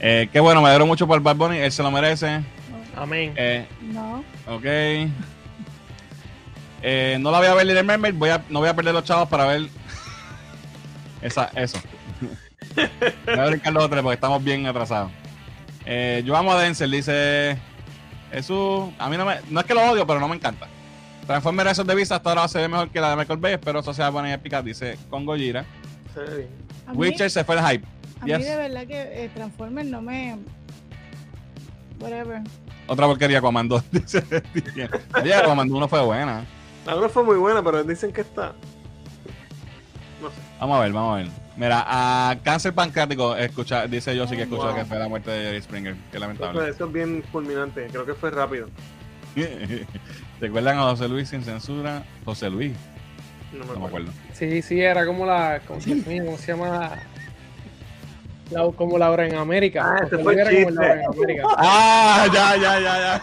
[0.00, 2.40] Eh, qué bueno, me alegro mucho por Bad Bunny, él se lo merece.
[2.96, 3.32] Amén.
[3.36, 4.64] Eh, No, ok.
[6.86, 9.04] Eh, no la voy a ver Little Mermaid, voy a, no voy a perder los
[9.04, 9.68] chavos para ver
[11.22, 11.78] esa, eso.
[13.26, 15.10] voy a brincar los otros porque estamos bien atrasados.
[15.86, 17.56] Eh, yo amo a Denzel, dice
[18.32, 18.90] Jesús.
[18.98, 20.66] A mí no me, no es que lo odio, pero no me encanta.
[21.26, 23.80] Transformers esos de vista hasta ahora se ve mejor que la de Michael Bay, espero
[23.80, 25.64] eso sea buena y épica, dice con Gojira.
[26.14, 26.48] Se ve bien.
[26.86, 27.86] a mí, Witcher se fue el hype.
[28.22, 28.38] a yes.
[28.38, 30.38] mí de verdad que eh, Transformers no me.
[32.00, 32.40] Whatever.
[32.86, 33.82] Otra porquería Comando.
[33.92, 34.22] Dice
[35.20, 36.44] Oye, Comando 1 fue buena.
[36.86, 38.52] La una fue muy buena, pero dicen que está.
[40.20, 40.36] No sé.
[40.60, 41.28] Vamos a ver, vamos a ver.
[41.56, 44.74] Mira, a cáncer pancreático, escucha, dice yo sí que escuchó Wow.
[44.74, 45.96] que fue la muerte de Jerry Springer.
[46.12, 46.68] Qué lamentable.
[46.68, 47.86] eso es bien fulminante.
[47.90, 48.68] Creo que fue rápido.
[50.40, 52.04] ¿Recuerdan a José Luis sin censura?
[52.24, 52.72] José Luis,
[53.58, 54.12] No me no me acuerdo.
[54.32, 55.60] Sí, sí, era como la.
[55.66, 55.94] ¿cómo se
[56.46, 56.68] llama?
[58.50, 59.82] La, la- como Laura en América.
[59.84, 60.70] Ah, Porque fue era como.
[60.70, 61.42] Laura en América.
[61.56, 62.26] ¡Ah!
[62.32, 63.22] Ya, ya, ya, ya.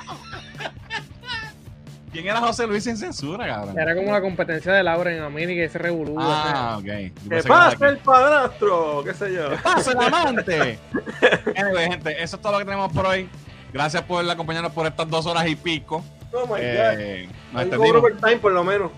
[2.12, 3.80] ¿Quién era José Luis sin censura, cabrón?
[3.80, 6.16] Era como la competencia de Laura en América, ese revolú.
[6.20, 6.84] Ah, ok.
[6.86, 7.84] Yo ¿Qué pensé que aquí.
[7.86, 9.04] el padrastro?
[9.06, 9.50] ¿Qué sé yo?
[9.64, 10.78] ¡Pasa el amante!
[11.56, 13.30] anyway, gente, eso es todo lo que tenemos por hoy.
[13.72, 16.04] Gracias por acompañarnos por estas dos horas y pico.
[16.34, 16.60] Oh my god.
[16.60, 17.98] Eh, nos Algo extendimos.
[18.04, 18.92] overtime por lo menos.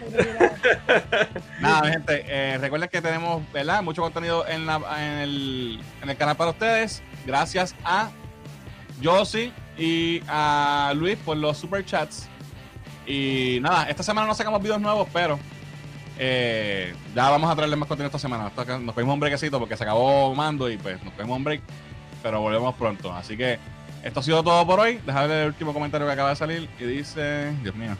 [1.60, 3.82] Nada, gente, eh, recuerden que tenemos ¿verdad?
[3.82, 7.02] mucho contenido en, la, en, el, en el canal para ustedes.
[7.26, 8.10] Gracias a
[9.02, 12.28] Josie y a Luis por los super chats.
[13.06, 15.38] Y nada, esta semana no sacamos videos nuevos, pero
[16.18, 18.52] eh, ya vamos a traerles más contenido esta semana.
[18.80, 21.62] Nos cogimos un brequecito porque se acabó mando y pues nos cogimos un break,
[22.22, 23.12] pero volvemos pronto.
[23.12, 23.58] Así que
[24.02, 25.00] esto ha sido todo por hoy.
[25.06, 27.96] Déjame ver el último comentario que acaba de salir y dice, Dios mío.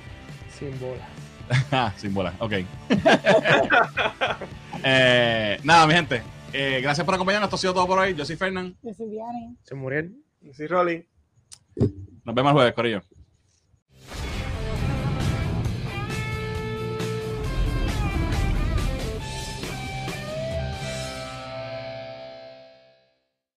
[0.59, 1.09] Sin bolas.
[1.73, 2.53] Ah, sin bola, ok.
[4.85, 6.23] Eh, nada, mi gente.
[6.53, 7.49] eh, gracias por acompañarnos.
[7.49, 8.15] Esto ha sido todo por hoy.
[8.15, 8.77] Yo soy Fernán.
[8.83, 9.57] Yo soy Vianney.
[9.65, 10.05] Se murió.
[10.53, 11.05] Sí, Rolly.
[12.25, 13.03] Nos vemos el jueves, Corillo.